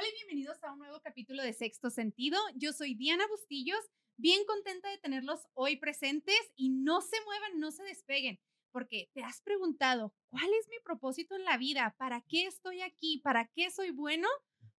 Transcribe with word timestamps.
Hola 0.00 0.08
y 0.08 0.24
bienvenidos 0.24 0.64
a 0.64 0.72
un 0.72 0.78
nuevo 0.78 0.98
capítulo 1.02 1.42
de 1.42 1.52
Sexto 1.52 1.90
Sentido. 1.90 2.38
Yo 2.54 2.72
soy 2.72 2.94
Diana 2.94 3.26
Bustillos, 3.26 3.84
bien 4.16 4.46
contenta 4.46 4.88
de 4.88 4.96
tenerlos 4.96 5.46
hoy 5.52 5.76
presentes 5.76 6.40
y 6.56 6.70
no 6.70 7.02
se 7.02 7.22
muevan, 7.26 7.60
no 7.60 7.70
se 7.70 7.82
despeguen, 7.82 8.40
porque 8.72 9.10
te 9.12 9.22
has 9.22 9.42
preguntado, 9.42 10.14
¿cuál 10.30 10.48
es 10.58 10.68
mi 10.70 10.78
propósito 10.82 11.36
en 11.36 11.44
la 11.44 11.58
vida? 11.58 11.94
¿Para 11.98 12.22
qué 12.22 12.46
estoy 12.46 12.80
aquí? 12.80 13.18
¿Para 13.18 13.48
qué 13.48 13.70
soy 13.70 13.90
bueno? 13.90 14.26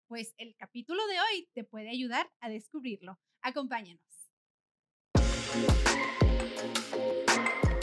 Pues 0.07 0.33
el 0.39 0.57
capítulo 0.57 1.07
de 1.07 1.21
hoy 1.21 1.51
te 1.53 1.65
puede 1.65 1.91
ayudar 1.91 2.33
a 2.41 2.49
descubrirlo. 2.49 3.21
Acompáñanos. 3.43 4.33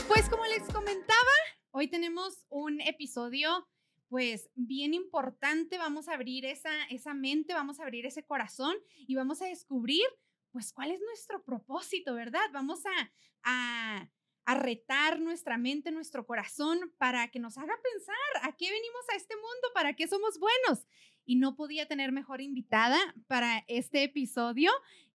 Pues 0.07 0.27
como 0.27 0.43
les 0.45 0.63
comentaba, 0.73 1.35
hoy 1.69 1.87
tenemos 1.87 2.47
un 2.49 2.81
episodio 2.81 3.67
pues 4.09 4.49
bien 4.55 4.93
importante, 4.93 5.77
vamos 5.77 6.07
a 6.07 6.13
abrir 6.13 6.45
esa, 6.45 6.71
esa 6.89 7.13
mente, 7.13 7.53
vamos 7.53 7.79
a 7.79 7.83
abrir 7.83 8.05
ese 8.05 8.23
corazón 8.23 8.75
y 8.95 9.15
vamos 9.15 9.41
a 9.41 9.47
descubrir 9.47 10.05
pues 10.51 10.71
cuál 10.73 10.91
es 10.91 10.99
nuestro 11.01 11.43
propósito, 11.43 12.15
¿verdad? 12.15 12.45
Vamos 12.53 12.85
a, 12.85 13.11
a, 13.43 14.09
a 14.45 14.55
retar 14.55 15.19
nuestra 15.19 15.57
mente, 15.57 15.91
nuestro 15.91 16.25
corazón 16.25 16.93
para 16.97 17.29
que 17.29 17.39
nos 17.39 17.57
haga 17.57 17.75
pensar 17.83 18.49
a 18.49 18.55
qué 18.55 18.71
venimos 18.71 19.03
a 19.11 19.17
este 19.17 19.35
mundo, 19.35 19.67
para 19.73 19.93
qué 19.93 20.07
somos 20.07 20.39
buenos. 20.39 20.87
Y 21.25 21.35
no 21.35 21.55
podía 21.55 21.87
tener 21.87 22.13
mejor 22.13 22.41
invitada 22.41 22.97
para 23.27 23.65
este 23.67 24.03
episodio 24.03 24.71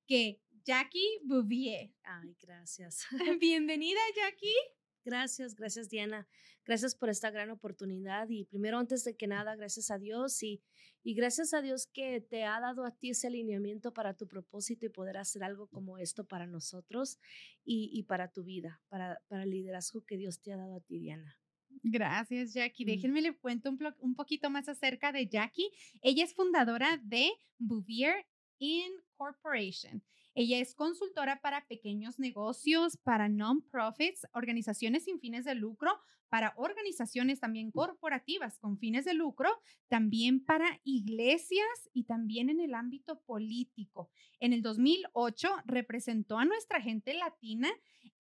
que 0.07 0.43
Jackie 0.65 1.19
Bouvier. 1.25 1.91
Ay, 2.05 2.37
gracias. 2.41 3.07
Bienvenida, 3.41 4.01
Jackie. 4.15 4.82
Gracias, 5.05 5.55
gracias 5.55 5.89
Diana. 5.89 6.29
Gracias 6.65 6.95
por 6.95 7.09
esta 7.09 7.31
gran 7.31 7.51
oportunidad 7.51 8.29
y 8.29 8.45
primero 8.45 8.79
antes 8.79 9.03
de 9.05 9.17
que 9.17 9.27
nada, 9.27 9.57
gracias 9.57 9.91
a 9.91 9.99
Dios 9.99 10.43
y, 10.43 10.63
y 11.03 11.15
gracias 11.15 11.55
a 11.55 11.63
Dios 11.63 11.87
que 11.87 12.21
te 12.21 12.45
ha 12.45 12.61
dado 12.61 12.85
a 12.85 12.93
ti 12.93 13.11
ese 13.11 13.27
alineamiento 13.27 13.93
para 13.93 14.15
tu 14.15 14.29
propósito 14.29 14.87
y 14.87 14.91
poder 14.91 15.17
hacer 15.17 15.43
algo 15.43 15.67
como 15.67 15.99
esto 15.99 16.25
para 16.25 16.47
nosotros 16.47 17.19
y, 17.65 17.91
y 17.93 18.05
para 18.05 18.31
tu 18.31 18.45
vida, 18.45 18.81
para, 18.89 19.21
para 19.29 19.43
el 19.43 19.51
liderazgo 19.51 20.05
que 20.05 20.17
Dios 20.17 20.41
te 20.41 20.53
ha 20.53 20.57
dado 20.57 20.77
a 20.77 20.81
ti, 20.81 20.99
Diana. 20.99 21.37
Gracias, 21.83 22.55
Jackie. 22.55 22.85
Déjenme 22.85 23.23
le 23.23 23.37
cuento 23.37 23.71
un, 23.71 23.79
un, 23.99 24.15
poquito 24.15 24.51
más 24.51 24.69
acerca 24.69 25.11
de 25.11 25.27
Jackie. 25.27 25.71
Ella 26.01 26.25
es 26.25 26.35
fundadora 26.35 27.01
de 27.03 27.31
Bouvier 27.59 28.27
Incorporation. 28.59 30.03
Ella 30.35 30.59
es 30.59 30.75
consultora 30.75 31.41
para 31.41 31.67
pequeños 31.67 32.19
negocios, 32.19 32.97
para 32.97 33.29
non-profits, 33.29 34.27
organizaciones 34.33 35.05
sin 35.05 35.21
fines 35.21 35.45
de 35.45 35.55
lucro, 35.55 36.01
para 36.31 36.55
organizaciones 36.57 37.41
también 37.41 37.71
corporativas 37.71 38.59
con 38.59 38.79
fines 38.79 39.05
de 39.05 39.13
lucro, 39.13 39.51
también 39.89 40.43
para 40.43 40.81
iglesias 40.85 41.91
y 41.93 42.05
también 42.05 42.49
en 42.49 42.61
el 42.61 42.73
ámbito 42.73 43.21
político. 43.27 44.11
En 44.41 44.55
el 44.55 44.63
2008 44.63 45.51
representó 45.67 46.39
a 46.39 46.47
nuestra 46.47 46.81
gente 46.81 47.13
latina 47.13 47.69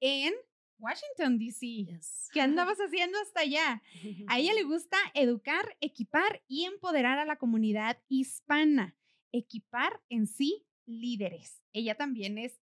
en 0.01 0.35
Washington, 0.79 1.39
D.C. 1.39 1.87
¿Qué 2.35 2.41
andabas 2.43 2.77
haciendo 2.79 3.19
hasta 3.21 3.41
allá? 3.41 3.83
A 4.27 4.39
ella 4.39 4.53
le 4.53 4.63
gusta 4.65 4.99
educar, 5.15 5.77
equipar 5.81 6.43
y 6.47 6.65
empoderar 6.65 7.19
a 7.19 7.25
la 7.25 7.37
comunidad 7.37 7.99
hispana. 8.09 8.95
Equipar 9.31 10.03
en 10.11 10.27
sí 10.27 10.67
líderes. 10.87 11.63
Ella 11.73 11.95
también 11.95 12.39
es 12.39 12.61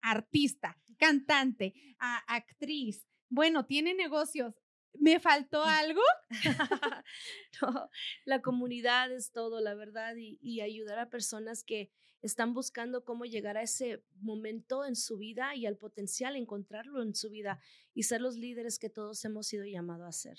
artista, 0.00 0.80
cantante, 0.98 1.74
actriz. 1.98 3.06
Bueno, 3.28 3.66
tiene 3.66 3.94
negocios. 3.94 4.54
¿Me 4.94 5.20
faltó 5.20 5.64
mm. 5.64 5.68
algo? 5.68 6.02
no, 7.62 7.90
la 8.24 8.40
comunidad 8.42 9.12
es 9.12 9.30
todo, 9.30 9.60
la 9.60 9.74
verdad, 9.74 10.16
y, 10.16 10.38
y, 10.40 10.60
ayudar 10.60 10.98
a 10.98 11.10
personas 11.10 11.62
que 11.62 11.90
están 12.20 12.52
buscando 12.52 13.04
cómo 13.04 13.24
llegar 13.24 13.56
a 13.56 13.62
ese 13.62 14.02
momento 14.16 14.84
en 14.84 14.96
su 14.96 15.18
vida 15.18 15.54
y 15.54 15.66
al 15.66 15.76
potencial 15.76 16.36
encontrarlo 16.36 17.02
en 17.02 17.14
su 17.14 17.30
vida 17.30 17.60
y 17.94 18.04
ser 18.04 18.20
los 18.20 18.36
líderes 18.36 18.78
que 18.78 18.90
todos 18.90 19.24
hemos 19.24 19.46
sido 19.46 19.64
llamados 19.66 20.08
a 20.08 20.12
ser. 20.12 20.38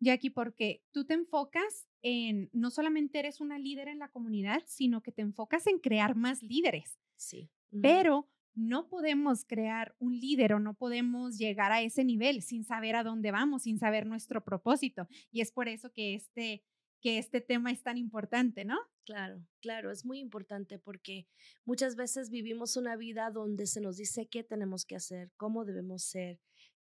Jackie, 0.00 0.30
porque 0.30 0.82
tú 0.92 1.04
te 1.04 1.14
enfocas 1.14 1.88
en, 2.02 2.48
no 2.52 2.70
solamente 2.70 3.18
eres 3.18 3.40
una 3.40 3.58
líder 3.58 3.88
en 3.88 3.98
la 3.98 4.10
comunidad, 4.10 4.62
sino 4.66 5.02
que 5.02 5.12
te 5.12 5.22
enfocas 5.22 5.66
en 5.66 5.78
crear 5.78 6.16
más 6.16 6.42
líderes. 6.42 6.98
Sí. 7.16 7.50
Pero 7.82 8.28
no 8.54 8.88
podemos 8.88 9.44
crear 9.44 9.94
un 9.98 10.18
líder 10.18 10.54
o 10.54 10.58
no 10.58 10.74
podemos 10.74 11.38
llegar 11.38 11.70
a 11.72 11.82
ese 11.82 12.04
nivel 12.04 12.42
sin 12.42 12.64
saber 12.64 12.96
a 12.96 13.04
dónde 13.04 13.30
vamos, 13.30 13.62
sin 13.62 13.78
saber 13.78 14.06
nuestro 14.06 14.42
propósito. 14.42 15.06
Y 15.30 15.40
es 15.40 15.52
por 15.52 15.68
eso 15.68 15.92
que 15.92 16.14
este, 16.14 16.64
que 17.00 17.18
este 17.18 17.40
tema 17.40 17.70
es 17.70 17.82
tan 17.82 17.96
importante, 17.96 18.64
¿no? 18.64 18.78
Claro, 19.04 19.44
claro, 19.60 19.90
es 19.90 20.04
muy 20.04 20.18
importante 20.18 20.78
porque 20.78 21.26
muchas 21.64 21.96
veces 21.96 22.30
vivimos 22.30 22.76
una 22.76 22.96
vida 22.96 23.30
donde 23.30 23.66
se 23.66 23.80
nos 23.80 23.96
dice 23.96 24.28
qué 24.28 24.44
tenemos 24.44 24.84
que 24.84 24.96
hacer, 24.96 25.30
cómo 25.36 25.64
debemos 25.64 26.02
ser, 26.04 26.38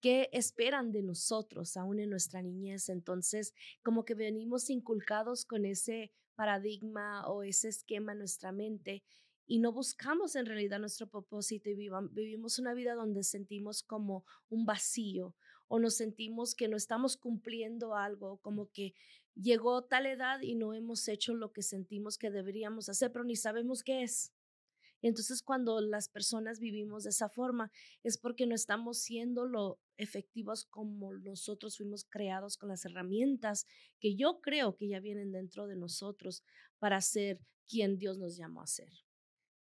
qué 0.03 0.27
esperan 0.33 0.91
de 0.91 1.01
nosotros 1.01 1.77
aún 1.77 1.97
en 1.97 2.09
nuestra 2.09 2.41
niñez. 2.41 2.89
Entonces, 2.89 3.53
como 3.81 4.03
que 4.03 4.15
venimos 4.15 4.69
inculcados 4.69 5.45
con 5.45 5.63
ese 5.63 6.11
paradigma 6.35 7.25
o 7.29 7.43
ese 7.43 7.69
esquema 7.69 8.11
en 8.11 8.17
nuestra 8.17 8.51
mente 8.51 9.01
y 9.47 9.59
no 9.59 9.71
buscamos 9.71 10.35
en 10.35 10.45
realidad 10.45 10.79
nuestro 10.79 11.07
propósito 11.07 11.69
y 11.69 11.89
vivimos 12.11 12.59
una 12.59 12.73
vida 12.73 12.95
donde 12.95 13.23
sentimos 13.23 13.81
como 13.81 14.25
un 14.49 14.65
vacío 14.65 15.37
o 15.69 15.79
nos 15.79 15.95
sentimos 15.95 16.53
que 16.53 16.67
no 16.67 16.75
estamos 16.75 17.15
cumpliendo 17.15 17.95
algo, 17.95 18.39
como 18.41 18.69
que 18.71 18.93
llegó 19.35 19.85
tal 19.85 20.05
edad 20.05 20.41
y 20.41 20.55
no 20.55 20.73
hemos 20.73 21.07
hecho 21.07 21.33
lo 21.33 21.53
que 21.53 21.61
sentimos 21.61 22.17
que 22.17 22.29
deberíamos 22.29 22.89
hacer, 22.89 23.09
pero 23.13 23.23
ni 23.23 23.37
sabemos 23.37 23.83
qué 23.83 24.03
es. 24.03 24.33
Entonces, 25.01 25.43
cuando 25.43 25.79
las 25.81 26.09
personas 26.09 26.59
vivimos 26.59 27.03
de 27.03 27.11
esa 27.11 27.29
forma, 27.29 27.71
es 28.03 28.17
porque 28.17 28.47
no 28.47 28.55
estamos 28.55 28.99
siendo 28.99 29.45
lo 29.45 29.79
efectivos 29.97 30.65
como 30.65 31.13
nosotros 31.13 31.77
fuimos 31.77 32.05
creados 32.05 32.57
con 32.57 32.69
las 32.69 32.85
herramientas 32.85 33.65
que 33.99 34.15
yo 34.15 34.41
creo 34.41 34.75
que 34.75 34.87
ya 34.87 34.99
vienen 34.99 35.31
dentro 35.31 35.67
de 35.67 35.75
nosotros 35.75 36.43
para 36.79 37.01
ser 37.01 37.39
quien 37.67 37.97
Dios 37.97 38.17
nos 38.17 38.37
llamó 38.37 38.61
a 38.61 38.67
ser. 38.67 38.89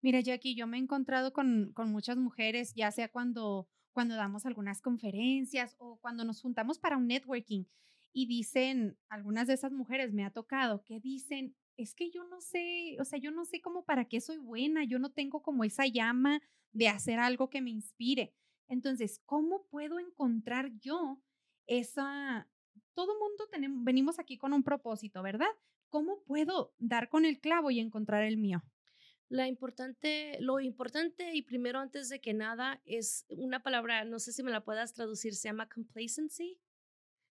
Mira, 0.02 0.20
Jackie, 0.20 0.54
yo 0.54 0.66
me 0.66 0.76
he 0.76 0.80
encontrado 0.80 1.32
con, 1.32 1.72
con 1.72 1.90
muchas 1.90 2.16
mujeres, 2.16 2.74
ya 2.74 2.90
sea 2.90 3.08
cuando, 3.08 3.68
cuando 3.92 4.16
damos 4.16 4.44
algunas 4.44 4.82
conferencias 4.82 5.74
o 5.78 5.98
cuando 6.00 6.24
nos 6.24 6.42
juntamos 6.42 6.78
para 6.78 6.96
un 6.96 7.06
networking 7.06 7.64
y 8.12 8.26
dicen, 8.26 8.96
algunas 9.08 9.46
de 9.46 9.54
esas 9.54 9.72
mujeres 9.72 10.12
me 10.12 10.24
ha 10.24 10.30
tocado, 10.30 10.84
que 10.84 11.00
dicen, 11.00 11.56
es 11.76 11.94
que 11.94 12.10
yo 12.10 12.24
no 12.24 12.40
sé, 12.40 12.96
o 13.00 13.04
sea, 13.04 13.18
yo 13.18 13.30
no 13.30 13.44
sé 13.44 13.60
cómo 13.60 13.84
para 13.84 14.04
qué 14.04 14.20
soy 14.20 14.38
buena, 14.38 14.84
yo 14.84 14.98
no 14.98 15.10
tengo 15.10 15.42
como 15.42 15.64
esa 15.64 15.86
llama 15.86 16.40
de 16.72 16.88
hacer 16.88 17.18
algo 17.18 17.50
que 17.50 17.60
me 17.60 17.70
inspire. 17.70 18.32
Entonces, 18.68 19.20
¿cómo 19.26 19.66
puedo 19.68 19.98
encontrar 19.98 20.70
yo 20.78 21.22
esa... 21.66 22.48
Todo 22.94 23.18
mundo 23.18 23.46
tenemos, 23.50 23.84
venimos 23.84 24.18
aquí 24.18 24.38
con 24.38 24.52
un 24.52 24.62
propósito, 24.62 25.22
¿verdad? 25.22 25.50
¿Cómo 25.88 26.22
puedo 26.22 26.74
dar 26.78 27.08
con 27.08 27.24
el 27.24 27.40
clavo 27.40 27.70
y 27.70 27.80
encontrar 27.80 28.22
el 28.22 28.36
mío? 28.36 28.62
La 29.28 29.48
importante, 29.48 30.36
lo 30.40 30.60
importante 30.60 31.34
y 31.34 31.42
primero 31.42 31.80
antes 31.80 32.08
de 32.08 32.20
que 32.20 32.34
nada 32.34 32.80
es 32.84 33.26
una 33.28 33.62
palabra, 33.62 34.04
no 34.04 34.18
sé 34.18 34.32
si 34.32 34.42
me 34.42 34.50
la 34.50 34.64
puedas 34.64 34.92
traducir, 34.92 35.34
se 35.34 35.48
llama 35.48 35.68
complacency. 35.68 36.60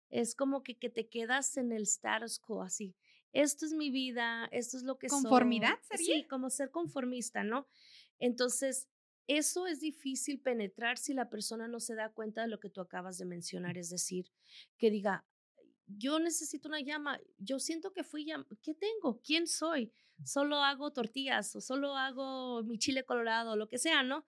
Es 0.09 0.35
como 0.35 0.63
que, 0.63 0.77
que 0.77 0.89
te 0.89 1.07
quedas 1.07 1.57
en 1.57 1.71
el 1.71 1.83
status 1.83 2.39
quo, 2.39 2.63
así 2.63 2.95
esto 3.33 3.65
es 3.65 3.73
mi 3.73 3.89
vida, 3.89 4.47
esto 4.51 4.77
es 4.77 4.83
lo 4.83 4.97
que 4.97 5.07
¿Conformidad 5.07 5.79
sería? 5.89 6.15
Sí, 6.15 6.23
como 6.27 6.49
ser 6.49 6.69
conformista, 6.71 7.43
¿no? 7.43 7.67
Entonces, 8.19 8.87
eso 9.37 9.67
es 9.67 9.79
difícil 9.79 10.39
penetrar 10.39 10.97
si 10.97 11.13
la 11.13 11.29
persona 11.29 11.67
no 11.67 11.79
se 11.79 11.95
da 11.95 12.09
cuenta 12.09 12.41
de 12.41 12.47
lo 12.47 12.59
que 12.59 12.69
tú 12.69 12.81
acabas 12.81 13.17
de 13.17 13.25
mencionar, 13.25 13.77
es 13.77 13.89
decir, 13.89 14.31
que 14.77 14.89
diga, 14.89 15.25
yo 15.87 16.19
necesito 16.19 16.67
una 16.69 16.81
llama, 16.81 17.19
yo 17.37 17.59
siento 17.59 17.91
que 17.93 18.03
fui 18.03 18.25
llam 18.25 18.45
¿qué 18.61 18.73
tengo? 18.73 19.21
¿Quién 19.21 19.47
soy? 19.47 19.91
Solo 20.23 20.57
hago 20.57 20.91
tortillas 20.91 21.55
o 21.55 21.61
solo 21.61 21.95
hago 21.95 22.63
mi 22.63 22.77
chile 22.77 23.03
colorado, 23.03 23.55
lo 23.55 23.67
que 23.67 23.77
sea, 23.77 24.03
¿no? 24.03 24.25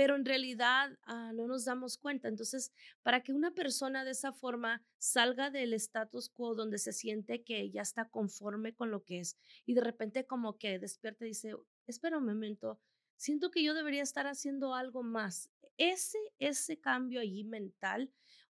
pero 0.00 0.16
en 0.16 0.24
realidad 0.24 0.96
ah, 1.02 1.30
no 1.34 1.46
nos 1.46 1.66
damos 1.66 1.98
cuenta. 1.98 2.28
Entonces, 2.28 2.72
para 3.02 3.22
que 3.22 3.34
una 3.34 3.50
persona 3.50 4.02
de 4.02 4.12
esa 4.12 4.32
forma 4.32 4.82
salga 4.96 5.50
del 5.50 5.74
status 5.74 6.30
quo 6.30 6.54
donde 6.54 6.78
se 6.78 6.94
siente 6.94 7.42
que 7.42 7.70
ya 7.70 7.82
está 7.82 8.08
conforme 8.08 8.74
con 8.74 8.90
lo 8.90 9.04
que 9.04 9.20
es 9.20 9.36
y 9.66 9.74
de 9.74 9.82
repente 9.82 10.24
como 10.24 10.56
que 10.56 10.78
despierta 10.78 11.26
y 11.26 11.28
dice, 11.28 11.54
espera 11.86 12.16
un 12.16 12.24
momento, 12.24 12.80
siento 13.20 13.50
que 13.50 13.62
yo 13.62 13.74
debería 13.74 14.02
estar 14.02 14.26
haciendo 14.26 14.74
algo 14.74 15.02
más. 15.02 15.50
Ese, 15.76 16.18
ese 16.38 16.80
cambio 16.80 17.20
allí 17.20 17.44
mental 17.44 18.10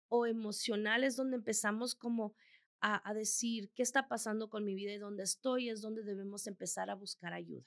o 0.10 0.26
emocional 0.26 1.06
es 1.06 1.16
donde 1.16 1.38
empezamos 1.38 1.96
como 1.96 2.36
a, 2.82 3.10
a 3.10 3.14
decir 3.14 3.72
qué 3.74 3.82
está 3.82 4.10
pasando 4.10 4.50
con 4.50 4.66
mi 4.66 4.76
vida 4.76 4.92
y 4.92 4.98
dónde 4.98 5.24
estoy, 5.24 5.70
es 5.70 5.82
donde 5.82 6.04
debemos 6.04 6.48
empezar 6.48 6.90
a 6.90 6.96
buscar 6.96 7.34
ayuda. 7.34 7.66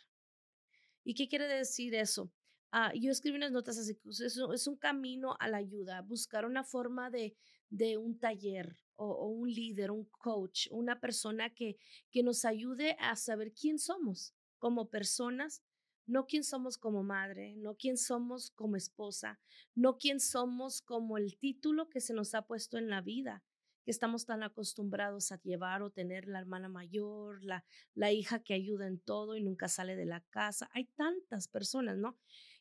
¿Y 1.03 1.15
qué 1.15 1.27
quiere 1.27 1.49
decir 1.49 1.95
eso? 1.95 2.31
Ah, 2.71 2.93
yo 2.95 3.11
escribí 3.11 3.37
unas 3.37 3.51
notas 3.51 3.79
así, 3.79 3.99
es, 4.05 4.21
es, 4.21 4.67
un 4.67 4.77
camino 4.77 5.37
a 5.41 5.49
la 5.49 5.57
ayuda, 5.57 6.03
buscar 6.03 6.45
una 6.45 6.65
forma 6.65 7.09
de, 7.11 7.35
de 7.71 7.97
un 7.97 8.19
taller 8.19 8.77
o, 8.97 9.07
o, 9.07 9.29
un 9.29 9.51
líder, 9.51 9.91
un 9.91 10.05
coach, 10.05 10.69
una 10.71 11.01
persona 11.01 11.49
que, 11.55 11.79
que 12.11 12.23
nos 12.23 12.45
ayude 12.45 12.97
a 13.01 13.17
saber 13.17 13.53
quién 13.55 13.79
somos, 13.79 14.35
como 14.59 14.91
personas, 14.91 15.63
no 16.11 16.27
quién 16.27 16.43
somos 16.43 16.77
como 16.77 17.05
madre, 17.05 17.55
no 17.57 17.77
quién 17.77 17.97
somos 17.97 18.51
como 18.51 18.75
esposa, 18.75 19.39
no 19.77 19.97
quién 19.97 20.19
somos 20.19 20.83
como 20.83 21.17
el 21.17 21.39
título 21.39 21.89
que 21.89 22.01
se 22.01 22.15
nos 22.15 22.35
ha 22.35 22.43
puesto 22.43 22.79
en 22.79 22.91
la 22.91 23.01
vida, 23.01 23.45
que 23.85 23.93
estamos 23.93 24.27
tan 24.27 24.43
acostumbrados 24.43 25.31
a 25.31 25.41
llevar 25.41 25.83
o 25.83 25.91
tener 25.91 26.27
la 26.27 26.41
hermana 26.41 26.69
mayor, 26.69 27.45
la, 27.45 27.65
la 27.95 28.11
hija 28.11 28.43
que 28.43 28.55
ayuda 28.55 28.89
en 28.89 28.99
todo 28.99 29.37
y 29.37 29.41
nunca 29.41 29.69
sale 29.69 29.95
de 29.95 30.05
la 30.05 30.21
casa. 30.31 30.69
Hay 30.73 30.87
tantas 30.97 31.47
personas, 31.47 31.97
¿no? 31.97 32.19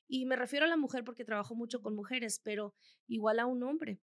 Y 0.08 0.26
me 0.26 0.36
refiero 0.36 0.66
a 0.66 0.70
la 0.70 0.78
mujer 0.78 1.04
porque 1.04 1.26
trabajo 1.26 1.56
mucho 1.56 1.82
con 1.82 1.96
mujeres, 1.96 2.40
pero 2.44 2.76
igual 3.08 3.40
a 3.40 3.48
un 3.48 3.64
hombre. 3.64 4.00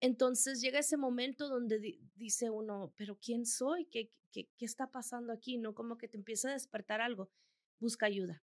Entonces 0.00 0.60
llega 0.60 0.80
ese 0.80 0.96
momento 0.96 1.48
donde 1.48 2.00
dice 2.16 2.50
uno, 2.50 2.92
pero 2.96 3.16
¿quién 3.16 3.46
soy? 3.46 3.84
¿Qué, 3.86 4.10
qué, 4.32 4.48
¿Qué 4.58 4.64
está 4.64 4.90
pasando 4.90 5.32
aquí? 5.32 5.56
¿No? 5.56 5.72
Como 5.72 5.98
que 5.98 6.08
te 6.08 6.16
empieza 6.16 6.48
a 6.48 6.54
despertar 6.54 7.00
algo. 7.00 7.30
Busca 7.78 8.06
ayuda. 8.06 8.42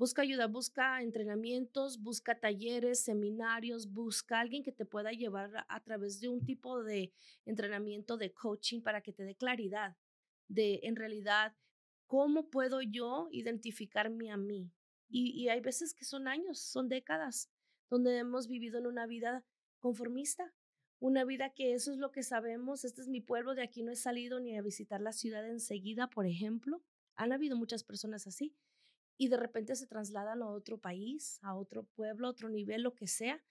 Busca 0.00 0.22
ayuda, 0.22 0.46
busca 0.46 1.02
entrenamientos, 1.02 2.00
busca 2.00 2.40
talleres, 2.40 3.00
seminarios, 3.00 3.92
busca 3.92 4.40
alguien 4.40 4.62
que 4.62 4.72
te 4.72 4.86
pueda 4.86 5.12
llevar 5.12 5.66
a, 5.68 5.80
través 5.80 6.20
de 6.20 6.28
un 6.30 6.42
tipo 6.42 6.82
de 6.82 7.12
entrenamiento 7.44 8.16
de 8.16 8.32
coaching 8.32 8.80
para 8.80 9.02
que 9.02 9.12
te 9.12 9.24
dé 9.24 9.34
claridad 9.34 9.98
de 10.48 10.80
en 10.84 10.96
realidad 10.96 11.54
cómo 12.06 12.48
puedo 12.48 12.80
yo 12.80 13.28
identificarme 13.30 14.30
a 14.30 14.38
mí. 14.38 14.72
Y, 15.10 15.38
y 15.38 15.50
hay 15.50 15.60
veces 15.60 15.92
que 15.92 16.06
son 16.06 16.28
años, 16.28 16.60
son 16.60 16.88
décadas, 16.88 17.50
donde 17.90 18.16
hemos 18.16 18.48
vivido 18.48 18.78
en 18.78 18.86
una 18.86 19.04
vida 19.04 19.44
conformista, 19.80 20.54
una 20.98 21.24
vida 21.24 21.50
que 21.50 21.74
eso 21.74 21.92
es 21.92 21.98
lo 21.98 22.10
que 22.10 22.22
sabemos, 22.22 22.86
este 22.86 23.02
es 23.02 23.08
mi 23.08 23.20
pueblo, 23.20 23.54
de 23.54 23.64
aquí 23.64 23.82
no 23.82 23.92
he 23.92 23.96
salido 23.96 24.40
ni 24.40 24.56
a 24.56 24.62
visitar 24.62 25.02
la 25.02 25.12
ciudad 25.12 25.46
enseguida, 25.46 26.08
por 26.08 26.24
ejemplo. 26.24 26.82
Han 27.16 27.32
habido 27.32 27.54
muchas 27.54 27.84
personas 27.84 28.26
así 28.26 28.56
y 29.20 29.28
de 29.28 29.36
repente 29.36 29.76
se 29.76 29.86
trasladan 29.86 30.42
a 30.42 30.48
otro 30.48 30.78
país, 30.78 31.38
a 31.42 31.54
otro 31.54 31.84
pueblo, 31.84 32.26
a 32.26 32.30
otro 32.30 32.48
nivel, 32.48 32.80
lo 32.80 32.94
que 32.94 33.06
sea, 33.06 33.44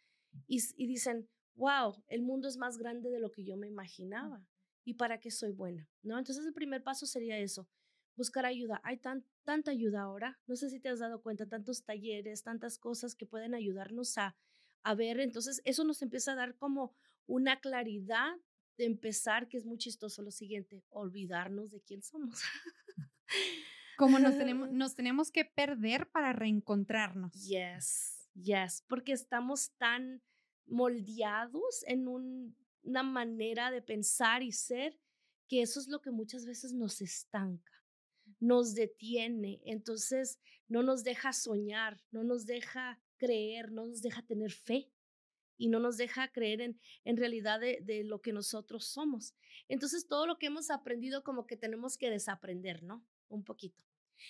y, 0.48 0.88
dicen, 0.88 1.30
wow, 1.54 2.04
el 2.08 2.24
mundo 2.24 2.48
es 2.48 2.58
más 2.58 2.80
grande 2.80 3.12
de 3.12 3.20
lo 3.20 3.30
que 3.30 3.44
yo 3.44 3.56
me 3.56 3.68
imaginaba. 3.68 4.44
¿Y 4.84 4.96
para 4.96 5.20
qué 5.20 5.30
soy 5.30 5.52
buena? 5.52 5.88
¿No? 6.02 6.18
Entonces 6.18 6.44
el 6.44 6.54
primer 6.54 6.82
paso 6.82 7.06
sería 7.06 7.38
eso, 7.38 7.70
buscar 8.16 8.48
ayuda. 8.48 8.82
Hay 8.84 8.98
tan, 8.98 9.24
tanta 9.44 9.70
ayuda 9.70 10.02
ahora, 10.02 10.40
no 10.48 10.56
sé 10.56 10.72
si 10.72 10.80
te 10.80 10.90
has 10.90 10.98
dado 10.98 11.22
cuenta, 11.22 11.46
tantos 11.46 11.84
talleres, 11.84 12.42
tantas 12.42 12.80
cosas 12.80 13.14
que 13.14 13.28
pueden 13.28 13.54
ayudarnos 13.54 14.18
a, 14.18 14.36
a 14.82 14.96
ver. 14.96 15.20
Entonces 15.20 15.62
eso 15.66 15.84
nos 15.84 16.02
empieza 16.02 16.32
a 16.32 16.36
dar 16.36 16.56
como 16.56 16.96
una 17.28 17.60
claridad 17.60 18.34
de 18.76 18.86
empezar, 18.86 19.48
que 19.48 19.58
es 19.58 19.68
muy 19.68 19.78
chistoso 19.78 20.24
lo 20.24 20.32
siguiente, 20.32 20.84
olvidarnos 20.90 21.70
de 21.70 21.82
quién 21.82 22.02
somos. 22.02 22.42
Como 24.00 24.18
nos 24.18 24.38
tenemos, 24.38 24.70
nos 24.72 24.96
tenemos 24.96 25.30
que 25.30 25.44
perder 25.44 26.10
para 26.10 26.32
reencontrarnos. 26.32 27.34
Yes, 27.34 28.30
yes, 28.34 28.86
porque 28.88 29.12
estamos 29.12 29.72
tan 29.78 30.24
moldeados 30.66 31.84
en 31.86 32.08
una 32.08 33.04
manera 33.04 33.72
de 33.72 33.82
pensar 33.82 34.42
y 34.42 34.54
ser 34.54 34.98
que 35.50 35.62
eso 35.62 35.82
es 35.82 35.90
lo 35.90 36.00
que 36.00 36.12
muchas 36.12 36.46
veces 36.46 36.72
nos 36.72 37.02
estanca, 37.02 37.74
nos 38.40 38.74
detiene, 38.74 39.60
entonces 39.66 40.40
no 40.70 40.82
nos 40.82 41.04
deja 41.04 41.34
soñar, 41.34 42.02
no 42.12 42.24
nos 42.24 42.46
deja 42.46 43.02
creer, 43.18 43.70
no 43.74 43.86
nos 43.86 44.02
deja 44.02 44.22
tener 44.22 44.52
fe 44.54 44.90
y 45.58 45.68
no 45.68 45.82
nos 45.82 45.98
deja 45.98 46.32
creer 46.32 46.62
en, 46.62 46.80
en 47.04 47.18
realidad 47.18 47.60
de, 47.60 47.80
de, 47.82 48.06
lo 48.06 48.22
que 48.22 48.32
nosotros 48.32 48.86
somos. 48.86 49.36
Entonces 49.68 50.08
todo 50.08 50.26
lo 50.26 50.38
que 50.38 50.46
hemos 50.46 50.70
aprendido 50.70 51.22
como 51.22 51.46
que 51.46 51.58
tenemos 51.58 51.98
que 51.98 52.10
desaprender, 52.10 52.82
¿no? 52.84 53.06
Un 53.28 53.44
poquito. 53.44 53.89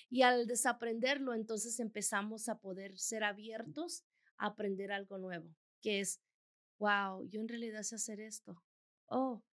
Y 0.09 0.21
al 0.23 0.47
desaprenderlo, 0.47 1.33
entonces 1.33 1.79
empezamos 1.79 2.49
a 2.49 2.59
poder 2.59 2.97
ser 2.97 3.23
abiertos 3.23 4.03
a 4.37 4.47
aprender 4.47 4.91
algo 4.91 5.17
nuevo, 5.17 5.55
que 5.81 5.99
es, 5.99 6.21
wow, 6.77 7.27
yo 7.29 7.41
en 7.41 7.47
realidad 7.47 7.83
sé 7.83 7.95
hacer 7.95 8.19
esto. 8.19 8.63
Oh, 9.07 9.43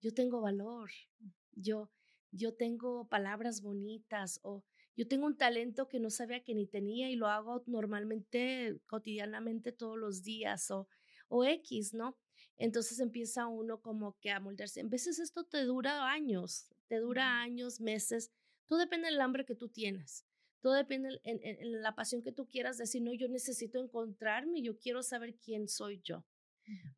yo 0.00 0.12
tengo 0.12 0.40
valor. 0.40 0.90
Yo, 1.52 1.90
yo 2.30 2.54
tengo 2.54 3.08
palabras 3.08 3.62
bonitas 3.62 4.40
o 4.42 4.64
yo 4.96 5.08
tengo 5.08 5.26
un 5.26 5.36
talento 5.36 5.88
que 5.88 6.00
no 6.00 6.10
sabía 6.10 6.42
que 6.42 6.54
ni 6.54 6.66
tenía 6.66 7.10
y 7.10 7.16
lo 7.16 7.28
hago 7.28 7.62
normalmente, 7.66 8.78
cotidianamente 8.86 9.72
todos 9.72 9.98
los 9.98 10.22
días 10.22 10.70
o, 10.70 10.88
o 11.28 11.44
X, 11.44 11.94
¿no? 11.94 12.18
Entonces 12.58 13.00
empieza 13.00 13.46
uno 13.46 13.80
como 13.80 14.18
que 14.20 14.30
a 14.30 14.40
moldearse. 14.40 14.80
En 14.80 14.90
veces 14.90 15.18
esto 15.18 15.44
te 15.44 15.64
dura 15.64 16.10
años, 16.10 16.68
te 16.88 16.98
dura 16.98 17.40
años, 17.40 17.80
meses, 17.80 18.30
todo 18.66 18.78
depende 18.78 19.06
del 19.08 19.20
hambre 19.20 19.44
que 19.44 19.54
tú 19.54 19.68
tienes. 19.68 20.26
Todo 20.60 20.74
depende 20.74 21.20
en, 21.24 21.82
la 21.82 21.94
pasión 21.94 22.22
que 22.22 22.30
tú 22.30 22.46
quieras 22.46 22.78
decir, 22.78 23.02
no, 23.02 23.12
yo 23.12 23.28
necesito 23.28 23.82
encontrarme, 23.82 24.62
yo 24.62 24.78
quiero 24.78 25.02
saber 25.02 25.34
quién 25.34 25.68
soy 25.68 26.00
yo. 26.04 26.24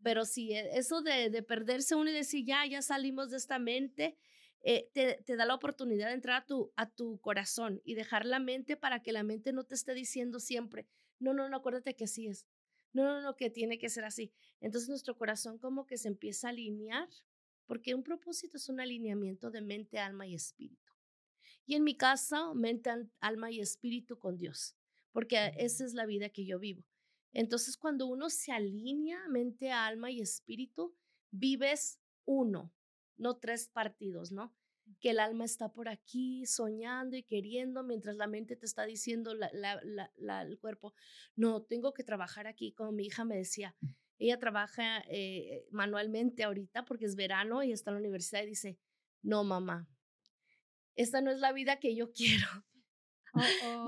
Pero 0.02 0.26
si 0.26 0.52
e, 0.52 0.76
eso 0.76 1.00
de, 1.00 1.42
perderse 1.42 1.94
uno 1.94 2.10
y 2.10 2.12
decir, 2.12 2.44
ya, 2.44 2.66
ya 2.66 2.82
salimos 2.82 3.30
de 3.30 3.38
esta 3.38 3.58
mente, 3.58 4.18
eh, 4.62 4.90
te, 4.92 5.22
te, 5.24 5.36
da 5.36 5.46
la 5.46 5.54
oportunidad 5.54 6.08
de 6.08 6.14
entrar 6.14 6.42
a 6.42 6.46
tu, 6.46 6.72
a 6.76 6.90
tu 6.90 7.18
corazón 7.20 7.80
y 7.84 7.94
dejar 7.94 8.26
la 8.26 8.38
mente 8.38 8.76
para 8.76 9.02
que 9.02 9.12
la 9.12 9.22
mente 9.22 9.52
no 9.52 9.64
te 9.64 9.74
esté 9.74 9.94
diciendo 9.94 10.40
siempre, 10.40 10.86
no, 11.18 11.32
no, 11.32 11.48
no, 11.48 11.56
acuérdate 11.56 11.94
que 11.94 12.04
así 12.04 12.26
es. 12.26 12.46
No, 12.92 13.04
no, 13.04 13.22
no, 13.22 13.34
que 13.34 13.50
tiene 13.50 13.78
que 13.78 13.88
ser 13.88 14.04
así. 14.04 14.32
Entonces 14.60 14.88
nuestro 14.88 15.16
corazón 15.16 15.58
como 15.58 15.86
que 15.86 15.96
se 15.96 16.08
empieza 16.08 16.48
a 16.48 16.50
alinear, 16.50 17.08
porque 17.66 17.94
un 17.94 18.02
propósito 18.02 18.56
es 18.56 18.68
un 18.68 18.80
alineamiento 18.80 19.50
de 19.50 19.62
mente, 19.62 19.98
alma 19.98 20.26
y 20.26 20.34
espíritu. 20.34 20.83
Y 21.66 21.74
en 21.74 21.84
mi 21.84 21.96
casa, 21.96 22.52
mente, 22.54 22.90
alma 23.20 23.50
y 23.50 23.60
espíritu 23.60 24.18
con 24.18 24.36
Dios, 24.36 24.76
porque 25.12 25.52
esa 25.56 25.84
es 25.84 25.94
la 25.94 26.06
vida 26.06 26.28
que 26.28 26.44
yo 26.44 26.58
vivo. 26.58 26.84
Entonces, 27.32 27.76
cuando 27.76 28.06
uno 28.06 28.30
se 28.30 28.52
alinea 28.52 29.28
mente, 29.28 29.72
alma 29.72 30.10
y 30.10 30.20
espíritu, 30.20 30.94
vives 31.30 31.98
uno, 32.24 32.72
no 33.16 33.36
tres 33.38 33.68
partidos, 33.68 34.30
¿no? 34.30 34.54
Que 35.00 35.10
el 35.10 35.18
alma 35.18 35.44
está 35.44 35.72
por 35.72 35.88
aquí 35.88 36.46
soñando 36.46 37.16
y 37.16 37.24
queriendo, 37.24 37.82
mientras 37.82 38.16
la 38.16 38.28
mente 38.28 38.54
te 38.54 38.66
está 38.66 38.84
diciendo 38.84 39.32
el 39.32 40.58
cuerpo, 40.60 40.94
no, 41.34 41.62
tengo 41.62 41.92
que 41.92 42.04
trabajar 42.04 42.46
aquí, 42.46 42.72
como 42.72 42.92
mi 42.92 43.06
hija 43.06 43.24
me 43.24 43.36
decía. 43.36 43.74
Ella 44.18 44.38
trabaja 44.38 45.02
eh, 45.08 45.66
manualmente 45.72 46.44
ahorita 46.44 46.84
porque 46.84 47.06
es 47.06 47.16
verano 47.16 47.64
y 47.64 47.72
está 47.72 47.90
en 47.90 47.96
la 47.96 48.00
universidad 48.00 48.44
y 48.44 48.46
dice, 48.46 48.78
no, 49.22 49.42
mamá, 49.42 49.88
esta 50.96 51.20
no 51.20 51.30
es 51.30 51.40
la 51.40 51.52
vida 51.52 51.78
que 51.78 51.94
yo 51.94 52.12
quiero. 52.12 52.46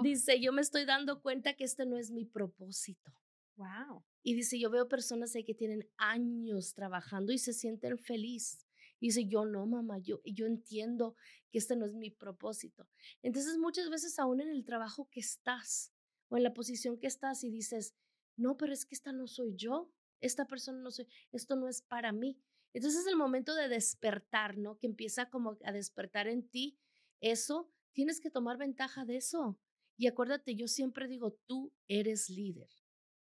Dice, 0.02 0.40
yo 0.40 0.52
me 0.52 0.62
estoy 0.62 0.84
dando 0.84 1.22
cuenta 1.22 1.54
que 1.54 1.64
este 1.64 1.86
no 1.86 1.96
es 1.96 2.10
mi 2.10 2.24
propósito. 2.24 3.12
Wow. 3.56 4.04
Y 4.22 4.34
dice, 4.34 4.58
yo 4.58 4.70
veo 4.70 4.88
personas 4.88 5.34
ahí 5.34 5.44
que 5.44 5.54
tienen 5.54 5.88
años 5.96 6.74
trabajando 6.74 7.32
y 7.32 7.38
se 7.38 7.52
sienten 7.52 7.96
feliz. 7.98 8.66
Y 8.98 9.08
dice, 9.08 9.26
yo 9.26 9.44
no, 9.44 9.66
mamá, 9.66 9.98
yo, 9.98 10.20
yo 10.24 10.46
entiendo 10.46 11.14
que 11.50 11.58
este 11.58 11.76
no 11.76 11.86
es 11.86 11.94
mi 11.94 12.10
propósito. 12.10 12.88
Entonces, 13.22 13.56
muchas 13.58 13.88
veces 13.88 14.18
aún 14.18 14.40
en 14.40 14.48
el 14.50 14.64
trabajo 14.64 15.08
que 15.10 15.20
estás 15.20 15.92
o 16.28 16.36
en 16.36 16.42
la 16.42 16.52
posición 16.52 16.98
que 16.98 17.06
estás 17.06 17.44
y 17.44 17.50
dices, 17.50 17.94
no, 18.36 18.56
pero 18.56 18.72
es 18.72 18.84
que 18.84 18.94
esta 18.94 19.12
no 19.12 19.26
soy 19.26 19.54
yo, 19.54 19.92
esta 20.20 20.46
persona 20.46 20.80
no 20.80 20.90
soy, 20.90 21.06
esto 21.32 21.56
no 21.56 21.68
es 21.68 21.82
para 21.82 22.12
mí. 22.12 22.38
Entonces 22.72 23.02
es 23.02 23.06
el 23.06 23.16
momento 23.16 23.54
de 23.54 23.68
despertar, 23.68 24.58
¿no? 24.58 24.76
Que 24.78 24.86
empieza 24.86 25.30
como 25.30 25.56
a 25.64 25.72
despertar 25.72 26.26
en 26.26 26.48
ti 26.48 26.78
eso, 27.20 27.70
tienes 27.92 28.20
que 28.20 28.30
tomar 28.30 28.58
ventaja 28.58 29.04
de 29.04 29.16
eso. 29.16 29.58
Y 29.96 30.06
acuérdate, 30.06 30.54
yo 30.54 30.68
siempre 30.68 31.08
digo, 31.08 31.38
tú 31.46 31.72
eres 31.88 32.28
líder. 32.28 32.68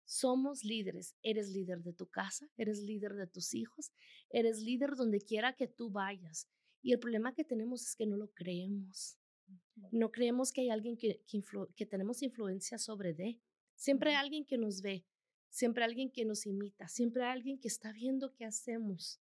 Somos 0.05 0.63
líderes. 0.63 1.15
Eres 1.21 1.49
líder 1.49 1.83
de 1.83 1.93
tu 1.93 2.07
casa, 2.07 2.49
eres 2.57 2.79
líder 2.81 3.13
de 3.13 3.27
tus 3.27 3.53
hijos, 3.53 3.91
eres 4.29 4.59
líder 4.59 4.95
donde 4.95 5.21
quiera 5.21 5.53
que 5.53 5.67
tú 5.67 5.89
vayas. 5.89 6.47
Y 6.81 6.93
el 6.93 6.99
problema 6.99 7.33
que 7.33 7.43
tenemos 7.43 7.81
es 7.81 7.95
que 7.95 8.05
no 8.05 8.17
lo 8.17 8.31
creemos. 8.31 9.17
No 9.91 10.11
creemos 10.11 10.51
que 10.51 10.61
hay 10.61 10.69
alguien 10.69 10.97
que, 10.97 11.23
que, 11.75 11.85
tenemos 11.85 12.21
influencia 12.21 12.77
sobre 12.77 13.13
de. 13.13 13.39
Siempre 13.75 14.11
hay 14.11 14.15
alguien 14.17 14.45
que 14.45 14.57
nos 14.57 14.81
ve, 14.81 15.05
siempre 15.49 15.83
hay 15.83 15.89
alguien 15.89 16.11
que 16.11 16.25
nos 16.25 16.45
imita, 16.45 16.87
siempre 16.87 17.23
hay 17.23 17.31
alguien 17.31 17.59
que 17.59 17.67
está 17.67 17.91
viendo 17.91 18.33
qué 18.33 18.45
hacemos. 18.45 19.21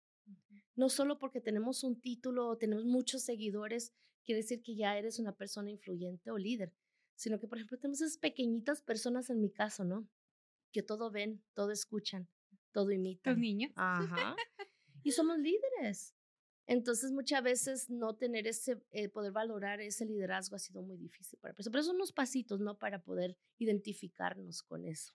No 0.74 0.88
solo 0.88 1.18
porque 1.18 1.40
tenemos 1.40 1.84
un 1.84 2.00
título 2.00 2.48
o 2.48 2.58
tenemos 2.58 2.84
muchos 2.84 3.22
seguidores, 3.22 3.92
quiere 4.24 4.42
decir 4.42 4.62
que 4.62 4.74
ya 4.74 4.96
eres 4.96 5.18
una 5.18 5.32
persona 5.32 5.70
influyente 5.70 6.30
o 6.30 6.38
líder, 6.38 6.72
sino 7.14 7.38
que, 7.38 7.48
por 7.48 7.58
ejemplo, 7.58 7.78
tenemos 7.78 8.00
esas 8.00 8.18
pequeñitas 8.18 8.82
personas 8.82 9.30
en 9.30 9.40
mi 9.40 9.50
caso, 9.50 9.84
¿no? 9.84 10.08
Que 10.72 10.82
todo 10.82 11.10
ven, 11.10 11.42
todo 11.54 11.72
escuchan, 11.72 12.28
todo 12.72 12.90
imitan. 12.92 13.34
Los 13.34 13.40
niños. 13.40 13.72
Ajá. 13.76 14.36
y 15.02 15.12
somos 15.12 15.38
líderes. 15.38 16.14
Entonces, 16.66 17.12
muchas 17.12 17.42
veces 17.42 17.88
no 17.88 18.14
tener 18.14 18.46
ese, 18.46 18.82
eh, 18.90 19.08
poder 19.08 19.32
valorar 19.32 19.80
ese 19.80 20.04
liderazgo 20.04 20.54
ha 20.54 20.58
sido 20.58 20.82
muy 20.82 20.98
difícil 20.98 21.38
para 21.40 21.54
eso. 21.58 21.70
Pero 21.70 21.82
son 21.82 21.96
unos 21.96 22.12
pasitos, 22.12 22.60
¿no? 22.60 22.78
Para 22.78 23.02
poder 23.02 23.38
identificarnos 23.58 24.62
con 24.62 24.84
eso. 24.84 25.14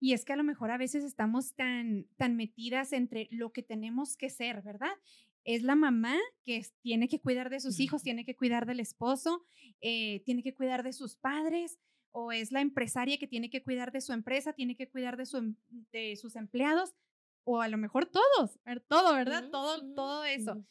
Y 0.00 0.14
es 0.14 0.24
que 0.24 0.32
a 0.32 0.36
lo 0.36 0.42
mejor 0.42 0.72
a 0.72 0.78
veces 0.78 1.04
estamos 1.04 1.54
tan, 1.54 2.08
tan 2.16 2.34
metidas 2.34 2.92
entre 2.92 3.28
lo 3.30 3.52
que 3.52 3.62
tenemos 3.62 4.16
que 4.16 4.30
ser, 4.30 4.62
¿verdad? 4.62 4.92
Es 5.44 5.62
la 5.62 5.74
mamá 5.74 6.16
que 6.44 6.64
tiene 6.82 7.08
que 7.08 7.20
cuidar 7.20 7.50
de 7.50 7.60
sus 7.60 7.80
hijos, 7.80 8.02
tiene 8.02 8.24
que 8.24 8.36
cuidar 8.36 8.66
del 8.66 8.80
esposo, 8.80 9.44
eh, 9.80 10.22
tiene 10.24 10.42
que 10.42 10.54
cuidar 10.54 10.82
de 10.82 10.92
sus 10.92 11.16
padres, 11.16 11.78
o 12.12 12.32
es 12.32 12.52
la 12.52 12.60
empresaria 12.60 13.18
que 13.18 13.26
tiene 13.26 13.50
que 13.50 13.62
cuidar 13.62 13.92
de 13.92 14.00
su 14.00 14.12
empresa, 14.12 14.52
tiene 14.52 14.76
que 14.76 14.88
cuidar 14.88 15.16
de, 15.16 15.26
su, 15.26 15.38
em, 15.38 15.56
de 15.92 16.16
sus 16.16 16.36
empleados, 16.36 16.94
o 17.44 17.60
a 17.60 17.68
lo 17.68 17.78
mejor 17.78 18.06
todos, 18.06 18.58
todo, 18.88 19.14
¿verdad? 19.14 19.50
todo, 19.50 19.94
todo 19.94 20.24
eso. 20.24 20.64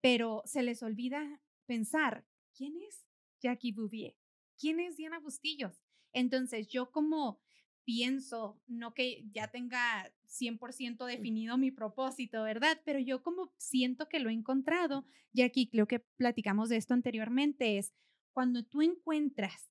Pero 0.00 0.42
se 0.46 0.62
les 0.62 0.82
olvida 0.82 1.40
pensar, 1.66 2.24
¿quién 2.56 2.76
es 2.82 3.04
Jackie 3.40 3.72
Bouvier? 3.72 4.16
¿Quién 4.58 4.80
es 4.80 4.96
Diana 4.96 5.18
Bustillos? 5.18 5.82
Entonces, 6.12 6.68
yo 6.68 6.90
como 6.90 7.40
pienso, 7.84 8.60
no 8.66 8.94
que 8.94 9.24
ya 9.32 9.48
tenga 9.48 10.12
100% 10.26 11.04
definido 11.06 11.58
mi 11.58 11.70
propósito, 11.70 12.42
¿verdad? 12.42 12.80
Pero 12.84 12.98
yo 12.98 13.22
como 13.22 13.52
siento 13.58 14.08
que 14.08 14.18
lo 14.18 14.30
he 14.30 14.32
encontrado, 14.32 15.06
ya 15.32 15.44
aquí 15.44 15.68
creo 15.68 15.86
que 15.86 16.00
platicamos 16.16 16.68
de 16.68 16.76
esto 16.76 16.94
anteriormente, 16.94 17.78
es 17.78 17.92
cuando 18.32 18.64
tú 18.64 18.82
encuentras 18.82 19.70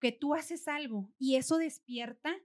que 0.00 0.12
tú 0.12 0.34
haces 0.34 0.68
algo 0.68 1.12
y 1.18 1.36
eso 1.36 1.58
despierta 1.58 2.36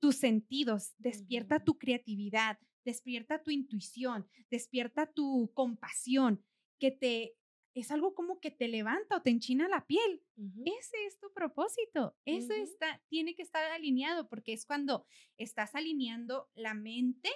tus 0.00 0.16
sentidos, 0.16 0.94
despierta 0.98 1.62
tu 1.62 1.78
creatividad, 1.78 2.58
despierta 2.84 3.42
tu 3.42 3.50
intuición, 3.50 4.28
despierta 4.50 5.06
tu 5.06 5.52
compasión, 5.54 6.44
que 6.78 6.90
te 6.90 7.36
es 7.74 7.90
algo 7.90 8.14
como 8.14 8.40
que 8.40 8.50
te 8.50 8.68
levanta 8.68 9.16
o 9.16 9.22
te 9.22 9.30
enchina 9.30 9.68
la 9.68 9.86
piel. 9.86 10.22
Ese 10.64 11.06
es 11.06 11.18
tu 11.18 11.32
propósito. 11.32 12.16
Eso 12.24 12.52
está, 12.52 13.02
tiene 13.08 13.34
que 13.34 13.42
estar 13.42 13.64
alineado 13.70 14.28
porque 14.28 14.52
es 14.52 14.66
cuando 14.66 15.06
estás 15.38 15.74
alineando 15.74 16.50
la 16.54 16.74
mente 16.74 17.30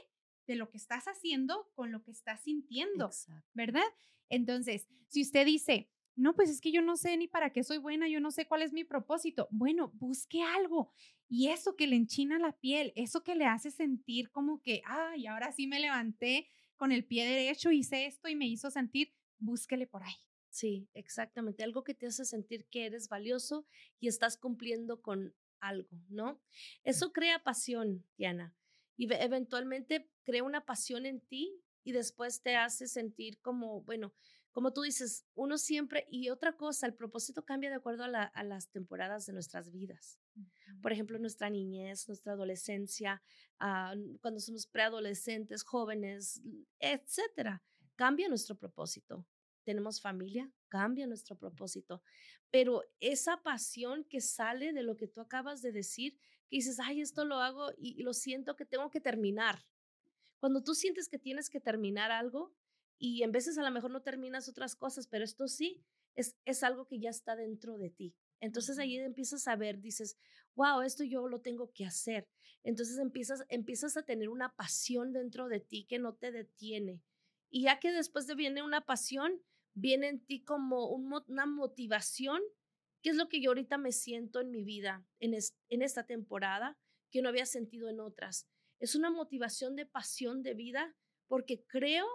de 0.47 0.57
lo 0.57 0.71
que 0.71 0.77
estás 0.77 1.07
haciendo 1.07 1.71
con 1.75 1.91
lo 1.91 2.03
que 2.03 2.11
estás 2.11 2.43
sintiendo, 2.43 3.11
¿verdad? 3.55 3.87
Entonces, 4.29 4.87
si 5.09 5.23
usted 5.23 5.47
dice, 5.47 5.91
no, 6.15 6.35
pues 6.35 6.51
es 6.51 6.61
que 6.61 6.73
yo 6.73 6.83
no 6.83 6.97
sé 6.97 7.17
ni 7.17 7.29
para 7.29 7.51
qué 7.51 7.63
soy 7.63 7.79
buena, 7.79 8.09
yo 8.09 8.21
no 8.21 8.31
sé 8.31 8.47
cuál 8.47 8.63
es 8.63 8.73
mi 8.73 8.85
propósito. 8.85 9.49
Bueno, 9.51 9.93
busque 9.95 10.43
algo 10.43 10.93
y 11.29 11.49
eso 11.49 11.77
que 11.77 11.87
le 11.87 11.97
enchina 11.97 12.39
la 12.39 12.53
piel, 12.53 12.93
eso 12.97 13.23
que 13.23 13.35
le 13.35 13.47
hace 13.47 13.71
sentir 13.71 14.31
como 14.31 14.63
que, 14.63 14.83
ay, 14.87 15.27
ahora 15.27 15.53
sí 15.53 15.67
me 15.67 15.81
levanté 15.81 16.49
con 16.77 16.93
el 16.93 17.05
pie 17.05 17.27
derecho, 17.27 17.71
hice 17.71 18.07
esto 18.07 18.29
y 18.29 18.37
me 18.37 18.47
hizo 18.47 18.71
sentir, 18.71 19.13
búsquele 19.39 19.87
por 19.87 20.03
ahí. 20.03 20.15
Sí, 20.57 20.89
exactamente. 20.95 21.63
Algo 21.63 21.85
que 21.85 21.93
te 21.93 22.07
hace 22.07 22.25
sentir 22.25 22.65
que 22.71 22.87
eres 22.87 23.11
valioso 23.11 23.67
y 24.01 24.09
estás 24.09 24.39
cumpliendo 24.39 25.03
con 25.03 25.35
algo, 25.61 26.03
¿no? 26.09 26.41
Eso 26.83 27.13
crea 27.13 27.45
pasión, 27.45 28.07
Diana. 28.17 28.55
Y 28.97 29.13
eventualmente 29.13 30.09
crea 30.25 30.43
una 30.43 30.65
pasión 30.65 31.05
en 31.05 31.21
ti 31.21 31.63
y 31.85 31.93
después 31.93 32.41
te 32.41 32.57
hace 32.57 32.89
sentir 32.89 33.39
como, 33.43 33.83
bueno, 33.83 34.15
como 34.53 34.73
tú 34.73 34.81
dices, 34.81 35.27
uno 35.35 35.59
siempre, 35.59 36.07
y 36.11 36.31
otra 36.31 36.57
cosa, 36.57 36.87
el 36.87 36.95
propósito 36.95 37.45
cambia 37.45 37.69
de 37.69 37.77
acuerdo 37.77 38.05
a, 38.05 38.43
las 38.43 38.71
temporadas 38.71 39.27
de 39.27 39.35
nuestras 39.35 39.71
vidas. 39.71 40.19
Por 40.81 40.91
ejemplo, 40.91 41.19
nuestra 41.19 41.51
niñez, 41.51 42.09
nuestra 42.09 42.33
adolescencia, 42.33 43.23
ah, 43.59 43.95
cuando 44.23 44.41
somos 44.41 44.67
preadolescentes, 44.67 45.65
jóvenes, 45.65 46.41
etcétera, 46.79 47.63
cambia 47.95 48.31
nuestro 48.31 48.57
propósito 48.57 49.27
tenemos 49.67 50.01
familia, 50.01 50.49
cambia 50.69 51.07
nuestro 51.07 51.37
propósito. 51.37 52.01
Pero 52.51 52.85
esa 53.01 53.43
pasión 53.43 54.05
que 54.05 54.21
sale 54.21 54.73
de 54.73 54.85
lo 54.85 54.97
que 54.97 55.09
tú 55.09 55.21
acabas 55.21 55.61
de 55.61 55.73
decir, 55.73 56.17
que 56.49 56.57
dices, 56.57 56.79
ay, 56.79 57.01
esto 57.01 57.25
lo 57.25 57.41
hago 57.41 57.73
y, 57.77 58.03
lo 58.05 58.15
siento 58.15 58.55
que 58.55 58.65
tengo 58.65 58.89
que 58.91 59.01
terminar. 59.01 59.67
Cuando 60.39 60.63
tú 60.63 60.75
sientes 60.75 61.09
que 61.09 61.19
tienes 61.19 61.51
que 61.51 61.61
terminar 61.61 62.13
algo 62.13 62.55
y 62.99 63.25
en 63.25 63.33
veces 63.33 63.59
a 63.59 63.63
lo 63.63 63.71
mejor 63.73 63.91
no 63.91 64.03
terminas 64.03 64.49
otras 64.49 64.77
cosas, 64.77 65.09
pero 65.09 65.25
esto 65.25 65.49
sí, 65.49 65.83
es, 66.15 66.37
es 66.45 66.63
algo 66.63 66.87
que 66.87 67.01
ya 67.01 67.11
está 67.11 67.35
dentro 67.35 67.77
de 67.77 67.91
ti. 67.91 68.15
Entonces 68.41 68.79
ahí 68.79 68.97
empiezas 68.97 69.49
a 69.49 69.57
ver, 69.57 69.81
dices, 69.81 70.17
wow, 70.55 70.83
esto 70.83 71.03
yo 71.03 71.27
lo 71.27 71.41
tengo 71.41 71.73
que 71.73 71.85
hacer. 71.85 72.29
Entonces 72.63 72.99
empiezas, 72.99 73.45
empiezas 73.49 73.97
a 73.97 74.05
tener 74.05 74.29
una 74.29 74.55
pasión 74.55 75.13
dentro 75.13 75.49
de 75.49 75.61
ti 75.61 75.85
que 75.85 75.99
no 75.99 76.15
te 76.15 76.31
detiene. 76.31 77.03
Y 77.51 77.63
ya 77.63 77.79
que 77.79 77.93
después 77.93 78.27
de 78.27 78.35
viene 78.35 78.63
una 78.63 78.83
pasión, 78.83 79.41
viene 79.77 80.09
en 80.09 80.25
ti 80.25 80.43
como 80.43 80.89
una 80.89 81.47
motivación, 81.47 82.41
que 83.03 83.11
es 83.11 83.17
lo 83.17 83.29
que 83.29 83.41
yo 83.41 83.51
ahorita 83.51 83.79
me 83.79 83.93
siento 83.93 84.41
en 84.41 84.51
mi 84.51 84.65
vida, 84.65 85.07
en, 85.21 85.35
en 85.69 85.83
esta 85.83 86.07
temporada, 86.07 86.79
que 87.11 87.23
no 87.23 87.29
había 87.29 87.47
sentido 87.47 87.89
en 87.89 88.01
otras. 88.01 88.49
Es 88.81 88.95
una 88.95 89.11
motivación 89.11 89.77
de 89.77 89.87
pasión 89.87 90.43
de 90.43 90.55
vida 90.55 90.97
porque 91.29 91.65
creo, 91.67 92.07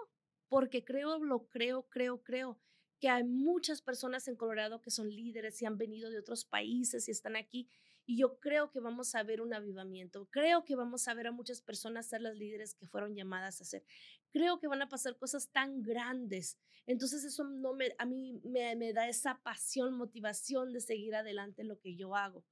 porque 0.48 0.84
creo, 0.84 1.18
lo 1.24 1.46
creo, 1.48 1.88
creo, 1.88 2.22
creo 2.22 2.60
que 3.00 3.08
hay 3.08 3.24
muchas 3.24 3.80
personas 3.80 4.28
en 4.28 4.36
Colorado 4.36 4.80
que 4.80 4.90
son 4.90 5.08
líderes 5.08 5.62
y 5.62 5.66
han 5.66 5.78
venido 5.78 6.10
de 6.10 6.18
otros 6.18 6.44
países 6.44 7.08
y 7.08 7.12
están 7.12 7.36
aquí 7.36 7.68
y 8.06 8.18
yo 8.18 8.38
creo 8.40 8.70
que 8.70 8.80
vamos 8.80 9.14
a 9.14 9.22
ver 9.22 9.40
un 9.40 9.54
avivamiento. 9.54 10.26
Creo 10.30 10.64
que 10.64 10.74
vamos 10.74 11.06
a 11.06 11.14
ver 11.14 11.28
a 11.28 11.32
muchas 11.32 11.62
personas 11.62 12.08
ser 12.08 12.20
las 12.20 12.36
líderes 12.36 12.74
que 12.74 12.86
fueron 12.86 13.14
llamadas 13.14 13.60
a 13.60 13.64
ser. 13.64 13.84
Creo 14.32 14.58
que 14.58 14.66
van 14.66 14.82
a 14.82 14.88
pasar 14.88 15.16
cosas 15.16 15.50
tan 15.50 15.82
grandes. 15.82 16.58
Entonces 16.86 17.24
eso 17.24 17.44
no 17.44 17.74
me, 17.74 17.94
a 17.98 18.06
mí 18.06 18.40
me, 18.44 18.74
me 18.76 18.92
da 18.92 19.08
esa 19.08 19.40
pasión, 19.42 19.94
motivación 19.94 20.72
de 20.72 20.80
seguir 20.80 21.14
adelante 21.14 21.64
lo 21.64 21.78
que 21.78 21.94
yo 21.94 22.16
hago. 22.16 22.44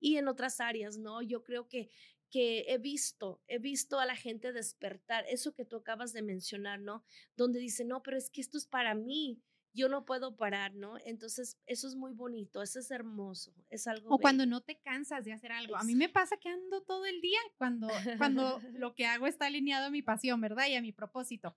Y 0.00 0.16
en 0.16 0.28
otras 0.28 0.60
áreas, 0.60 0.98
¿no? 0.98 1.22
Yo 1.22 1.42
creo 1.44 1.68
que 1.68 1.90
que 2.30 2.64
he 2.68 2.78
visto, 2.78 3.40
he 3.46 3.58
visto 3.58 4.00
a 4.00 4.06
la 4.06 4.16
gente 4.16 4.52
despertar, 4.52 5.24
eso 5.28 5.54
que 5.54 5.64
tú 5.64 5.76
acabas 5.76 6.12
de 6.12 6.22
mencionar, 6.22 6.80
¿no? 6.80 7.04
Donde 7.36 7.60
dice, 7.60 7.84
no, 7.84 8.02
pero 8.02 8.16
es 8.16 8.30
que 8.30 8.40
esto 8.40 8.58
es 8.58 8.66
para 8.66 8.94
mí, 8.94 9.40
yo 9.76 9.88
no 9.88 10.04
puedo 10.04 10.36
parar, 10.36 10.74
¿no? 10.74 10.96
Entonces, 11.04 11.58
eso 11.66 11.86
es 11.86 11.94
muy 11.94 12.12
bonito, 12.14 12.62
eso 12.62 12.80
es 12.80 12.90
hermoso, 12.90 13.54
es 13.68 13.86
algo. 13.86 14.08
O 14.08 14.18
cuando 14.18 14.46
no 14.46 14.62
te 14.62 14.80
cansas 14.80 15.24
de 15.24 15.32
hacer 15.32 15.52
algo. 15.52 15.76
A 15.76 15.84
mí 15.84 15.94
me 15.94 16.08
pasa 16.08 16.38
que 16.38 16.48
ando 16.48 16.82
todo 16.82 17.04
el 17.04 17.20
día 17.20 17.38
cuando, 17.58 17.88
cuando 18.16 18.58
lo 18.72 18.94
que 18.94 19.06
hago 19.06 19.26
está 19.26 19.46
alineado 19.46 19.86
a 19.86 19.90
mi 19.90 20.02
pasión, 20.02 20.40
¿verdad? 20.40 20.66
Y 20.68 20.74
a 20.74 20.82
mi 20.82 20.92
propósito. 20.92 21.56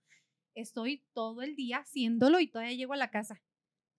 Estoy 0.54 1.06
todo 1.14 1.42
el 1.42 1.56
día 1.56 1.78
haciéndolo 1.78 2.40
y 2.40 2.48
todavía 2.48 2.76
llego 2.76 2.94
a 2.94 2.98
la 2.98 3.10
casa. 3.10 3.42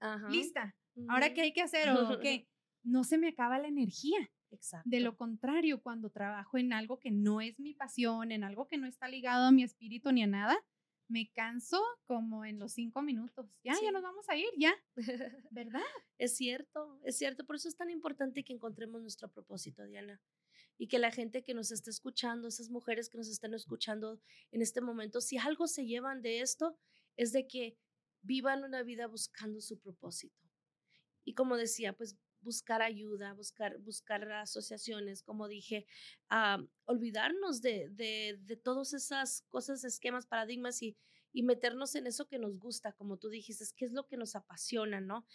Ajá. 0.00 0.29
Lista. 0.29 0.77
Ahora, 1.09 1.33
¿qué 1.33 1.41
hay 1.41 1.53
que 1.53 1.62
hacer? 1.62 1.89
¿O 1.91 2.21
qué? 2.21 2.47
No 2.83 3.05
se 3.05 3.19
me 3.19 3.29
acaba 3.29 3.59
la 3.59 3.69
energía. 3.69 4.31
Exacto. 4.50 4.89
De 4.89 5.00
lo 5.00 5.15
contrario, 5.15 5.83
cuando 5.83 6.09
trabajo 6.09 6.57
en 6.57 6.73
algo 6.73 6.99
que 6.99 7.11
no 7.11 7.43
es 7.43 7.61
mi 7.61 7.75
pasión, 7.75 8.33
en 8.33 8.43
algo 8.43 8.67
que 8.67 8.79
no 8.79 8.87
está 8.87 9.07
ligado 9.07 9.45
a 9.45 9.53
mi 9.53 9.62
espíritu 9.62 10.12
ni 10.12 10.23
a 10.23 10.27
nada, 10.27 10.59
me 11.11 11.31
canso 11.33 11.83
como 12.05 12.45
en 12.45 12.59
los 12.59 12.73
cinco 12.73 13.02
minutos. 13.02 13.47
Ya, 13.64 13.75
ya 13.83 13.90
nos 13.90 14.02
vamos 14.02 14.29
a 14.29 14.37
ir, 14.37 14.49
ya. 14.57 14.73
¿Verdad? 15.50 15.83
es 16.19 16.37
cierto, 16.37 17.00
es 17.02 17.19
cierto. 17.19 17.45
Por 17.45 17.57
eso 17.57 17.69
es 17.69 17.76
tan 17.76 17.90
importante 17.90 18.45
que 18.45 18.52
encontremos 18.52 19.02
nuestro 19.02 19.29
propósito, 19.29 19.85
Diana. 19.85 20.21
Y 20.79 20.87
que 20.87 20.99
la 20.99 21.11
gente 21.11 21.43
que 21.43 21.52
nos 21.52 21.73
está 21.73 21.90
escuchando, 21.90 22.47
esas 22.47 22.71
mujeres 22.71 23.11
que 23.11 23.19
nos 23.19 23.29
están 23.29 23.55
escuchando 23.55 24.21
en 24.52 24.62
este 24.62 24.81
momento, 24.81 25.21
si 25.21 25.37
algo 25.37 25.67
se 25.67 25.85
llevan 25.85 26.23
de 26.23 26.40
esto, 26.40 26.79
es 27.17 27.33
de 27.33 27.47
que 27.47 27.76
vivan 28.23 28.62
una 28.62 28.83
vida 28.83 29.07
buscando 29.09 29.61
su 29.61 29.79
propósito. 29.79 30.49
Y 31.25 31.35
como 31.35 31.57
decía, 31.57 31.93
pues 31.93 32.17
buscar 32.42 32.82
ayuda, 32.82 33.35
buscar, 33.35 33.78
buscar 33.78 34.30
asociaciones, 34.32 35.23
como 35.23 35.49
dije, 35.49 35.87
olvidarnos 36.85 37.61
de, 37.62 37.88
de, 37.90 38.38
de, 38.40 38.56
todas 38.56 38.92
esas 38.94 39.42
cosas, 39.49 39.85
esquemas, 39.85 40.26
paradigmas 40.26 40.82
y, 40.82 40.97
y 41.32 41.42
meternos 41.42 41.94
en 41.94 42.06
eso 42.06 42.26
que 42.26 42.38
nos 42.38 42.59
gusta, 42.59 42.92
como 42.92 43.16
tú 43.16 43.28
dijiste, 43.28 43.64
qué 43.76 43.85
es 43.85 43.92
lo 43.92 44.06
que 44.06 44.16
nos 44.16 44.35
apasiona, 44.37 45.00
¿no? 45.00 45.26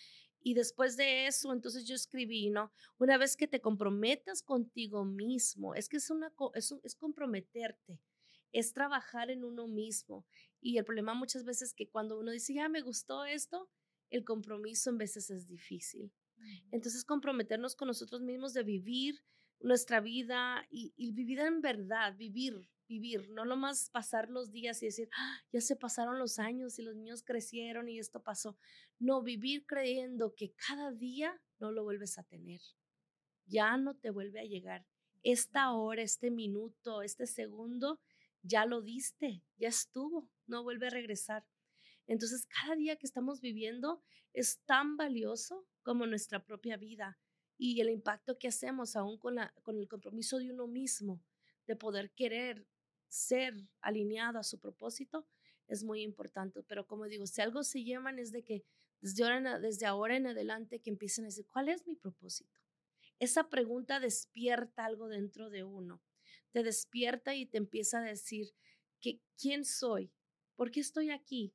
Y 0.41 0.53
después 0.53 0.95
de 0.95 1.25
eso, 1.25 1.53
entonces 1.53 1.87
yo 1.87 1.95
escribí, 1.95 2.49
¿no? 2.49 2.71
Una 2.99 3.17
vez 3.17 3.35
que 3.35 3.47
te 3.47 3.61
comprometas 3.61 4.43
contigo 4.43 5.03
mismo, 5.03 5.73
es 5.73 5.89
que 5.89 5.97
es, 5.97 6.09
una, 6.11 6.31
es, 6.53 6.73
es 6.83 6.95
comprometerte, 6.95 7.99
es 8.51 8.71
trabajar 8.71 9.31
en 9.31 9.43
uno 9.43 9.67
mismo. 9.67 10.25
Y 10.61 10.77
el 10.77 10.85
problema 10.85 11.13
muchas 11.13 11.45
veces 11.45 11.69
es 11.69 11.73
que 11.73 11.89
cuando 11.89 12.19
uno 12.19 12.31
dice, 12.31 12.53
ya 12.53 12.69
me 12.69 12.81
gustó 12.81 13.25
esto, 13.25 13.69
el 14.09 14.23
compromiso 14.23 14.89
en 14.89 14.97
veces 14.97 15.29
es 15.29 15.47
difícil. 15.47 16.11
Entonces, 16.71 17.03
comprometernos 17.03 17.75
con 17.75 17.87
nosotros 17.87 18.21
mismos 18.21 18.53
de 18.53 18.63
vivir 18.63 19.15
nuestra 19.59 19.99
vida 19.99 20.65
y, 20.69 20.93
vivir 21.11 21.39
en 21.39 21.61
verdad, 21.61 22.15
vivir, 22.15 22.69
vivir, 22.87 23.29
no 23.29 23.45
nomás 23.45 23.89
pasar 23.89 24.29
los 24.29 24.51
días 24.51 24.81
y 24.83 24.87
decir, 24.87 25.09
ah, 25.17 25.39
ya 25.51 25.61
se 25.61 25.75
pasaron 25.75 26.19
los 26.19 26.39
años 26.39 26.77
y 26.77 26.83
los 26.83 26.95
niños 26.95 27.23
crecieron 27.23 27.89
y 27.89 27.99
esto 27.99 28.21
pasó. 28.21 28.57
No, 28.99 29.23
vivir 29.23 29.65
creyendo 29.65 30.35
que 30.35 30.53
cada 30.67 30.91
día 30.91 31.41
no 31.59 31.71
lo 31.71 31.83
vuelves 31.83 32.17
a 32.17 32.23
tener, 32.23 32.61
ya 33.45 33.77
no 33.77 33.95
te 33.95 34.11
vuelve 34.11 34.39
a 34.39 34.45
llegar. 34.45 34.85
Esta 35.23 35.71
hora, 35.71 36.03
este 36.03 36.29
minuto, 36.29 37.01
este 37.01 37.25
segundo, 37.25 37.99
ya 38.43 38.65
lo 38.65 38.81
diste, 38.81 39.43
ya 39.57 39.69
estuvo, 39.69 40.29
no 40.45 40.63
vuelve 40.63 40.87
a 40.87 40.91
regresar. 40.91 41.43
Entonces, 42.07 42.45
cada 42.47 42.75
día 42.75 42.95
que 42.97 43.05
estamos 43.05 43.41
viviendo 43.41 44.03
es 44.33 44.59
tan 44.65 44.97
valioso 44.97 45.65
como 45.81 46.05
nuestra 46.05 46.43
propia 46.43 46.77
vida 46.77 47.19
y 47.57 47.79
el 47.81 47.89
impacto 47.89 48.37
que 48.37 48.47
hacemos 48.47 48.95
aún 48.95 49.17
con, 49.17 49.35
la, 49.35 49.53
con 49.63 49.77
el 49.77 49.87
compromiso 49.87 50.39
de 50.39 50.51
uno 50.51 50.67
mismo 50.67 51.23
de 51.67 51.75
poder 51.75 52.11
querer 52.11 52.67
ser 53.07 53.53
alineado 53.81 54.39
a 54.39 54.43
su 54.43 54.59
propósito 54.59 55.27
es 55.67 55.83
muy 55.83 56.01
importante. 56.01 56.63
Pero 56.63 56.85
como 56.85 57.05
digo, 57.05 57.25
si 57.25 57.41
algo 57.41 57.63
se 57.63 57.83
llaman 57.83 58.19
es 58.19 58.31
de 58.31 58.43
que 58.43 58.65
desde 59.01 59.23
ahora, 59.23 59.59
desde 59.59 59.85
ahora 59.85 60.17
en 60.17 60.27
adelante 60.27 60.79
que 60.79 60.89
empiecen 60.89 61.25
a 61.25 61.27
decir, 61.27 61.45
¿cuál 61.47 61.69
es 61.69 61.87
mi 61.87 61.95
propósito? 61.95 62.59
Esa 63.19 63.49
pregunta 63.49 63.99
despierta 63.99 64.85
algo 64.85 65.07
dentro 65.07 65.49
de 65.49 65.63
uno, 65.63 66.01
te 66.51 66.63
despierta 66.63 67.33
y 67.33 67.45
te 67.45 67.57
empieza 67.57 67.99
a 67.99 68.03
decir 68.03 68.53
que 68.99 69.21
quién 69.37 69.63
soy, 69.63 70.11
por 70.55 70.71
qué 70.71 70.81
estoy 70.81 71.11
aquí 71.11 71.53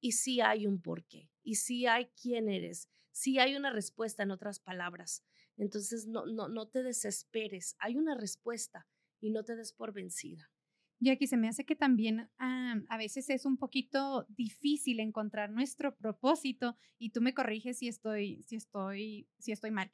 y 0.00 0.12
si 0.12 0.40
hay 0.40 0.66
un 0.66 0.80
porqué 0.80 1.30
y 1.42 1.56
si 1.56 1.86
hay 1.86 2.06
quién 2.20 2.48
eres, 2.48 2.88
si 3.12 3.38
hay 3.38 3.56
una 3.56 3.70
respuesta 3.70 4.22
en 4.22 4.30
otras 4.30 4.60
palabras. 4.60 5.24
Entonces 5.56 6.06
no, 6.06 6.26
no, 6.26 6.48
no 6.48 6.68
te 6.68 6.82
desesperes, 6.82 7.76
hay 7.78 7.96
una 7.96 8.14
respuesta 8.14 8.86
y 9.20 9.30
no 9.30 9.44
te 9.44 9.56
des 9.56 9.72
por 9.72 9.92
vencida. 9.92 10.50
aquí 11.10 11.26
se 11.26 11.36
me 11.36 11.48
hace 11.48 11.64
que 11.64 11.76
también 11.76 12.30
a 12.38 12.96
veces 12.98 13.30
es 13.30 13.46
un 13.46 13.56
poquito 13.56 14.26
difícil 14.28 15.00
encontrar 15.00 15.50
nuestro 15.50 15.96
propósito 15.96 16.76
y 16.98 17.10
tú 17.10 17.20
me 17.20 17.34
corriges 17.34 17.78
si 17.78 17.88
estoy, 17.88 18.42
si 18.42 18.56
estoy, 18.56 19.28
si 19.38 19.52
estoy 19.52 19.70
mal. 19.70 19.92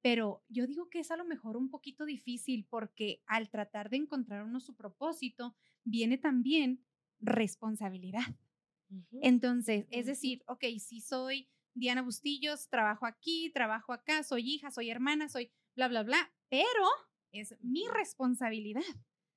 Pero 0.00 0.44
yo 0.48 0.66
digo 0.66 0.88
que 0.88 1.00
es 1.00 1.10
a 1.10 1.16
lo 1.16 1.24
mejor 1.24 1.56
un 1.56 1.70
poquito 1.70 2.04
difícil 2.04 2.66
porque 2.70 3.22
al 3.26 3.50
tratar 3.50 3.90
de 3.90 3.96
encontrar 3.96 4.44
uno 4.44 4.60
su 4.60 4.74
propósito, 4.74 5.56
viene 5.84 6.18
también 6.18 6.84
responsabilidad. 7.20 8.36
Entonces, 9.22 9.86
es 9.90 10.06
decir, 10.06 10.42
ok, 10.46 10.64
si 10.78 11.00
soy 11.00 11.48
Diana 11.74 12.02
Bustillos, 12.02 12.68
trabajo 12.68 13.06
aquí, 13.06 13.50
trabajo 13.52 13.92
acá, 13.92 14.22
soy 14.22 14.50
hija, 14.50 14.70
soy 14.70 14.90
hermana, 14.90 15.28
soy 15.28 15.52
bla, 15.76 15.88
bla, 15.88 16.02
bla, 16.02 16.32
pero 16.48 16.84
es 17.32 17.54
mi 17.60 17.86
responsabilidad 17.88 18.82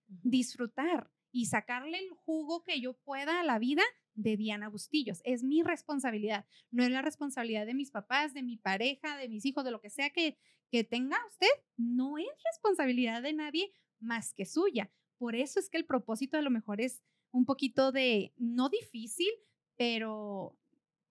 disfrutar 0.08 1.12
y 1.32 1.46
sacarle 1.46 1.98
el 2.00 2.10
jugo 2.10 2.64
que 2.64 2.82
yo 2.82 2.94
pueda 2.94 3.40
a 3.40 3.44
la 3.44 3.60
vida 3.60 3.84
de 4.14 4.38
Diana 4.38 4.70
Bustillos. 4.70 5.22
Es 5.24 5.44
mi 5.44 5.64
responsabilidad, 5.64 6.46
no 6.70 6.84
es 6.84 6.92
la 6.92 7.02
responsabilidad 7.02 7.66
de 7.66 7.74
mis 7.74 7.92
papás, 7.92 8.34
de 8.34 8.44
mi 8.44 8.58
pareja, 8.58 9.18
de 9.18 9.30
mis 9.30 9.46
hijos, 9.46 9.64
de 9.64 9.72
lo 9.72 9.82
que 9.82 9.90
sea 9.90 10.10
que, 10.10 10.38
que 10.70 10.84
tenga 10.84 11.18
usted. 11.28 11.48
No 11.78 12.18
es 12.18 12.28
responsabilidad 12.52 13.22
de 13.22 13.34
nadie 13.34 13.74
más 14.00 14.34
que 14.34 14.46
suya. 14.46 14.92
Por 15.18 15.36
eso 15.36 15.60
es 15.60 15.70
que 15.70 15.78
el 15.78 15.86
propósito 15.86 16.38
a 16.38 16.42
lo 16.42 16.50
mejor 16.50 16.82
es 16.82 17.02
un 17.32 17.46
poquito 17.46 17.92
de, 17.92 18.34
no 18.38 18.70
difícil, 18.70 19.32
pero 19.78 20.58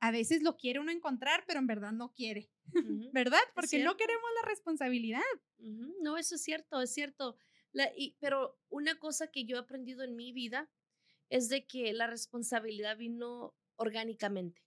a 0.00 0.10
veces 0.10 0.42
lo 0.42 0.56
quiere 0.56 0.80
uno 0.80 0.90
encontrar, 0.90 1.44
pero 1.46 1.60
en 1.60 1.66
verdad 1.66 1.92
no 1.92 2.12
quiere, 2.12 2.50
¿verdad? 3.12 3.40
Porque 3.54 3.82
no 3.82 3.96
queremos 3.96 4.30
la 4.42 4.48
responsabilidad. 4.48 5.20
No, 5.58 6.16
eso 6.16 6.36
es 6.36 6.42
cierto, 6.42 6.80
es 6.80 6.92
cierto. 6.92 7.36
y, 7.96 8.16
pero 8.20 8.58
una 8.68 8.98
cosa 8.98 9.28
que 9.28 9.44
yo 9.44 9.56
he 9.56 9.60
aprendido 9.60 10.02
en 10.04 10.16
mi 10.16 10.32
vida 10.32 10.70
es 11.28 11.48
de 11.48 11.66
que 11.66 11.92
la 11.92 12.06
responsabilidad 12.06 12.96
vino 12.96 13.54
orgánicamente. 13.76 14.62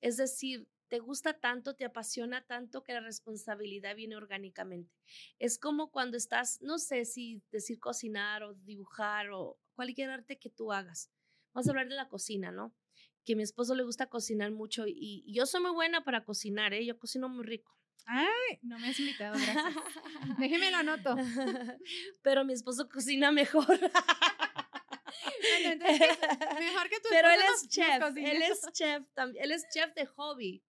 Es 0.00 0.16
decir, 0.16 0.68
te 0.88 0.98
gusta 0.98 1.40
tanto, 1.40 1.74
te 1.74 1.84
apasiona 1.84 2.44
tanto 2.46 2.84
que 2.84 2.92
la 2.92 3.00
responsabilidad 3.00 3.96
viene 3.96 4.16
orgánicamente. 4.16 4.92
Es 5.38 5.58
como 5.58 5.90
cuando 5.90 6.16
estás, 6.16 6.60
no 6.60 6.78
sé 6.78 7.04
si 7.04 7.42
decir 7.50 7.80
cocinar 7.80 8.42
o 8.42 8.54
dibujar 8.54 9.30
o 9.30 9.58
cualquier 9.74 10.10
arte 10.10 10.38
que 10.38 10.50
tú 10.50 10.72
hagas. 10.72 11.10
Vamos 11.52 11.66
a 11.66 11.70
hablar 11.70 11.88
de 11.88 11.94
la 11.94 12.08
cocina, 12.08 12.50
¿no? 12.50 12.74
Que 13.24 13.34
a 13.34 13.36
mi 13.36 13.42
esposo 13.42 13.74
le 13.74 13.82
gusta 13.82 14.08
cocinar 14.08 14.50
mucho 14.50 14.84
y, 14.86 15.24
yo 15.32 15.46
soy 15.46 15.62
muy 15.62 15.72
buena 15.72 16.04
para 16.04 16.24
cocinar, 16.24 16.72
¿eh? 16.72 16.84
Yo 16.84 16.98
cocino 16.98 17.28
muy 17.28 17.44
rico. 17.44 17.76
Ay, 18.06 18.58
no 18.62 18.78
me 18.78 18.88
has 18.88 18.98
invitado, 18.98 19.34
gracias. 19.34 19.64
Déjeme 20.38 20.70
lo 20.70 20.78
anoto. 20.78 21.16
Pero 22.22 22.44
mi 22.44 22.52
esposo 22.52 22.88
cocina 22.88 23.30
mejor. 23.30 23.68
mejor 23.68 23.90
que 26.88 27.00
tú. 27.00 27.08
Pero 27.10 27.30
él 27.30 27.40
es 27.54 27.62
chef, 27.68 28.02
él 28.16 28.42
es 28.42 28.66
chef 28.72 29.04
también, 29.14 29.44
él 29.44 29.52
es 29.52 29.64
chef 29.72 29.94
de 29.94 30.06
hobby. 30.06 30.64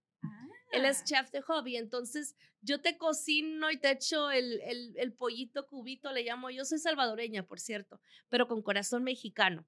Él 0.74 0.86
es 0.86 1.02
ah. 1.02 1.04
chef 1.06 1.32
de 1.32 1.42
hobby, 1.42 1.78
entonces 1.78 2.36
yo 2.62 2.82
te 2.82 2.98
cocino 2.98 3.72
y 3.72 3.78
te 3.78 3.92
echo 3.92 4.32
el, 4.32 4.62
el, 4.62 4.94
el, 4.98 5.14
pollito 5.14 5.68
cubito, 5.68 6.12
le 6.12 6.24
llamo. 6.24 6.50
Yo 6.50 6.66
soy 6.66 6.80
salvadoreña, 6.80 7.46
por 7.46 7.60
cierto, 7.60 8.02
pero 8.30 8.48
con 8.48 8.62
corazón 8.62 9.04
mexicano 9.04 9.68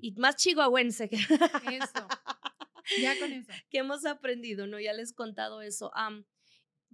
y 0.00 0.12
más 0.12 0.36
chihuahuense. 0.36 1.08
Que 1.08 1.16
eso. 1.16 2.06
Ya 3.00 3.18
con 3.18 3.32
eso. 3.32 3.50
Que 3.70 3.78
hemos 3.78 4.04
aprendido, 4.04 4.66
¿no? 4.66 4.78
Ya 4.78 4.92
les 4.92 5.12
he 5.12 5.14
contado 5.14 5.62
eso. 5.62 5.90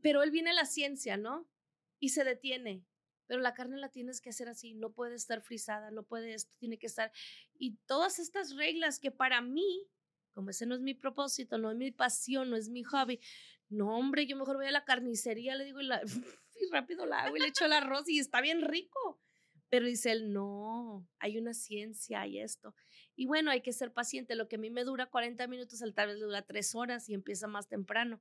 pero 0.01 0.23
él 0.23 0.31
viene 0.31 0.51
a 0.51 0.55
la 0.55 0.65
ciencia, 0.65 1.17
¿no? 1.17 1.51
Y 1.99 2.11
se 2.11 2.23
detiene. 2.23 2.85
Pero 3.27 3.41
la 3.41 3.55
carne 3.55 3.77
la 3.77 3.91
tienes 3.91 4.21
que 4.21 4.31
hacer 4.31 4.49
así, 4.49 4.75
no 4.75 4.93
puede 4.93 5.17
estar 5.17 5.43
frisada, 5.43 5.91
no 5.91 6.05
puede, 6.05 6.35
esto 6.35 6.55
tiene 6.59 6.79
que 6.79 6.87
estar. 6.87 7.11
Y 7.59 7.77
todas 7.87 8.21
estas 8.21 8.55
reglas 8.55 9.01
que 9.01 9.11
para 9.11 9.41
mí 9.41 9.89
como 10.33 10.51
ese 10.51 10.67
no 10.67 10.75
es 10.75 10.81
mi 10.81 10.95
propósito, 10.95 11.59
no 11.59 11.71
es 11.71 11.77
mi 11.77 11.91
pasión, 11.91 12.51
no 12.51 12.57
es 12.57 12.69
mi 12.69 12.83
hobby. 12.85 13.21
No, 13.69 13.97
hombre, 13.97 14.27
yo 14.27 14.37
mejor 14.37 14.57
voy 14.57 14.67
a 14.67 14.73
la 14.73 14.85
carnicería, 14.85 15.55
le 15.55 15.65
digo, 15.65 15.81
y, 15.81 15.87
la, 15.87 16.03
y 16.61 16.71
rápido 16.71 17.07
la 17.07 17.23
hago 17.23 17.37
y 17.37 17.41
le 17.41 17.49
echo 17.49 17.65
el 17.65 17.73
arroz 17.73 18.09
y 18.09 18.19
está 18.19 18.41
bien 18.41 18.63
rico. 18.63 19.21
Pero 19.69 19.87
dice 19.87 20.11
él, 20.11 20.33
no, 20.33 21.09
hay 21.21 21.39
una 21.39 21.55
ciencia, 21.55 22.23
hay 22.23 22.41
esto. 22.41 22.75
Y 23.15 23.27
bueno, 23.27 23.53
hay 23.53 23.61
que 23.61 23.73
ser 23.73 23.93
paciente. 23.93 24.35
Lo 24.35 24.49
que 24.49 24.57
a 24.57 24.59
mí 24.59 24.69
me 24.69 24.83
dura 24.83 25.07
40 25.07 25.47
minutos, 25.47 25.81
al 25.83 25.95
tal 25.95 26.09
vez 26.09 26.19
le 26.19 26.25
dura 26.25 26.43
3 26.43 26.75
horas 26.75 27.09
y 27.09 27.15
empieza 27.15 27.47
más 27.47 27.69
temprano. 27.69 28.21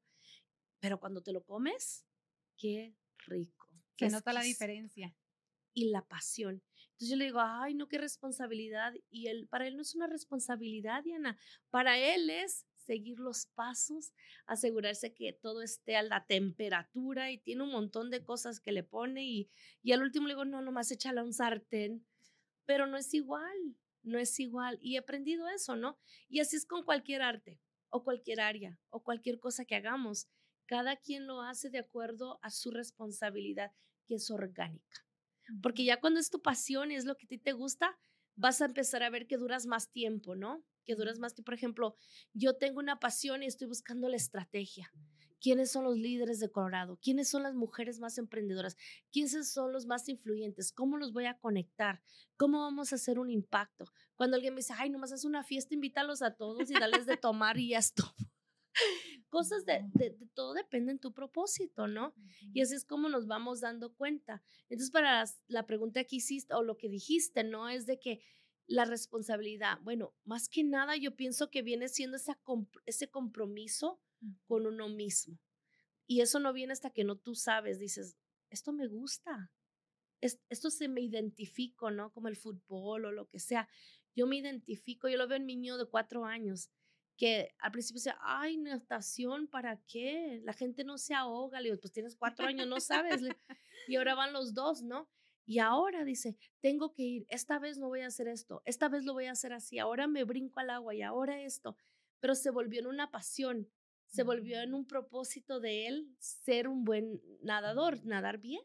Pero 0.79 0.99
cuando 0.99 1.23
te 1.23 1.33
lo 1.33 1.43
comes, 1.43 2.05
qué 2.55 2.95
rico. 3.25 3.67
Se 3.97 4.09
nota 4.09 4.31
la 4.31 4.41
diferencia. 4.41 5.15
Y 5.73 5.89
la 5.89 6.03
pasión. 6.03 6.61
Entonces 6.99 7.11
yo 7.11 7.15
le 7.15 7.25
digo, 7.25 7.39
ay, 7.39 7.75
no, 7.75 7.87
qué 7.87 7.97
responsabilidad. 7.97 8.93
Y 9.09 9.27
él, 9.27 9.47
para 9.47 9.65
él 9.65 9.77
no 9.77 9.83
es 9.83 9.95
una 9.95 10.07
responsabilidad, 10.07 11.01
Diana. 11.01 11.37
Para 11.69 11.97
él 11.97 12.29
es 12.29 12.65
seguir 12.75 13.21
los 13.21 13.45
pasos, 13.45 14.11
asegurarse 14.45 15.13
que 15.13 15.31
todo 15.31 15.61
esté 15.61 15.95
a 15.95 16.03
la 16.03 16.25
temperatura 16.25 17.31
y 17.31 17.37
tiene 17.37 17.63
un 17.63 17.71
montón 17.71 18.09
de 18.09 18.21
cosas 18.25 18.59
que 18.59 18.73
le 18.73 18.83
pone 18.83 19.23
y, 19.23 19.49
y 19.81 19.93
al 19.93 20.01
último 20.01 20.27
le 20.27 20.33
digo, 20.33 20.43
no, 20.43 20.61
nomás 20.61 20.91
échale 20.91 21.23
un 21.23 21.31
sartén, 21.31 22.05
pero 22.65 22.85
no 22.85 22.97
es 22.97 23.13
igual, 23.13 23.77
no 24.03 24.19
es 24.19 24.37
igual. 24.37 24.77
Y 24.81 24.95
he 24.95 24.97
aprendido 24.97 25.47
eso, 25.47 25.77
¿no? 25.77 25.97
Y 26.27 26.41
así 26.41 26.57
es 26.57 26.65
con 26.65 26.83
cualquier 26.83 27.21
arte 27.21 27.61
o 27.87 28.03
cualquier 28.03 28.41
área 28.41 28.77
o 28.89 29.03
cualquier 29.03 29.39
cosa 29.39 29.63
que 29.63 29.75
hagamos. 29.75 30.27
Cada 30.65 30.97
quien 30.97 31.27
lo 31.27 31.43
hace 31.43 31.69
de 31.69 31.79
acuerdo 31.79 32.39
a 32.41 32.49
su 32.49 32.71
responsabilidad, 32.71 33.71
que 34.05 34.15
es 34.15 34.29
orgánica. 34.29 35.08
Porque 35.61 35.83
ya 35.83 35.99
cuando 35.99 36.19
es 36.19 36.29
tu 36.29 36.41
pasión 36.41 36.91
y 36.91 36.95
es 36.95 37.05
lo 37.05 37.15
que 37.15 37.25
a 37.25 37.29
ti 37.29 37.37
te 37.37 37.53
gusta, 37.53 37.97
vas 38.35 38.61
a 38.61 38.65
empezar 38.65 39.03
a 39.03 39.09
ver 39.09 39.27
que 39.27 39.37
duras 39.37 39.65
más 39.65 39.91
tiempo, 39.91 40.35
¿no? 40.35 40.63
Que 40.85 40.95
duras 40.95 41.19
más 41.19 41.33
tiempo. 41.33 41.47
Por 41.47 41.55
ejemplo, 41.55 41.95
yo 42.33 42.55
tengo 42.55 42.79
una 42.79 42.99
pasión 42.99 43.43
y 43.43 43.47
estoy 43.47 43.67
buscando 43.67 44.09
la 44.09 44.15
estrategia. 44.15 44.91
¿Quiénes 45.41 45.71
son 45.71 45.85
los 45.85 45.97
líderes 45.97 46.39
de 46.39 46.51
Colorado? 46.51 46.99
¿Quiénes 47.01 47.29
son 47.29 47.43
las 47.43 47.55
mujeres 47.55 47.99
más 47.99 48.17
emprendedoras? 48.17 48.75
¿Quiénes 49.11 49.51
son 49.51 49.71
los 49.71 49.85
más 49.85 50.09
influyentes? 50.09 50.73
¿Cómo 50.73 50.97
los 50.97 51.13
voy 51.13 51.25
a 51.25 51.37
conectar? 51.37 52.01
¿Cómo 52.35 52.59
vamos 52.59 52.91
a 52.91 52.95
hacer 52.95 53.19
un 53.19 53.29
impacto? 53.29 53.85
Cuando 54.15 54.35
alguien 54.35 54.53
me 54.53 54.59
dice, 54.59 54.73
ay, 54.77 54.89
nomás 54.89 55.13
haz 55.13 55.23
una 55.23 55.43
fiesta, 55.43 55.73
invítalos 55.73 56.21
a 56.21 56.35
todos 56.35 56.69
y 56.69 56.73
dales 56.73 57.05
de 57.05 57.15
tomar 57.15 57.57
y 57.57 57.69
ya 57.69 57.79
esto. 57.79 58.03
Cosas 59.29 59.65
de, 59.65 59.85
de, 59.93 60.17
todo 60.33 60.53
depende 60.53 60.91
en 60.91 60.99
tu 60.99 61.13
propósito, 61.13 61.87
¿no? 61.87 62.13
Y 62.53 62.61
así 62.61 62.75
es 62.75 62.85
como 62.85 63.09
nos 63.09 63.27
vamos 63.27 63.59
dando 63.59 63.93
cuenta. 63.93 64.41
Entonces, 64.69 64.91
para 64.91 65.23
la 65.47 65.65
pregunta 65.65 66.03
que 66.03 66.17
hiciste 66.17 66.53
o 66.53 66.63
lo 66.63 66.77
que 66.77 66.89
dijiste, 66.89 67.43
¿no? 67.43 67.69
Es 67.69 67.85
de 67.85 67.99
que 67.99 68.21
la 68.69 68.85
responsabilidad, 68.85 69.79
bueno, 69.81 70.13
más 70.23 70.47
que 70.47 70.63
nada 70.63 70.95
yo 70.95 71.15
pienso 71.15 71.49
que 71.49 71.63
viene 71.63 71.89
siendo 71.89 72.17
esa, 72.17 72.39
ese 72.85 73.09
compromiso 73.09 73.99
con 74.45 74.67
uno 74.67 74.89
mismo. 74.89 75.39
Y 76.05 76.21
eso 76.21 76.39
no 76.39 76.53
viene 76.53 76.73
hasta 76.73 76.91
que 76.91 77.03
no 77.03 77.17
tú 77.17 77.35
sabes, 77.35 77.79
dices, 77.79 78.17
esto 78.49 78.71
me 78.71 78.87
gusta, 78.87 79.51
esto 80.21 80.69
se 80.69 80.87
me 80.87 81.01
identifico, 81.01 81.91
¿no? 81.91 82.11
Como 82.11 82.27
el 82.27 82.35
fútbol 82.35 83.05
o 83.05 83.11
lo 83.11 83.27
que 83.27 83.39
sea. 83.39 83.67
Yo 84.15 84.27
me 84.27 84.37
identifico, 84.37 85.07
yo 85.07 85.17
lo 85.17 85.27
veo 85.27 85.37
en 85.37 85.45
mi 85.45 85.55
niño 85.55 85.77
de 85.77 85.85
cuatro 85.85 86.25
años 86.25 86.69
que 87.19 87.53
al 87.59 87.71
principio 87.71 87.99
decía, 87.99 88.17
ay, 88.21 88.57
natación, 88.57 89.47
¿para 89.47 89.75
qué? 89.85 90.39
La 90.45 90.53
gente 90.53 90.85
no 90.85 90.97
se 90.97 91.13
ahoga. 91.13 91.59
Le 91.59 91.69
digo, 91.69 91.81
pues 91.81 91.91
tienes 91.91 92.15
cuatro 92.15 92.47
años, 92.47 92.65
no 92.65 92.79
sabes. 92.79 93.21
y 93.89 93.97
ahora 93.97 94.15
van 94.15 94.31
los 94.31 94.53
dos, 94.53 94.81
¿no? 94.81 95.09
Y 95.45 95.59
ahora 95.59 96.05
dice, 96.05 96.37
tengo 96.61 96.93
que 96.93 97.03
ir, 97.03 97.25
esta 97.27 97.59
vez 97.59 97.77
no 97.77 97.89
voy 97.89 98.01
a 98.01 98.07
hacer 98.07 98.27
esto, 98.27 98.61
esta 98.65 98.87
vez 98.87 99.03
lo 99.03 99.13
voy 99.13 99.25
a 99.25 99.31
hacer 99.31 99.51
así, 99.51 99.79
ahora 99.79 100.07
me 100.07 100.23
brinco 100.23 100.59
al 100.59 100.69
agua 100.69 100.93
y 100.93 101.01
ahora 101.01 101.41
esto. 101.41 101.75
Pero 102.19 102.35
se 102.35 102.51
volvió 102.51 102.79
en 102.79 102.87
una 102.87 103.09
pasión, 103.09 103.67
se 104.05 104.23
volvió 104.23 104.61
en 104.61 104.73
un 104.73 104.85
propósito 104.85 105.59
de 105.59 105.87
él 105.87 106.15
ser 106.19 106.67
un 106.67 106.85
buen 106.85 107.19
nadador, 107.41 108.05
nadar 108.05 108.37
bien. 108.37 108.61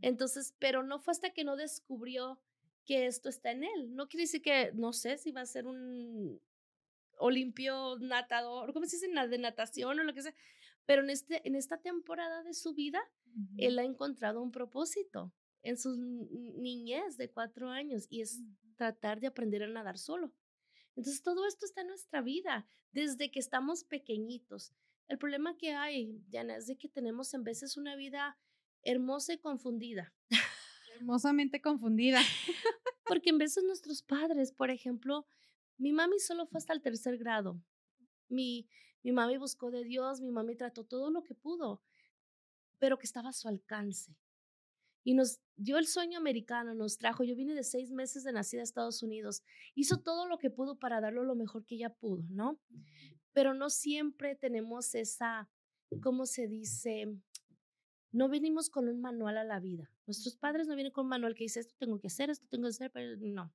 Entonces, 0.00 0.54
pero 0.58 0.82
no 0.82 1.00
fue 1.00 1.12
hasta 1.12 1.32
que 1.32 1.44
no 1.44 1.56
descubrió 1.56 2.40
que 2.86 3.06
esto 3.06 3.28
está 3.28 3.50
en 3.50 3.64
él. 3.64 3.94
No 3.94 4.08
quiere 4.08 4.22
decir 4.22 4.42
que, 4.42 4.70
no 4.74 4.92
sé 4.92 5.18
si 5.18 5.32
va 5.32 5.40
a 5.42 5.46
ser 5.46 5.66
un 5.66 6.40
olimpio 7.18 7.98
natador, 7.98 8.72
¿cómo 8.72 8.86
se 8.86 8.96
dice? 8.96 9.28
De 9.28 9.38
natación 9.38 9.98
o 9.98 10.04
lo 10.04 10.14
que 10.14 10.22
sea. 10.22 10.34
Pero 10.86 11.02
en, 11.02 11.10
este, 11.10 11.46
en 11.46 11.54
esta 11.54 11.80
temporada 11.80 12.42
de 12.42 12.54
su 12.54 12.74
vida, 12.74 13.00
él 13.56 13.78
ha 13.78 13.84
encontrado 13.84 14.42
un 14.42 14.50
propósito 14.50 15.32
en 15.62 15.78
su 15.78 15.96
niñez 15.96 17.16
de 17.16 17.30
cuatro 17.30 17.70
años 17.70 18.06
y 18.10 18.20
es 18.20 18.40
tratar 18.76 19.20
de 19.20 19.28
aprender 19.28 19.62
a 19.62 19.68
nadar 19.68 19.98
solo. 19.98 20.32
Entonces, 20.96 21.22
todo 21.22 21.46
esto 21.46 21.64
está 21.64 21.82
en 21.82 21.88
nuestra 21.88 22.20
vida 22.20 22.66
desde 22.92 23.30
que 23.30 23.38
estamos 23.38 23.84
pequeñitos. 23.84 24.72
El 25.08 25.18
problema 25.18 25.56
que 25.56 25.72
hay, 25.72 26.20
Diana, 26.28 26.56
es 26.56 26.66
de 26.66 26.76
que 26.76 26.88
tenemos 26.88 27.32
en 27.34 27.44
veces 27.44 27.76
una 27.76 27.96
vida 27.96 28.38
hermosa 28.82 29.32
y 29.32 29.38
confundida. 29.38 30.12
Hermosamente 30.96 31.60
confundida. 31.60 32.20
Porque 33.06 33.30
en 33.30 33.38
veces 33.38 33.64
nuestros 33.64 34.02
padres, 34.02 34.52
por 34.52 34.70
ejemplo, 34.70 35.26
mi 35.82 35.92
mami 35.92 36.20
solo 36.20 36.46
fue 36.46 36.58
hasta 36.58 36.72
el 36.72 36.80
tercer 36.80 37.18
grado. 37.18 37.60
Mi, 38.28 38.68
mi 39.02 39.10
mami 39.10 39.36
buscó 39.36 39.72
de 39.72 39.82
Dios, 39.82 40.20
mi 40.20 40.30
mami 40.30 40.54
trató 40.54 40.84
todo 40.84 41.10
lo 41.10 41.24
que 41.24 41.34
pudo, 41.34 41.82
pero 42.78 42.98
que 42.98 43.06
estaba 43.06 43.30
a 43.30 43.32
su 43.32 43.48
alcance. 43.48 44.16
Y 45.02 45.14
nos 45.14 45.40
dio 45.56 45.78
el 45.78 45.88
sueño 45.88 46.18
americano, 46.18 46.72
nos 46.72 46.98
trajo. 46.98 47.24
Yo 47.24 47.34
vine 47.34 47.56
de 47.56 47.64
seis 47.64 47.90
meses 47.90 48.22
de 48.22 48.32
nacida 48.32 48.60
a 48.60 48.62
Estados 48.62 49.02
Unidos. 49.02 49.42
Hizo 49.74 49.96
todo 49.96 50.28
lo 50.28 50.38
que 50.38 50.50
pudo 50.50 50.78
para 50.78 51.00
darlo 51.00 51.24
lo 51.24 51.34
mejor 51.34 51.64
que 51.64 51.74
ella 51.74 51.92
pudo, 51.92 52.22
¿no? 52.30 52.60
Pero 53.32 53.52
no 53.52 53.68
siempre 53.68 54.36
tenemos 54.36 54.94
esa, 54.94 55.50
¿cómo 56.00 56.26
se 56.26 56.46
dice? 56.46 57.08
No 58.12 58.28
venimos 58.28 58.70
con 58.70 58.88
un 58.88 59.00
manual 59.00 59.36
a 59.36 59.42
la 59.42 59.58
vida. 59.58 59.90
Nuestros 60.06 60.36
padres 60.36 60.68
no 60.68 60.76
vienen 60.76 60.92
con 60.92 61.06
un 61.06 61.10
manual 61.10 61.34
que 61.34 61.42
dice 61.42 61.58
esto 61.58 61.74
tengo 61.76 61.98
que 61.98 62.06
hacer, 62.06 62.30
esto 62.30 62.46
tengo 62.48 62.68
que 62.68 62.70
hacer, 62.70 62.92
pero 62.92 63.16
no. 63.18 63.52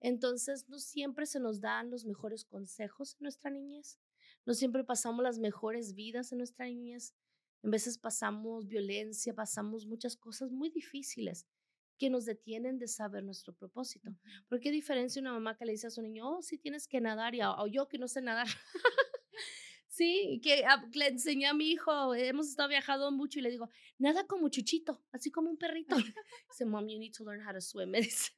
Entonces, 0.00 0.68
no 0.68 0.78
siempre 0.78 1.26
se 1.26 1.40
nos 1.40 1.60
dan 1.60 1.90
los 1.90 2.04
mejores 2.04 2.44
consejos 2.44 3.14
en 3.14 3.24
nuestra 3.24 3.50
niñez. 3.50 3.98
No 4.44 4.54
siempre 4.54 4.84
pasamos 4.84 5.22
las 5.22 5.38
mejores 5.38 5.94
vidas 5.94 6.32
en 6.32 6.38
nuestra 6.38 6.66
niñez. 6.66 7.14
En 7.62 7.70
veces 7.70 7.98
pasamos 7.98 8.68
violencia, 8.68 9.34
pasamos 9.34 9.86
muchas 9.86 10.16
cosas 10.16 10.52
muy 10.52 10.70
difíciles 10.70 11.46
que 11.98 12.10
nos 12.10 12.26
detienen 12.26 12.78
de 12.78 12.88
saber 12.88 13.24
nuestro 13.24 13.54
propósito. 13.54 14.10
¿Por 14.48 14.60
qué 14.60 14.70
diferencia 14.70 15.20
una 15.20 15.32
mamá 15.32 15.56
que 15.56 15.64
le 15.64 15.72
dice 15.72 15.86
a 15.86 15.90
su 15.90 16.02
niño, 16.02 16.28
oh, 16.28 16.42
sí 16.42 16.58
tienes 16.58 16.86
que 16.86 17.00
nadar, 17.00 17.34
y, 17.34 17.40
o 17.42 17.66
yo 17.66 17.88
que 17.88 17.98
no 17.98 18.06
sé 18.06 18.20
nadar? 18.20 18.46
sí, 19.88 20.40
que 20.42 20.62
le 20.92 21.06
enseñé 21.08 21.46
a 21.46 21.54
mi 21.54 21.70
hijo, 21.70 22.14
hemos 22.14 22.48
estado 22.48 22.68
viajando 22.68 23.10
mucho 23.10 23.38
y 23.38 23.42
le 23.42 23.50
digo, 23.50 23.70
nada 23.98 24.26
como 24.26 24.48
chuchito, 24.48 25.02
así 25.10 25.30
como 25.30 25.50
un 25.50 25.56
perrito. 25.56 25.96
dice, 26.50 26.66
mom, 26.66 26.86
you 26.86 26.98
need 26.98 27.12
to 27.16 27.24
learn 27.24 27.40
how 27.40 27.52
to 27.52 27.60
swim. 27.60 27.92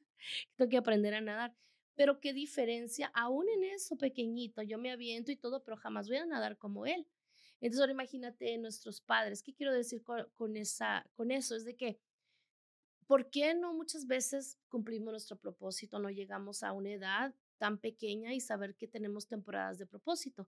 tengo 0.55 0.69
que 0.69 0.77
aprender 0.77 1.13
a 1.13 1.21
nadar. 1.21 1.55
Pero 1.95 2.19
qué 2.19 2.33
diferencia, 2.33 3.11
aún 3.13 3.49
en 3.49 3.65
eso 3.65 3.97
pequeñito, 3.97 4.61
yo 4.61 4.77
me 4.77 4.91
aviento 4.91 5.31
y 5.31 5.35
todo, 5.35 5.63
pero 5.63 5.75
jamás 5.75 6.07
voy 6.07 6.17
a 6.17 6.25
nadar 6.25 6.57
como 6.57 6.85
él. 6.85 7.05
Entonces 7.61 7.81
ahora 7.81 7.91
imagínate 7.91 8.57
nuestros 8.57 9.01
padres. 9.01 9.43
¿Qué 9.43 9.53
quiero 9.53 9.73
decir 9.73 10.01
con, 10.03 10.55
esa, 10.55 11.05
con 11.13 11.31
eso? 11.31 11.55
Es 11.55 11.65
de 11.65 11.75
que, 11.75 11.99
¿por 13.05 13.29
qué 13.29 13.53
no 13.53 13.73
muchas 13.73 14.07
veces 14.07 14.57
cumplimos 14.69 15.11
nuestro 15.11 15.37
propósito? 15.37 15.99
No 15.99 16.09
llegamos 16.09 16.63
a 16.63 16.71
una 16.71 16.91
edad 16.91 17.35
tan 17.57 17.77
pequeña 17.77 18.33
y 18.33 18.39
saber 18.39 18.75
que 18.75 18.87
tenemos 18.87 19.27
temporadas 19.27 19.77
de 19.77 19.85
propósito. 19.85 20.47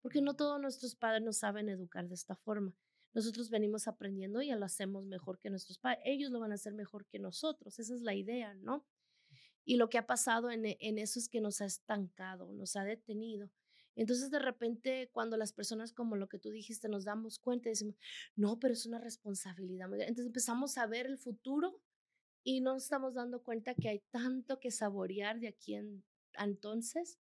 Porque 0.00 0.20
no 0.20 0.34
todos 0.34 0.60
nuestros 0.60 0.94
padres 0.94 1.22
nos 1.22 1.38
saben 1.38 1.68
educar 1.68 2.08
de 2.08 2.14
esta 2.14 2.36
forma. 2.36 2.72
Nosotros 3.12 3.50
venimos 3.50 3.88
aprendiendo 3.88 4.40
y 4.40 4.50
lo 4.50 4.64
hacemos 4.64 5.04
mejor 5.04 5.38
que 5.38 5.50
nuestros 5.50 5.78
padres. 5.78 6.00
Ellos 6.04 6.30
lo 6.30 6.40
van 6.40 6.52
a 6.52 6.54
hacer 6.54 6.74
mejor 6.74 7.06
que 7.06 7.18
nosotros. 7.18 7.78
Esa 7.78 7.94
es 7.94 8.02
la 8.02 8.14
idea, 8.14 8.54
¿no? 8.54 8.84
Y 9.64 9.76
lo 9.76 9.88
que 9.88 9.98
ha 9.98 10.06
pasado 10.06 10.50
en, 10.50 10.64
en 10.64 10.98
eso 10.98 11.18
es 11.18 11.28
que 11.28 11.40
nos 11.40 11.60
ha 11.60 11.66
estancado, 11.66 12.52
nos 12.52 12.76
ha 12.76 12.84
detenido. 12.84 13.50
Entonces, 13.94 14.30
de 14.30 14.38
repente, 14.38 15.10
cuando 15.12 15.36
las 15.36 15.52
personas, 15.52 15.92
como 15.92 16.16
lo 16.16 16.28
que 16.28 16.38
tú 16.38 16.50
dijiste, 16.50 16.88
nos 16.88 17.04
damos 17.04 17.38
cuenta 17.38 17.68
y 17.68 17.72
decimos, 17.72 17.96
no, 18.36 18.58
pero 18.58 18.72
es 18.72 18.86
una 18.86 18.98
responsabilidad. 18.98 19.92
Entonces 19.92 20.26
empezamos 20.26 20.78
a 20.78 20.86
ver 20.86 21.06
el 21.06 21.18
futuro 21.18 21.80
y 22.42 22.60
nos 22.60 22.84
estamos 22.84 23.14
dando 23.14 23.42
cuenta 23.42 23.74
que 23.74 23.88
hay 23.88 24.00
tanto 24.10 24.58
que 24.58 24.70
saborear 24.70 25.40
de 25.40 25.48
aquí 25.48 25.74
en 25.74 26.04
entonces. 26.38 27.18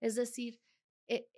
Es 0.00 0.14
decir, 0.14 0.60
eh, 1.08 1.28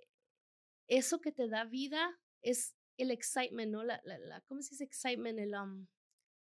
eso 0.87 1.19
que 1.19 1.31
te 1.31 1.47
da 1.47 1.65
vida 1.65 2.17
es 2.41 2.75
el 2.97 3.11
excitement, 3.11 3.71
¿no? 3.71 3.83
La, 3.83 4.01
la, 4.05 4.41
¿Cómo 4.41 4.61
se 4.61 4.71
dice 4.71 4.85
excitement? 4.85 5.37
El, 5.39 5.53
um 5.55 5.87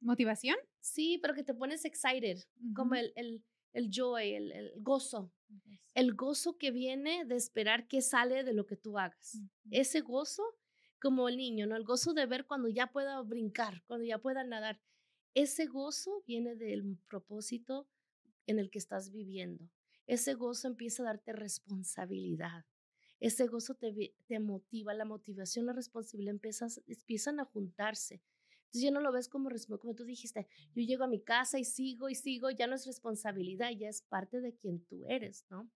¿Motivación? 0.01 0.57
Sí, 0.81 1.19
pero 1.23 1.33
que 1.33 1.45
te 1.45 1.55
pones 1.55 1.85
excited, 1.85 2.41
como 2.75 2.97
el, 2.97 3.13
el, 3.15 3.45
el 3.73 3.91
joy, 3.91 4.35
el, 4.35 4.53
el 4.53 4.73
gozo. 4.77 5.33
El 5.95 6.15
gozo 6.15 6.57
que 6.57 6.71
viene 6.71 7.25
de 7.27 7.37
esperar 7.37 7.87
que 7.87 8.01
sale 8.01 8.45
de 8.45 8.55
lo 8.55 8.67
que 8.67 8.77
tú 8.77 8.99
hagas. 8.99 9.39
Ese 9.71 10.01
gozo, 10.01 10.43
como 11.01 11.29
el 11.29 11.37
niño, 11.37 11.67
¿no? 11.67 11.77
El 11.77 11.85
gozo 11.85 12.15
de 12.15 12.25
ver 12.27 12.47
cuando 12.47 12.69
ya 12.69 12.87
pueda 12.87 13.21
brincar, 13.21 13.83
cuando 13.87 14.07
ya 14.07 14.19
pueda 14.19 14.43
nadar. 14.45 14.81
Ese 15.35 15.67
gozo 15.67 16.23
viene 16.27 16.55
del 16.57 16.99
propósito 17.09 17.89
en 18.47 18.59
el 18.59 18.71
que 18.71 18.79
estás 18.79 19.11
viviendo. 19.11 19.69
Ese 20.07 20.35
gozo 20.35 20.69
empieza 20.69 21.03
a 21.03 21.07
darte 21.07 21.33
responsabilidad. 21.33 22.65
Ese 23.21 23.47
gozo 23.47 23.75
te, 23.75 24.15
te 24.27 24.41
motiva, 24.41 24.95
la 24.95 25.05
motivación, 25.05 25.67
la 25.67 25.73
responsabilidad 25.73 26.35
empiezas, 26.35 26.83
empiezan 26.87 27.39
a 27.39 27.45
juntarse. 27.45 28.21
Entonces 28.73 28.85
ya 28.85 28.91
no 28.91 29.03
lo 29.03 29.13
ves 29.13 29.29
como, 29.29 29.51
como 29.79 29.95
tú 29.95 30.03
dijiste, 30.07 30.49
yo 30.75 30.83
llego 30.83 31.05
a 31.05 31.07
mi 31.07 31.21
casa 31.21 31.59
y 31.59 31.65
sigo 31.65 32.09
y 32.09 32.15
sigo, 32.15 32.49
ya 32.51 32.67
no 32.67 32.75
es 32.75 32.87
responsabilidad, 32.87 33.71
ya 33.73 33.91
es 33.91 34.01
parte 34.01 34.41
de 34.41 34.57
quien 34.57 34.83
tú 34.87 35.05
eres, 35.05 35.45
¿no? 35.51 35.71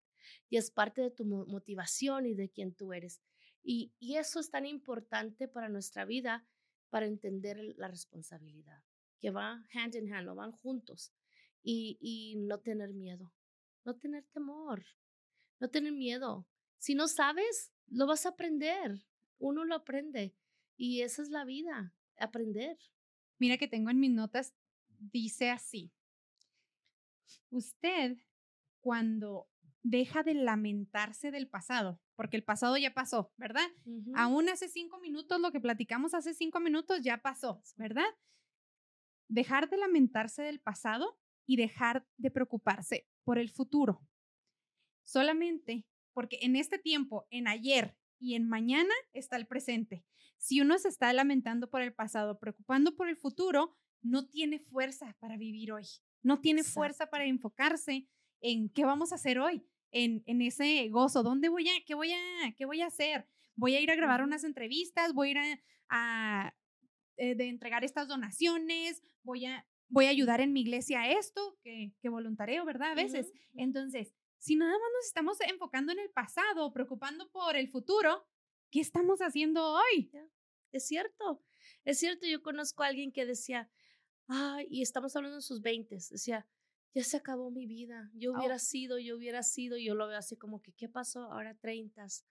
Y 0.50 0.56
es 0.56 0.72
parte 0.72 1.02
de 1.02 1.12
tu 1.12 1.26
motivación 1.26 2.26
y 2.26 2.36
de 2.36 2.50
quien 2.50 2.74
tú 2.74 2.94
eres. 2.94 3.22
Y, 3.62 3.92
y 4.00 4.16
eso 4.16 4.40
es 4.40 4.50
tan 4.50 4.66
importante 4.66 5.50
para 5.50 5.68
nuestra 5.68 6.06
vida, 6.06 6.48
para 6.90 7.06
entender 7.06 7.58
la 7.76 7.90
responsabilidad, 7.90 8.82
que 9.20 9.30
va 9.30 9.66
hand 9.74 9.96
in 9.96 10.14
hand, 10.14 10.30
o 10.30 10.36
van 10.36 10.54
juntos. 10.54 11.12
Y, 11.64 11.98
y 12.00 12.38
no 12.38 12.62
tener 12.62 12.94
miedo, 12.94 13.34
no 13.84 13.98
tener 13.98 14.24
temor, 14.32 14.86
no 15.60 15.70
tener 15.70 15.92
miedo. 15.92 16.48
Si 16.78 16.96
no 16.96 17.10
sabes, 17.10 17.74
lo 17.88 18.08
vas 18.08 18.26
a 18.26 18.30
aprender. 18.30 19.06
Uno 19.38 19.66
lo 19.66 19.76
aprende. 19.76 20.34
Y 20.78 21.02
esa 21.02 21.22
es 21.22 21.30
la 21.30 21.44
vida 21.44 21.94
aprender. 22.18 22.78
Mira 23.40 23.58
que 23.58 23.68
tengo 23.68 23.90
en 23.90 24.00
mis 24.00 24.12
notas, 24.12 24.54
dice 24.98 25.50
así, 25.50 25.92
usted 27.50 28.18
cuando 28.82 29.50
deja 29.84 30.24
de 30.24 30.34
lamentarse 30.34 31.32
del 31.32 31.48
pasado, 31.48 32.02
porque 32.16 32.38
el 32.38 32.44
pasado 32.44 32.78
ya 32.78 32.94
pasó, 32.94 33.32
¿verdad? 33.38 33.68
Aún 34.16 34.50
hace 34.50 34.68
cinco 34.68 35.00
minutos, 35.00 35.40
lo 35.40 35.52
que 35.52 35.60
platicamos 35.60 36.14
hace 36.14 36.34
cinco 36.34 36.60
minutos 36.60 37.02
ya 37.02 37.18
pasó, 37.18 37.62
¿verdad? 37.76 38.08
Dejar 39.28 39.70
de 39.70 39.78
lamentarse 39.78 40.44
del 40.44 40.60
pasado 40.60 41.20
y 41.46 41.58
dejar 41.58 42.08
de 42.18 42.32
preocuparse 42.32 43.08
por 43.24 43.38
el 43.38 43.50
futuro. 43.50 44.02
Solamente 45.04 45.86
porque 46.14 46.40
en 46.42 46.56
este 46.56 46.80
tiempo, 46.80 47.28
en 47.30 47.48
ayer 47.48 47.96
y 48.20 48.36
en 48.36 48.48
mañana 48.48 48.94
está 49.14 49.36
el 49.36 49.48
presente. 49.48 50.06
Si 50.38 50.62
uno 50.62 50.78
se 50.78 50.90
está 50.90 51.12
lamentando 51.14 51.70
por 51.70 51.82
el 51.82 51.94
pasado, 51.94 52.40
preocupando 52.40 52.96
por 52.96 53.10
el 53.10 53.18
futuro, 53.18 53.76
no 54.02 54.28
tiene 54.28 54.60
fuerza 54.60 55.16
para 55.20 55.38
vivir 55.38 55.72
hoy. 55.72 55.86
No 56.22 56.40
tiene 56.40 56.64
fuerza 56.64 57.10
para 57.10 57.26
enfocarse 57.26 58.08
en 58.42 58.70
qué 58.70 58.86
vamos 58.86 59.12
a 59.12 59.16
hacer 59.16 59.40
hoy, 59.40 59.66
en, 59.92 60.24
en 60.26 60.42
ese 60.42 60.88
gozo. 60.90 61.24
¿Dónde 61.24 61.50
voy 61.50 61.68
a, 61.70 61.74
qué 61.86 61.96
voy 61.96 62.12
a, 62.12 62.54
qué 62.56 62.66
voy 62.66 62.82
a 62.82 62.88
hacer? 62.88 63.28
Voy 63.56 63.76
a 63.76 63.82
ir 63.82 63.90
a 63.90 63.96
grabar 63.96 64.22
unas 64.24 64.44
entrevistas, 64.44 65.14
voy 65.14 65.30
a 65.30 65.32
ir 65.32 65.64
a, 65.90 66.56
eh, 67.18 67.36
de 67.36 67.48
entregar 67.48 67.84
estas 67.84 68.08
donaciones, 68.08 69.02
voy 69.24 69.46
a, 69.46 69.66
voy 69.88 70.06
a 70.06 70.10
ayudar 70.10 70.42
en 70.42 70.54
mi 70.54 70.62
iglesia 70.62 71.02
a 71.02 71.12
esto, 71.12 71.58
que, 71.64 71.94
que 72.02 72.10
voluntareo, 72.10 72.66
¿verdad? 72.66 72.92
A 72.92 72.96
veces. 72.96 73.32
Entonces, 73.56 74.14
si 74.38 74.56
nada 74.56 74.72
más 74.72 74.90
nos 74.94 75.06
estamos 75.06 75.38
enfocando 75.42 75.92
en 75.92 76.00
el 76.00 76.10
pasado, 76.12 76.72
preocupando 76.72 77.30
por 77.32 77.56
el 77.56 77.70
futuro, 77.70 78.28
¿qué 78.70 78.82
estamos 78.82 79.20
haciendo 79.20 79.74
hoy? 79.74 80.12
Es 80.72 80.88
cierto, 80.88 81.44
es 81.84 82.00
cierto. 82.00 82.28
Yo 82.28 82.42
conozco 82.42 82.84
a 82.84 82.88
alguien 82.88 83.12
que 83.12 83.26
decía, 83.26 83.70
ay, 84.28 84.68
y 84.70 84.82
estamos 84.82 85.16
hablando 85.16 85.38
en 85.38 85.42
sus 85.42 85.62
veintes, 85.62 86.10
decía, 86.10 86.48
ya 86.94 87.04
se 87.04 87.18
acabó 87.18 87.52
mi 87.52 87.66
vida, 87.66 88.10
yo 88.14 88.32
oh. 88.32 88.38
hubiera 88.38 88.58
sido, 88.58 89.00
yo 89.00 89.18
hubiera 89.18 89.44
sido, 89.44 89.78
yo 89.78 89.96
lo 89.96 90.08
veo 90.08 90.18
así 90.18 90.38
como 90.38 90.62
que, 90.62 90.72
¿qué 90.74 90.88
pasó? 90.88 91.24
Ahora 91.24 91.56
treintas, 91.56 92.26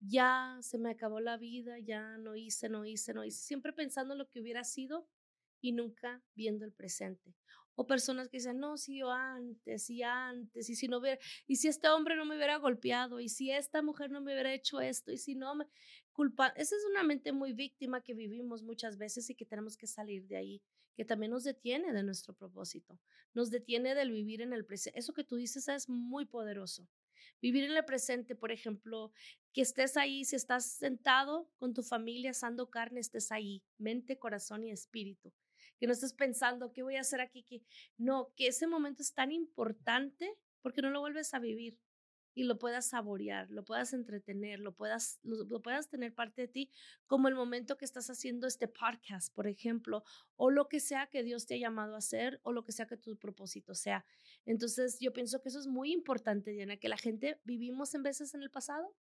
ya 0.00 0.58
se 0.62 0.78
me 0.78 0.90
acabó 0.90 1.20
la 1.20 1.36
vida, 1.36 1.78
ya 1.78 2.16
no 2.16 2.34
hice, 2.34 2.68
no 2.70 2.86
hice, 2.86 3.12
no 3.12 3.24
hice, 3.24 3.38
siempre 3.38 3.72
pensando 3.72 4.14
en 4.14 4.18
lo 4.18 4.28
que 4.28 4.40
hubiera 4.40 4.64
sido 4.64 5.06
y 5.60 5.72
nunca 5.72 6.22
viendo 6.34 6.64
el 6.64 6.72
presente. 6.72 7.36
O 7.74 7.86
personas 7.86 8.28
que 8.28 8.36
dicen, 8.36 8.58
no, 8.58 8.76
si 8.76 8.98
yo 8.98 9.10
antes 9.10 9.88
y 9.88 10.02
antes, 10.02 10.68
y 10.68 10.76
si 10.76 10.88
no 10.88 10.98
hubiera, 10.98 11.18
y 11.46 11.56
si 11.56 11.68
este 11.68 11.88
hombre 11.88 12.16
no 12.16 12.24
me 12.24 12.36
hubiera 12.36 12.56
golpeado, 12.56 13.20
y 13.20 13.28
si 13.28 13.50
esta 13.50 13.80
mujer 13.82 14.10
no 14.10 14.20
me 14.20 14.32
hubiera 14.32 14.52
hecho 14.52 14.80
esto, 14.80 15.12
y 15.12 15.18
si 15.18 15.34
no 15.34 15.54
me 15.54 15.66
culpa, 16.12 16.48
esa 16.56 16.76
es 16.76 16.84
una 16.90 17.02
mente 17.02 17.32
muy 17.32 17.52
víctima 17.52 18.02
que 18.02 18.14
vivimos 18.14 18.62
muchas 18.62 18.98
veces 18.98 19.30
y 19.30 19.34
que 19.34 19.46
tenemos 19.46 19.76
que 19.76 19.86
salir 19.86 20.26
de 20.26 20.36
ahí, 20.36 20.62
que 20.94 21.04
también 21.04 21.32
nos 21.32 21.44
detiene 21.44 21.92
de 21.92 22.02
nuestro 22.02 22.34
propósito, 22.34 22.98
nos 23.32 23.50
detiene 23.50 23.94
del 23.94 24.10
vivir 24.10 24.42
en 24.42 24.52
el 24.52 24.66
presente. 24.66 24.98
Eso 24.98 25.14
que 25.14 25.24
tú 25.24 25.36
dices 25.36 25.68
es 25.68 25.88
muy 25.88 26.26
poderoso. 26.26 26.86
Vivir 27.40 27.64
en 27.64 27.72
el 27.74 27.84
presente, 27.84 28.34
por 28.34 28.52
ejemplo, 28.52 29.12
que 29.54 29.62
estés 29.62 29.96
ahí, 29.96 30.24
si 30.24 30.36
estás 30.36 30.72
sentado 30.72 31.48
con 31.56 31.72
tu 31.72 31.82
familia 31.82 32.32
asando 32.32 32.68
carne, 32.68 33.00
estés 33.00 33.32
ahí, 33.32 33.62
mente, 33.78 34.18
corazón 34.18 34.64
y 34.64 34.70
espíritu 34.70 35.32
que 35.80 35.86
no 35.86 35.94
estés 35.94 36.12
pensando, 36.12 36.72
¿qué 36.72 36.82
voy 36.82 36.96
a 36.96 37.00
hacer 37.00 37.22
aquí? 37.22 37.42
Que, 37.42 37.62
no, 37.96 38.32
que 38.36 38.46
ese 38.48 38.66
momento 38.66 39.02
es 39.02 39.14
tan 39.14 39.32
importante 39.32 40.36
porque 40.60 40.82
no 40.82 40.90
lo 40.90 41.00
vuelves 41.00 41.32
a 41.32 41.38
vivir. 41.38 41.80
y 42.32 42.44
lo 42.44 42.60
puedas 42.60 42.90
saborear, 42.90 43.50
lo 43.50 43.64
puedas 43.64 43.92
entretener, 43.92 44.60
lo 44.60 44.72
puedas, 44.72 45.18
lo, 45.24 45.60
puedas 45.62 45.88
tener 45.88 46.14
parte 46.14 46.42
de 46.42 46.48
ti, 46.48 46.70
como 47.06 47.26
el 47.26 47.34
momento 47.34 47.76
que 47.76 47.84
estás 47.84 48.08
haciendo 48.08 48.46
este 48.46 48.68
podcast, 48.68 49.34
por 49.34 49.48
ejemplo, 49.48 50.04
o 50.36 50.50
lo 50.50 50.68
que 50.68 50.78
sea 50.78 51.08
que 51.08 51.24
Dios 51.24 51.46
te 51.46 51.54
ha 51.54 51.58
llamado 51.58 51.96
a 51.96 51.98
hacer, 51.98 52.38
o 52.44 52.52
lo 52.52 52.64
que 52.64 52.70
sea 52.70 52.86
que 52.86 52.96
tu 52.96 53.18
propósito 53.18 53.74
sea. 53.74 54.04
Entonces, 54.46 54.98
yo 55.00 55.12
pienso 55.12 55.42
que 55.42 55.48
eso 55.48 55.58
es 55.58 55.66
muy 55.66 55.92
importante, 55.92 56.52
Diana, 56.52 56.76
que 56.76 56.88
la 56.88 56.96
gente 56.96 57.40
vivimos 57.42 57.94
en 57.94 58.04
veces 58.04 58.32
en 58.32 58.42
el 58.42 58.50
pasado, 58.50 58.94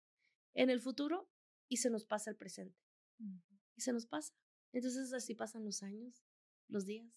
en 0.54 0.70
el 0.70 0.80
futuro, 0.80 1.30
y 1.68 1.78
se 1.78 1.90
nos 1.90 2.06
pasa 2.06 2.30
el 2.30 2.38
presente. 2.38 2.80
Y 3.76 3.82
se 3.82 3.92
nos 3.92 4.06
pasa. 4.06 4.34
Entonces, 4.72 5.12
así 5.12 5.36
pasan 5.36 5.66
los 5.66 5.84
años, 5.84 6.24
los 6.70 6.86
días. 6.86 7.08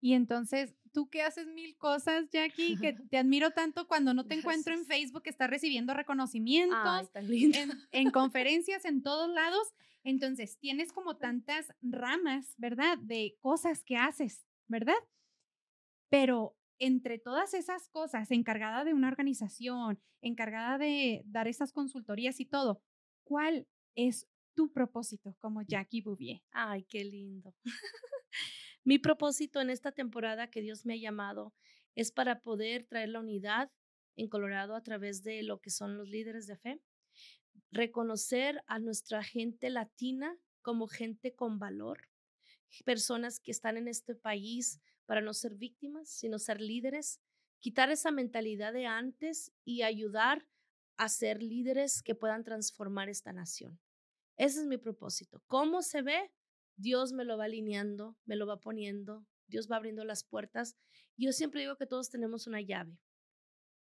Y 0.00 0.12
entonces, 0.12 0.74
tú 0.92 1.08
que 1.08 1.22
haces 1.22 1.46
mil 1.48 1.76
cosas, 1.76 2.28
Jackie, 2.30 2.76
que 2.76 2.92
te 3.10 3.18
admiro 3.18 3.50
tanto 3.50 3.86
cuando 3.88 4.14
no 4.14 4.26
te 4.26 4.34
encuentro 4.34 4.74
en 4.74 4.84
Facebook, 4.84 5.22
estás 5.24 5.50
recibiendo 5.50 5.94
reconocimientos, 5.94 7.10
en, 7.92 8.10
conferencias, 8.12 8.84
en 8.84 9.02
todos 9.02 9.28
lados. 9.30 9.74
Entonces, 10.04 10.58
tienes 10.58 10.92
como 10.92 11.16
tantas 11.16 11.72
ramas, 11.82 12.54
¿verdad? 12.56 12.98
De 12.98 13.36
cosas 13.40 13.82
que 13.82 13.96
haces, 13.96 14.46
¿verdad? 14.68 14.94
Pero 16.08 16.56
entre 16.78 17.18
todas 17.18 17.54
esas 17.54 17.88
cosas, 17.88 18.30
encargada 18.30 18.84
de 18.84 18.94
una 18.94 19.08
organización, 19.08 19.98
encargada 20.20 20.78
de 20.78 21.22
dar 21.26 21.48
esas 21.48 21.72
consultorías 21.72 22.38
y 22.38 22.44
todo, 22.44 22.82
¿cuál 23.24 23.66
es 23.96 24.28
tu 24.54 24.72
propósito 24.72 25.36
como 25.40 25.62
Jackie 25.62 26.02
Bouvier? 26.02 26.42
Ay, 26.52 26.84
qué 26.84 27.04
lindo. 27.04 27.54
Mi 28.86 29.00
propósito 29.00 29.60
en 29.60 29.68
esta 29.68 29.90
temporada 29.90 30.48
que 30.48 30.62
Dios 30.62 30.86
me 30.86 30.94
ha 30.94 30.96
llamado 30.96 31.52
es 31.96 32.12
para 32.12 32.40
poder 32.40 32.86
traer 32.86 33.08
la 33.08 33.18
unidad 33.18 33.68
en 34.14 34.28
Colorado 34.28 34.76
a 34.76 34.82
través 34.84 35.24
de 35.24 35.42
lo 35.42 35.60
que 35.60 35.70
son 35.70 35.98
los 35.98 36.08
líderes 36.08 36.46
de 36.46 36.56
fe, 36.56 36.80
reconocer 37.72 38.62
a 38.68 38.78
nuestra 38.78 39.24
gente 39.24 39.70
latina 39.70 40.38
como 40.62 40.86
gente 40.86 41.34
con 41.34 41.58
valor, 41.58 42.08
personas 42.84 43.40
que 43.40 43.50
están 43.50 43.76
en 43.76 43.88
este 43.88 44.14
país 44.14 44.80
para 45.04 45.20
no 45.20 45.34
ser 45.34 45.56
víctimas, 45.56 46.08
sino 46.08 46.38
ser 46.38 46.60
líderes, 46.60 47.20
quitar 47.58 47.90
esa 47.90 48.12
mentalidad 48.12 48.72
de 48.72 48.86
antes 48.86 49.50
y 49.64 49.82
ayudar 49.82 50.46
a 50.96 51.08
ser 51.08 51.42
líderes 51.42 52.04
que 52.04 52.14
puedan 52.14 52.44
transformar 52.44 53.08
esta 53.08 53.32
nación. 53.32 53.80
Ese 54.36 54.60
es 54.60 54.66
mi 54.66 54.78
propósito. 54.78 55.42
¿Cómo 55.48 55.82
se 55.82 56.02
ve? 56.02 56.30
Dios 56.76 57.12
me 57.12 57.24
lo 57.24 57.38
va 57.38 57.44
alineando, 57.44 58.16
me 58.24 58.36
lo 58.36 58.46
va 58.46 58.60
poniendo, 58.60 59.26
Dios 59.46 59.68
va 59.70 59.76
abriendo 59.76 60.04
las 60.04 60.24
puertas. 60.24 60.76
Yo 61.16 61.32
siempre 61.32 61.62
digo 61.62 61.76
que 61.76 61.86
todos 61.86 62.10
tenemos 62.10 62.46
una 62.46 62.60
llave. 62.60 62.98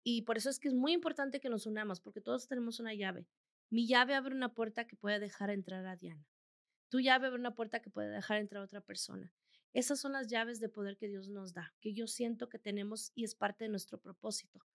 Y 0.03 0.21
por 0.21 0.37
eso 0.37 0.49
es 0.49 0.59
que 0.59 0.67
es 0.67 0.75
muy 0.75 0.93
importante 0.93 1.39
que 1.39 1.49
nos 1.49 1.65
unamos, 1.65 1.99
porque 1.99 2.21
todos 2.21 2.47
tenemos 2.47 2.79
una 2.79 2.93
llave. 2.93 3.27
Mi 3.71 3.87
llave 3.87 4.13
abre 4.13 4.35
una 4.35 4.53
puerta 4.53 4.85
que 4.85 4.95
puede 4.95 5.19
dejar 5.19 5.49
entrar 5.49 5.85
a 5.87 5.95
Diana. 5.95 6.27
Tu 6.89 6.99
llave 6.99 7.27
abre 7.27 7.39
una 7.39 7.55
puerta 7.55 7.81
que 7.81 7.89
puede 7.89 8.09
dejar 8.09 8.37
entrar 8.37 8.61
a 8.61 8.65
otra 8.65 8.81
persona. 8.81 9.33
Esas 9.73 9.99
son 9.99 10.13
las 10.13 10.27
llaves 10.27 10.59
de 10.59 10.69
poder 10.69 10.95
que 10.95 11.07
Dios 11.07 11.27
nos 11.27 11.53
da, 11.53 11.73
que 11.81 11.93
yo 11.93 12.07
siento 12.07 12.47
que 12.47 12.59
tenemos 12.59 13.11
y 13.15 13.23
es 13.23 13.35
parte 13.35 13.65
de 13.65 13.69
nuestro 13.69 13.99
propósito. 13.99 14.65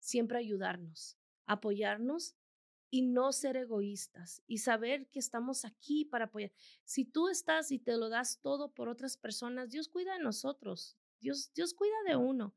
Siempre 0.00 0.38
ayudarnos, 0.38 1.18
apoyarnos 1.44 2.34
y 2.90 3.02
no 3.02 3.32
ser 3.32 3.56
egoístas 3.56 4.42
y 4.46 4.58
saber 4.58 5.08
que 5.08 5.18
estamos 5.18 5.64
aquí 5.64 6.04
para 6.04 6.26
apoyar. 6.26 6.52
Si 6.84 7.04
tú 7.04 7.28
estás 7.28 7.70
y 7.70 7.78
te 7.78 7.96
lo 7.96 8.08
das 8.08 8.40
todo 8.40 8.72
por 8.72 8.88
otras 8.88 9.16
personas, 9.16 9.70
Dios 9.70 9.88
cuida 9.88 10.14
de 10.14 10.22
nosotros. 10.22 10.96
Dios, 11.20 11.52
Dios 11.54 11.74
cuida 11.74 11.96
de 12.06 12.16
uno. 12.16 12.54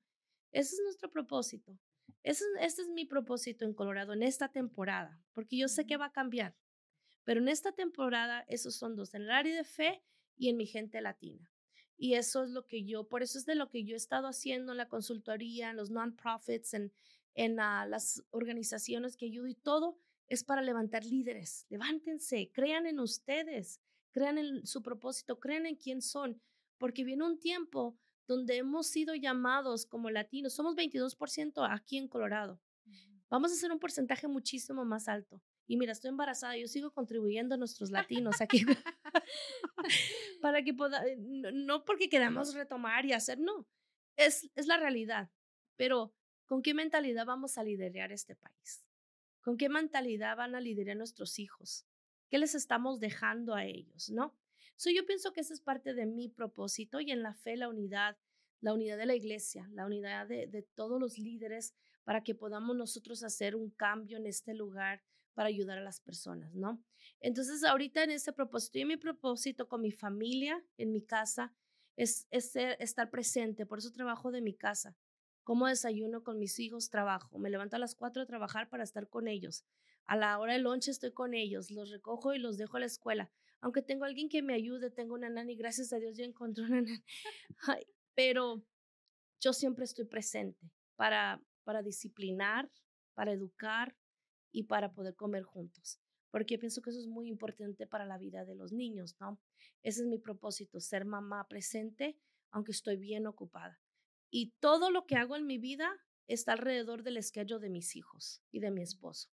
Ese 0.51 0.75
es 0.75 0.81
nuestro 0.83 1.09
propósito. 1.09 1.77
Ese, 2.23 2.45
este 2.59 2.83
es 2.83 2.89
mi 2.89 3.05
propósito 3.05 3.65
en 3.65 3.73
Colorado 3.73 4.13
en 4.13 4.23
esta 4.23 4.49
temporada, 4.49 5.19
porque 5.33 5.57
yo 5.57 5.67
sé 5.67 5.85
que 5.85 5.97
va 5.97 6.07
a 6.07 6.11
cambiar. 6.11 6.55
Pero 7.23 7.41
en 7.41 7.47
esta 7.47 7.71
temporada, 7.71 8.45
esos 8.47 8.75
son 8.75 8.95
dos, 8.95 9.13
en 9.13 9.23
el 9.23 9.31
área 9.31 9.55
de 9.55 9.63
fe 9.63 10.03
y 10.37 10.49
en 10.49 10.57
mi 10.57 10.65
gente 10.65 11.01
latina. 11.01 11.51
Y 11.97 12.15
eso 12.15 12.43
es 12.43 12.49
lo 12.49 12.65
que 12.65 12.83
yo, 12.83 13.07
por 13.07 13.21
eso 13.21 13.37
es 13.37 13.45
de 13.45 13.55
lo 13.55 13.69
que 13.69 13.83
yo 13.83 13.95
he 13.95 13.97
estado 13.97 14.27
haciendo 14.27 14.71
en 14.71 14.77
la 14.77 14.87
consultoría, 14.87 15.69
en 15.69 15.77
los 15.77 15.91
non-profits, 15.91 16.73
en, 16.73 16.91
en 17.35 17.59
ah, 17.59 17.85
las 17.85 18.23
organizaciones 18.31 19.15
que 19.15 19.25
ayudo 19.25 19.47
y 19.47 19.55
todo 19.55 19.99
es 20.31 20.45
para 20.45 20.61
levantar 20.61 21.03
líderes. 21.03 21.65
Levántense, 21.69 22.49
crean 22.53 22.87
en 22.87 23.01
ustedes, 23.01 23.81
crean 24.11 24.37
en 24.37 24.65
su 24.65 24.81
propósito, 24.81 25.41
crean 25.41 25.65
en 25.65 25.75
quién 25.75 26.01
son, 26.01 26.41
porque 26.77 27.03
viene 27.03 27.25
un 27.25 27.37
tiempo 27.37 27.99
donde 28.27 28.55
hemos 28.55 28.87
sido 28.87 29.13
llamados 29.13 29.85
como 29.85 30.09
latinos, 30.09 30.53
somos 30.53 30.73
22% 30.77 31.67
aquí 31.69 31.97
en 31.97 32.07
Colorado. 32.07 32.61
Vamos 33.29 33.51
a 33.51 33.55
hacer 33.55 33.73
un 33.73 33.79
porcentaje 33.79 34.29
muchísimo 34.29 34.85
más 34.85 35.09
alto. 35.09 35.41
Y 35.67 35.75
mira, 35.75 35.91
estoy 35.91 36.09
embarazada, 36.09 36.55
yo 36.55 36.67
sigo 36.67 36.91
contribuyendo 36.91 37.55
a 37.55 37.57
nuestros 37.57 37.91
latinos 37.91 38.39
aquí 38.39 38.63
para 40.41 40.63
que 40.63 40.73
pueda, 40.73 41.05
eh, 41.05 41.17
no 41.17 41.83
porque 41.83 42.07
queramos 42.07 42.53
retomar 42.53 43.05
y 43.05 43.11
hacer, 43.11 43.37
no, 43.37 43.67
es, 44.15 44.49
es 44.55 44.65
la 44.65 44.77
realidad. 44.77 45.29
Pero, 45.75 46.13
¿con 46.45 46.61
qué 46.61 46.73
mentalidad 46.73 47.25
vamos 47.25 47.57
a 47.57 47.63
liderar 47.63 48.13
este 48.13 48.37
país? 48.37 48.85
¿Con 49.41 49.57
qué 49.57 49.69
mentalidad 49.69 50.37
van 50.37 50.55
a 50.55 50.61
liderar 50.61 50.97
nuestros 50.97 51.39
hijos? 51.39 51.85
¿Qué 52.29 52.37
les 52.37 52.55
estamos 52.55 52.99
dejando 52.99 53.55
a 53.55 53.65
ellos, 53.65 54.09
no? 54.09 54.35
So, 54.75 54.89
yo 54.89 55.05
pienso 55.05 55.33
que 55.33 55.41
esa 55.41 55.53
es 55.53 55.61
parte 55.61 55.93
de 55.93 56.05
mi 56.05 56.29
propósito 56.29 56.99
y 57.01 57.11
en 57.11 57.21
la 57.21 57.33
fe, 57.33 57.57
la 57.57 57.69
unidad, 57.69 58.17
la 58.61 58.73
unidad 58.73 58.97
de 58.97 59.05
la 59.05 59.15
iglesia, 59.15 59.69
la 59.73 59.85
unidad 59.85 60.27
de, 60.27 60.67
todos 60.75 60.99
los 60.99 61.17
líderes 61.17 61.75
para 62.03 62.23
que 62.23 62.35
podamos 62.35 62.75
nosotros 62.75 63.23
hacer 63.23 63.55
un 63.55 63.69
cambio 63.69 64.17
en 64.17 64.25
este 64.25 64.53
lugar 64.53 65.03
para 65.33 65.49
ayudar 65.49 65.77
a 65.77 65.83
las 65.83 65.99
personas, 66.01 66.53
¿no? 66.55 66.83
Entonces, 67.19 67.63
ahorita 67.63 68.03
en 68.03 68.11
ese 68.11 68.33
propósito 68.33 68.79
y 68.79 68.85
mi 68.85 68.97
propósito 68.97 69.67
con 69.67 69.81
mi 69.81 69.91
familia, 69.91 70.63
en 70.77 70.91
mi 70.91 71.01
casa, 71.01 71.53
es, 71.95 72.27
es 72.31 72.55
estar 72.55 73.09
presente, 73.09 73.65
por 73.65 73.79
eso 73.79 73.91
trabajo 73.91 74.31
de 74.31 74.41
mi 74.41 74.53
casa. 74.53 74.95
Como 75.43 75.67
desayuno 75.67 76.23
con 76.23 76.39
mis 76.39 76.59
hijos, 76.59 76.89
trabajo. 76.89 77.39
Me 77.39 77.49
levanto 77.49 77.75
a 77.75 77.79
las 77.79 77.95
4 77.95 78.23
a 78.23 78.25
trabajar 78.25 78.69
para 78.69 78.83
estar 78.83 79.09
con 79.09 79.27
ellos. 79.27 79.65
A 80.05 80.15
la 80.15 80.37
hora 80.39 80.53
del 80.53 80.63
lunch 80.63 80.87
estoy 80.89 81.13
con 81.13 81.33
ellos. 81.33 81.71
Los 81.71 81.89
recojo 81.89 82.33
y 82.33 82.39
los 82.39 82.57
dejo 82.57 82.77
a 82.77 82.81
la 82.81 82.85
escuela. 82.85 83.31
Aunque 83.61 83.81
tengo 83.81 84.05
alguien 84.05 84.29
que 84.29 84.41
me 84.41 84.53
ayude, 84.53 84.89
tengo 84.89 85.13
una 85.13 85.29
nani, 85.29 85.55
gracias 85.55 85.93
a 85.93 85.99
Dios 85.99 86.17
ya 86.17 86.25
encontré 86.25 86.65
una 86.65 86.81
nani. 86.81 87.03
pero 88.15 88.63
yo 89.39 89.53
siempre 89.53 89.85
estoy 89.85 90.05
presente 90.05 90.71
para, 90.95 91.41
para 91.63 91.81
disciplinar, 91.81 92.71
para 93.13 93.31
educar 93.31 93.95
y 94.51 94.63
para 94.63 94.93
poder 94.93 95.15
comer 95.15 95.43
juntos. 95.43 95.99
Porque 96.29 96.57
pienso 96.57 96.81
que 96.81 96.91
eso 96.91 96.99
es 96.99 97.07
muy 97.07 97.27
importante 97.27 97.87
para 97.87 98.05
la 98.05 98.17
vida 98.17 98.45
de 98.45 98.55
los 98.55 98.71
niños, 98.71 99.15
¿no? 99.19 99.39
Ese 99.83 100.01
es 100.01 100.07
mi 100.07 100.17
propósito, 100.17 100.79
ser 100.79 101.05
mamá 101.05 101.47
presente, 101.47 102.17
aunque 102.51 102.71
estoy 102.71 102.95
bien 102.95 103.27
ocupada. 103.27 103.80
Y 104.31 104.53
todo 104.59 104.89
lo 104.89 105.05
que 105.05 105.17
hago 105.17 105.35
en 105.35 105.45
mi 105.45 105.57
vida 105.57 105.91
está 106.27 106.53
alrededor 106.53 107.03
del 107.03 107.17
esquello 107.17 107.59
de 107.59 107.69
mis 107.69 107.95
hijos 107.95 108.41
y 108.51 108.61
de 108.61 108.71
mi 108.71 108.81
esposo. 108.81 109.29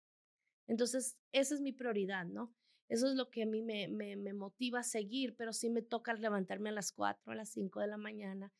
Entonces, 0.66 1.16
esa 1.32 1.54
es 1.54 1.60
mi 1.60 1.72
prioridad, 1.72 2.26
¿no? 2.26 2.54
Eso 2.88 3.06
es 3.06 3.14
lo 3.14 3.30
que 3.30 3.42
a 3.42 3.46
mí 3.46 3.62
me, 3.62 3.86
me, 3.88 4.32
motiva 4.32 4.80
a 4.80 4.82
seguir, 4.82 5.36
pero 5.36 5.52
sí 5.52 5.68
me 5.68 5.82
toca 5.82 6.14
levantarme 6.14 6.70
a 6.70 6.72
las 6.72 6.90
4, 6.90 7.32
a 7.32 7.34
las 7.34 7.50
5 7.50 7.80
de 7.80 7.86
la 7.86 7.98
mañana. 7.98 8.52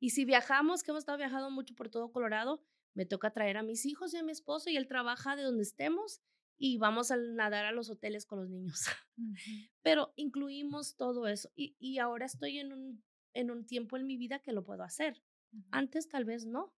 Y 0.00 0.10
si 0.10 0.24
viajamos, 0.24 0.82
que 0.82 0.90
hemos 0.90 1.02
estado 1.02 1.18
viajando 1.18 1.50
mucho 1.50 1.74
por 1.74 1.88
todo 1.88 2.10
Colorado, 2.10 2.62
me 2.94 3.06
toca 3.06 3.32
traer 3.32 3.56
a 3.56 3.62
mis 3.62 3.86
hijos 3.86 4.12
y 4.12 4.16
a 4.16 4.24
mi 4.24 4.32
esposo 4.32 4.70
y 4.70 4.76
él 4.76 4.88
trabaja 4.88 5.36
de 5.36 5.42
donde 5.42 5.62
estemos 5.62 6.20
y 6.58 6.78
vamos 6.78 7.10
a 7.10 7.16
nadar 7.16 7.64
a 7.64 7.72
los 7.72 7.88
hoteles 7.88 8.26
con 8.26 8.40
los 8.40 8.50
niños. 8.50 8.86
Pero 9.82 10.12
incluimos 10.16 10.96
todo 10.96 11.28
eso 11.28 11.50
y, 11.54 11.76
y 11.78 11.98
ahora 11.98 12.26
estoy 12.26 12.58
en 12.58 12.72
un, 12.72 13.04
en 13.34 13.50
un 13.50 13.66
tiempo 13.66 13.96
en 13.96 14.06
mi 14.06 14.16
vida 14.16 14.40
que 14.40 14.52
lo 14.52 14.64
puedo 14.64 14.82
hacer. 14.82 15.22
Antes 15.70 16.08
tal 16.08 16.24
vez 16.24 16.46
no, 16.46 16.74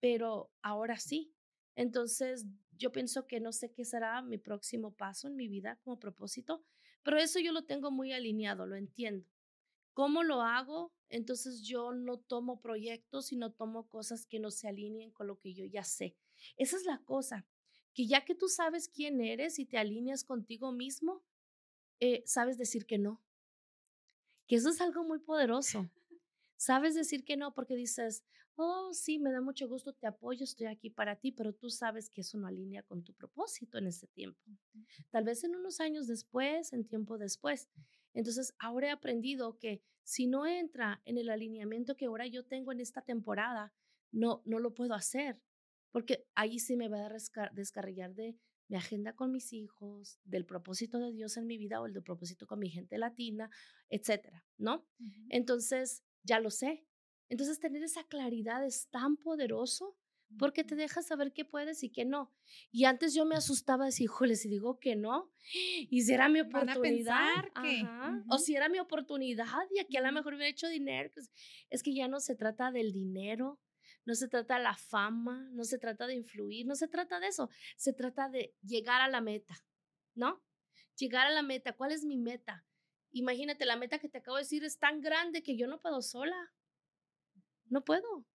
pero 0.00 0.50
ahora 0.62 0.98
sí. 0.98 1.32
Entonces, 1.74 2.46
yo 2.72 2.92
pienso 2.92 3.26
que 3.26 3.40
no 3.40 3.52
sé 3.52 3.72
qué 3.72 3.84
será 3.84 4.22
mi 4.22 4.38
próximo 4.38 4.94
paso 4.94 5.28
en 5.28 5.36
mi 5.36 5.48
vida 5.48 5.76
como 5.82 5.98
propósito, 5.98 6.64
pero 7.02 7.18
eso 7.18 7.38
yo 7.38 7.52
lo 7.52 7.64
tengo 7.64 7.90
muy 7.90 8.12
alineado, 8.12 8.66
lo 8.66 8.76
entiendo. 8.76 9.26
¿Cómo 9.92 10.22
lo 10.22 10.42
hago? 10.42 10.92
Entonces 11.08 11.62
yo 11.62 11.92
no 11.92 12.18
tomo 12.18 12.60
proyectos 12.60 13.32
y 13.32 13.36
no 13.36 13.52
tomo 13.52 13.88
cosas 13.88 14.26
que 14.26 14.38
no 14.38 14.50
se 14.50 14.68
alineen 14.68 15.10
con 15.10 15.26
lo 15.26 15.38
que 15.38 15.54
yo 15.54 15.64
ya 15.64 15.84
sé. 15.84 16.16
Esa 16.56 16.76
es 16.76 16.84
la 16.84 16.98
cosa, 17.04 17.46
que 17.94 18.06
ya 18.06 18.24
que 18.24 18.34
tú 18.34 18.48
sabes 18.48 18.88
quién 18.88 19.20
eres 19.20 19.58
y 19.58 19.64
te 19.64 19.78
alineas 19.78 20.22
contigo 20.22 20.70
mismo, 20.70 21.24
eh, 22.00 22.22
sabes 22.26 22.58
decir 22.58 22.86
que 22.86 22.98
no. 22.98 23.22
Que 24.46 24.56
eso 24.56 24.70
es 24.70 24.80
algo 24.80 25.02
muy 25.04 25.18
poderoso. 25.18 25.90
Sabes 26.58 26.94
decir 26.94 27.24
que 27.24 27.36
no 27.38 27.54
porque 27.54 27.74
dices, 27.76 28.24
oh, 28.56 28.92
sí, 28.92 29.18
me 29.18 29.32
da 29.32 29.40
mucho 29.40 29.68
gusto, 29.68 29.94
te 29.94 30.06
apoyo, 30.06 30.44
estoy 30.44 30.66
aquí 30.66 30.90
para 30.90 31.16
ti, 31.16 31.32
pero 31.32 31.54
tú 31.54 31.70
sabes 31.70 32.10
que 32.10 32.20
eso 32.22 32.36
no 32.36 32.46
alinea 32.46 32.82
con 32.82 33.02
tu 33.04 33.14
propósito 33.14 33.78
en 33.78 33.86
ese 33.86 34.08
tiempo. 34.08 34.42
Tal 35.10 35.24
vez 35.24 35.44
en 35.44 35.56
unos 35.56 35.80
años 35.80 36.06
después, 36.08 36.72
en 36.72 36.84
tiempo 36.86 37.16
después. 37.16 37.68
Entonces, 38.12 38.54
ahora 38.58 38.88
he 38.88 38.90
aprendido 38.90 39.58
que 39.58 39.80
si 40.02 40.26
no 40.26 40.44
entra 40.46 41.00
en 41.04 41.18
el 41.18 41.30
alineamiento 41.30 41.96
que 41.96 42.06
ahora 42.06 42.26
yo 42.26 42.44
tengo 42.44 42.72
en 42.72 42.80
esta 42.80 43.02
temporada, 43.02 43.72
no, 44.10 44.42
no 44.44 44.58
lo 44.58 44.74
puedo 44.74 44.94
hacer. 44.94 45.40
porque 45.90 46.26
ahí 46.34 46.58
sí 46.58 46.76
me 46.76 46.88
va 46.88 47.06
a 47.06 47.50
descarrillar 47.52 48.14
de 48.14 48.36
mi 48.68 48.76
agenda 48.76 49.14
con 49.14 49.32
mis 49.32 49.52
hijos, 49.52 50.20
del 50.24 50.44
propósito 50.44 50.98
de 50.98 51.12
Dios 51.12 51.36
en 51.36 51.46
mi 51.46 51.56
vida 51.56 51.80
o 51.80 51.86
el 51.86 51.94
del 51.94 52.02
propósito 52.02 52.46
con 52.46 52.58
mi 52.58 52.68
gente 52.68 52.98
latina, 52.98 53.50
etcétera, 53.88 54.44
¿no? 54.58 54.86
Entonces, 55.30 56.02
ya 56.22 56.40
lo 56.40 56.50
sé. 56.50 56.86
Entonces, 57.28 57.60
tener 57.60 57.82
esa 57.82 58.04
claridad 58.04 58.64
es 58.64 58.88
tan 58.90 59.16
poderoso 59.16 59.96
porque 60.36 60.62
te 60.64 60.74
deja 60.74 61.02
saber 61.02 61.32
qué 61.32 61.44
puedes 61.44 61.82
y 61.82 61.90
qué 61.90 62.04
no. 62.04 62.34
Y 62.70 62.84
antes 62.84 63.14
yo 63.14 63.24
me 63.24 63.34
asustaba, 63.34 63.86
decir, 63.86 64.04
híjole, 64.04 64.36
si 64.36 64.48
digo 64.48 64.78
que 64.78 64.94
no, 64.94 65.32
y 65.52 66.02
si 66.02 66.12
era 66.12 66.28
mi 66.28 66.40
oportunidad, 66.40 67.44
que... 67.62 67.86
o 68.28 68.38
si 68.38 68.54
era 68.54 68.68
mi 68.68 68.78
oportunidad 68.78 69.46
y 69.74 69.80
aquí 69.80 69.96
a 69.96 70.02
lo 70.02 70.12
mejor 70.12 70.34
hubiera 70.34 70.50
hecho 70.50 70.68
dinero, 70.68 71.10
pues, 71.14 71.30
es 71.70 71.82
que 71.82 71.94
ya 71.94 72.08
no 72.08 72.20
se 72.20 72.34
trata 72.34 72.70
del 72.70 72.92
dinero, 72.92 73.58
no 74.04 74.14
se 74.14 74.28
trata 74.28 74.58
de 74.58 74.64
la 74.64 74.76
fama, 74.76 75.48
no 75.52 75.64
se 75.64 75.78
trata 75.78 76.06
de 76.06 76.14
influir, 76.14 76.66
no 76.66 76.74
se 76.74 76.88
trata 76.88 77.20
de 77.20 77.28
eso, 77.28 77.48
se 77.76 77.92
trata 77.92 78.28
de 78.28 78.54
llegar 78.62 79.00
a 79.00 79.08
la 79.08 79.20
meta, 79.20 79.54
¿no? 80.14 80.42
Llegar 80.96 81.26
a 81.26 81.30
la 81.30 81.42
meta, 81.42 81.74
¿cuál 81.74 81.92
es 81.92 82.04
mi 82.04 82.18
meta? 82.18 82.66
Imagínate, 83.12 83.64
la 83.64 83.76
meta 83.76 83.98
que 83.98 84.08
te 84.08 84.18
acabo 84.18 84.36
de 84.36 84.42
decir 84.42 84.64
es 84.64 84.78
tan 84.78 85.00
grande 85.00 85.42
que 85.42 85.56
yo 85.56 85.66
no 85.66 85.80
puedo 85.80 86.02
sola. 86.02 86.52
No 87.66 87.84
puedo. 87.84 88.26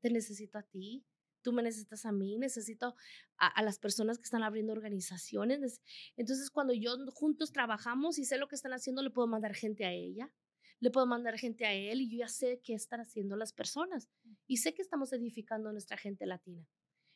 Te 0.00 0.10
necesito 0.10 0.58
a 0.58 0.62
ti, 0.62 1.04
tú 1.42 1.52
me 1.52 1.62
necesitas 1.62 2.06
a 2.06 2.12
mí, 2.12 2.38
necesito 2.38 2.94
a, 3.36 3.62
las 3.62 3.78
personas 3.78 4.18
que 4.18 4.24
están 4.24 4.42
abriendo 4.42 4.72
organizaciones. 4.72 5.80
Entonces, 6.16 6.50
cuando 6.50 6.72
yo 6.72 6.96
juntos 7.12 7.52
trabajamos 7.52 8.18
y 8.18 8.24
sé 8.24 8.38
lo 8.38 8.48
que 8.48 8.56
están 8.56 8.72
haciendo, 8.72 9.02
le 9.02 9.10
puedo 9.10 9.26
mandar 9.26 9.54
gente 9.54 9.84
a 9.84 9.92
ella, 9.92 10.32
le 10.80 10.90
puedo 10.90 11.06
mandar 11.06 11.38
gente 11.38 11.66
a 11.66 11.72
él 11.72 12.00
y 12.00 12.10
yo 12.10 12.18
ya 12.18 12.28
sé 12.28 12.60
qué 12.62 12.74
están 12.74 13.00
haciendo 13.00 13.36
las 13.36 13.52
personas 13.52 14.08
y 14.46 14.58
sé 14.58 14.74
que 14.74 14.82
estamos 14.82 15.12
edificando 15.12 15.68
a 15.68 15.72
nuestra 15.72 15.96
gente 15.96 16.26
latina. 16.26 16.66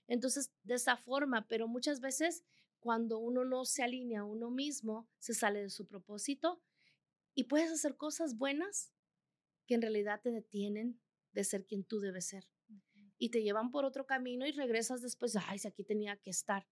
Entonces, 0.07 0.53
de 0.63 0.75
esa 0.75 0.97
forma, 0.97 1.47
pero 1.49 1.67
muchas 1.67 2.01
veces 2.01 2.45
cuando 2.79 3.19
uno 3.19 3.47
no 3.47 3.65
se 3.65 3.83
alinea 3.83 4.21
a 4.21 4.25
uno 4.25 4.51
mismo, 4.51 5.09
se 5.19 5.33
sale 5.33 5.63
de 5.63 5.71
su 5.71 5.87
propósito 5.87 6.63
y 7.35 7.45
puedes 7.45 7.71
hacer 7.71 7.97
cosas 7.97 8.37
buenas 8.37 8.93
que 9.67 9.75
en 9.75 9.83
realidad 9.83 10.21
te 10.23 10.31
detienen 10.31 11.01
de 11.33 11.45
ser 11.45 11.67
quien 11.67 11.85
tú 11.85 12.01
debes 12.01 12.27
ser 12.27 12.49
y 13.19 13.31
te 13.31 13.43
llevan 13.43 13.71
por 13.71 13.85
otro 13.85 14.07
camino 14.07 14.47
y 14.47 14.53
regresas 14.53 15.01
después, 15.01 15.37
ay, 15.37 15.59
si 15.59 15.69
aquí 15.69 15.85
tenía 15.85 16.17
que 16.17 16.31
estar, 16.31 16.67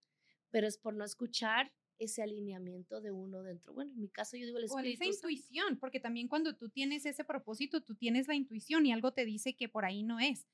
pero 0.51 0.67
es 0.67 0.77
por 0.77 0.93
no 0.93 1.03
escuchar 1.03 1.73
ese 1.99 2.21
alineamiento 2.21 3.01
de 3.01 3.11
uno 3.11 3.43
dentro. 3.43 3.73
Bueno, 3.73 3.91
en 3.91 3.99
mi 3.99 4.09
caso 4.09 4.35
yo 4.37 4.45
digo 4.45 4.57
el 4.57 4.65
espíritu. 4.65 5.03
O 5.03 5.07
esa 5.09 5.15
intuición, 5.15 5.79
porque 5.79 5.99
también 5.99 6.27
cuando 6.27 6.55
tú 6.55 6.69
tienes 6.69 7.05
ese 7.05 7.23
propósito, 7.23 7.81
tú 7.81 7.95
tienes 7.95 8.27
la 8.27 8.35
intuición 8.35 8.85
y 8.85 8.91
algo 8.91 9.13
te 9.13 9.25
dice 9.25 9.55
que 9.55 9.69
por 9.69 9.85
ahí 9.85 10.03
no 10.03 10.19
es. 10.19 10.47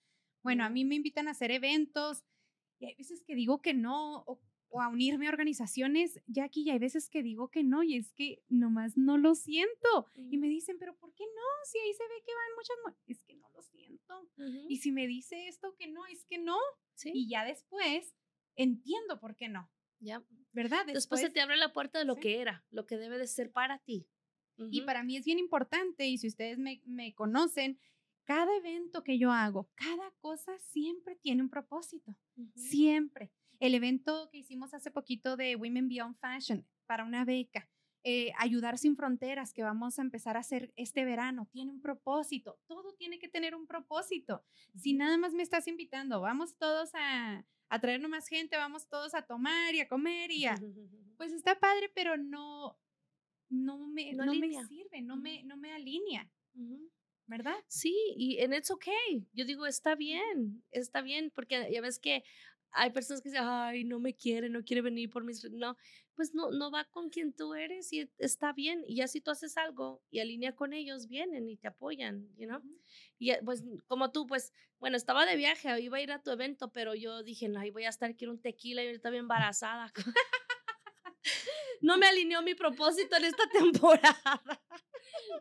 Bueno, 0.44 0.64
a 0.64 0.70
mí 0.70 0.86
me 0.86 0.96
invitan 0.96 1.28
a 1.28 1.32
hacer 1.32 1.52
eventos 1.52 2.24
y 2.80 2.86
hay 2.86 2.96
veces 2.96 3.24
que 3.24 3.36
digo 3.36 3.62
que 3.62 3.74
no, 3.74 4.24
o 4.26 4.42
o 4.70 4.82
a 4.82 4.88
unirme 4.88 5.28
a 5.28 5.30
organizaciones, 5.30 6.22
ya 6.28 6.46
aquí 6.46 6.64
ya 6.64 6.74
hay 6.74 6.80
veces 6.80 7.10
que 7.10 7.24
digo 7.24 7.50
que 7.50 7.64
no 7.64 7.84
y 7.84 7.96
es 7.96 8.12
que 8.14 8.44
nomás 8.50 8.98
no 8.98 9.18
lo 9.18 9.36
siento. 9.36 10.08
Y 10.16 10.38
me 10.38 10.48
dicen, 10.48 10.78
pero 10.80 10.96
¿por 10.96 11.14
qué 11.14 11.24
no? 11.26 11.42
Si 11.66 11.80
ahí 11.80 11.94
se 11.94 12.04
ve 12.04 12.24
que 12.26 12.34
van 12.34 12.56
muchas... 12.56 13.02
Es 13.08 13.24
que 13.24 13.36
no 13.36 13.50
lo 13.50 13.62
siento. 13.62 14.30
Y 14.68 14.78
si 14.78 14.92
me 14.92 15.08
dice 15.08 15.48
esto 15.48 15.76
que 15.78 15.88
no, 15.88 16.06
es 16.06 16.24
que 16.26 16.38
no. 16.38 16.58
Y 17.04 17.28
ya 17.30 17.46
después 17.46 18.16
entiendo 18.56 19.20
por 19.20 19.36
qué 19.36 19.50
no. 19.50 19.70
Ya. 20.00 20.24
¿Verdad? 20.54 20.86
Después, 20.86 21.22
se 21.22 21.30
te 21.30 21.42
abre 21.42 21.58
la 21.58 21.74
puerta 21.74 22.00
de 22.00 22.06
lo 22.06 22.16
que 22.16 22.40
era, 22.40 22.64
lo 22.70 22.86
que 22.86 22.98
debe 22.98 23.18
de 23.18 23.28
ser 23.28 23.52
para 23.52 23.80
ti. 23.80 24.08
Y 24.72 24.82
para 24.82 25.04
mí 25.04 25.16
es 25.16 25.24
bien 25.24 25.40
importante, 25.40 26.06
y 26.06 26.18
si 26.18 26.28
ustedes 26.28 26.58
me, 26.58 26.82
me 26.86 27.14
conocen, 27.14 27.80
cada 28.26 28.54
evento 28.58 29.04
que 29.04 29.18
yo 29.18 29.32
hago, 29.32 29.70
cada 29.76 30.12
cosa 30.20 30.58
siempre 30.60 31.16
tiene 31.16 31.42
un 31.42 31.50
propósito. 31.50 32.14
Siempre 32.56 33.32
el 33.60 33.76
evento 33.76 34.30
que 34.32 34.40
hicimos 34.40 34.74
hace 34.74 34.92
poquito 34.92 35.38
de 35.38 35.56
Women 35.56 35.90
Beyond 35.90 36.18
Fashion 36.18 36.66
para 36.86 37.04
una 37.04 37.26
beca, 37.26 37.70
eh, 38.04 38.32
Ayudar 38.38 38.78
sin 38.78 38.96
Fronteras, 38.96 39.54
que 39.54 39.64
vamos 39.64 40.00
a 40.00 40.02
empezar 40.02 40.38
a 40.38 40.40
hacer 40.40 40.72
este 40.78 41.04
verano, 41.04 41.50
tiene 41.52 41.72
un 41.72 41.82
propósito. 41.82 42.58
Todo 42.66 42.94
tiene 42.94 43.20
que 43.20 43.28
tener 43.28 43.56
un 43.56 43.68
propósito. 43.68 44.44
Si 44.76 44.94
nada 44.94 45.18
más 45.18 45.34
me 45.34 45.44
estás 45.44 45.68
invitando, 45.68 46.22
vamos 46.22 46.56
todos 46.58 46.92
a, 46.94 47.46
a 47.68 47.80
traernos 47.80 48.10
más 48.10 48.28
gente, 48.28 48.56
vamos 48.56 48.88
todos 48.88 49.14
a 49.14 49.24
tomar 49.24 49.76
y 49.76 49.82
a 49.82 49.88
comer 49.88 50.32
y 50.32 50.46
a... 50.46 50.56
Pues 51.18 51.34
está 51.34 51.60
padre, 51.60 51.92
pero 51.94 52.16
no, 52.16 52.80
no, 53.50 53.90
me, 53.90 54.14
no, 54.14 54.34
me 54.34 54.54
sirve, 54.70 55.02
no, 55.02 55.18
me, 55.18 55.44
no 55.44 55.58
me 55.58 55.74
alinea. 55.74 56.32
¿verdad? 57.30 57.58
Sí, 57.68 57.96
y 58.18 58.40
en 58.40 58.54
it's 58.54 58.72
okay. 58.72 59.28
Yo 59.34 59.46
digo, 59.46 59.68
está 59.68 59.96
bien, 59.96 60.64
está 60.72 61.02
bien, 61.02 61.32
porque 61.36 61.70
ya 61.72 61.80
ves 61.80 62.00
que 62.00 62.24
hay 62.72 62.92
personas 62.92 63.22
que 63.22 63.30
dicen, 63.30 63.44
ay, 63.46 63.84
no 63.84 64.00
me 64.00 64.16
quiere, 64.16 64.50
no 64.50 64.64
quiere 64.64 64.82
venir 64.82 65.10
por 65.10 65.24
mis... 65.24 65.44
No, 65.52 65.76
pues 66.16 66.34
no, 66.34 66.52
no 66.52 66.70
va 66.70 66.86
con 66.86 67.10
quien 67.10 67.34
tú 67.34 67.54
eres 67.54 67.92
y 67.94 68.10
está 68.18 68.52
bien. 68.54 68.84
Y 68.88 68.98
ya 68.98 69.08
si 69.08 69.22
tú 69.22 69.32
haces 69.32 69.58
algo 69.58 70.02
y 70.12 70.20
alinea 70.20 70.54
con 70.54 70.74
ellos, 70.74 71.08
vienen 71.08 71.50
y 71.50 71.58
te 71.58 71.68
apoyan, 71.68 72.28
you 72.38 72.48
know? 72.48 72.62
Y 73.18 73.32
pues 73.46 73.64
como 73.88 74.12
tú, 74.12 74.28
pues, 74.28 74.54
bueno, 74.80 74.98
estaba 74.98 75.26
de 75.26 75.36
viaje, 75.36 75.80
iba 75.82 75.98
a 75.98 76.02
ir 76.02 76.12
a 76.12 76.22
tu 76.22 76.32
evento, 76.32 76.72
pero 76.72 76.96
yo 76.96 77.24
dije, 77.24 77.48
no, 77.50 77.60
ahí 77.60 77.72
voy 77.72 77.86
a 77.86 77.90
estar, 77.90 78.16
quiero 78.16 78.34
un 78.34 78.42
tequila 78.42 78.84
y 78.84 78.88
ahorita 78.88 79.10
bien 79.10 79.22
embarazada. 79.22 79.92
no 81.82 81.98
me 81.98 82.08
alineó 82.08 82.42
mi 82.42 82.56
propósito 82.56 83.18
en 83.18 83.26
esta 83.26 83.44
temporada. 83.52 84.42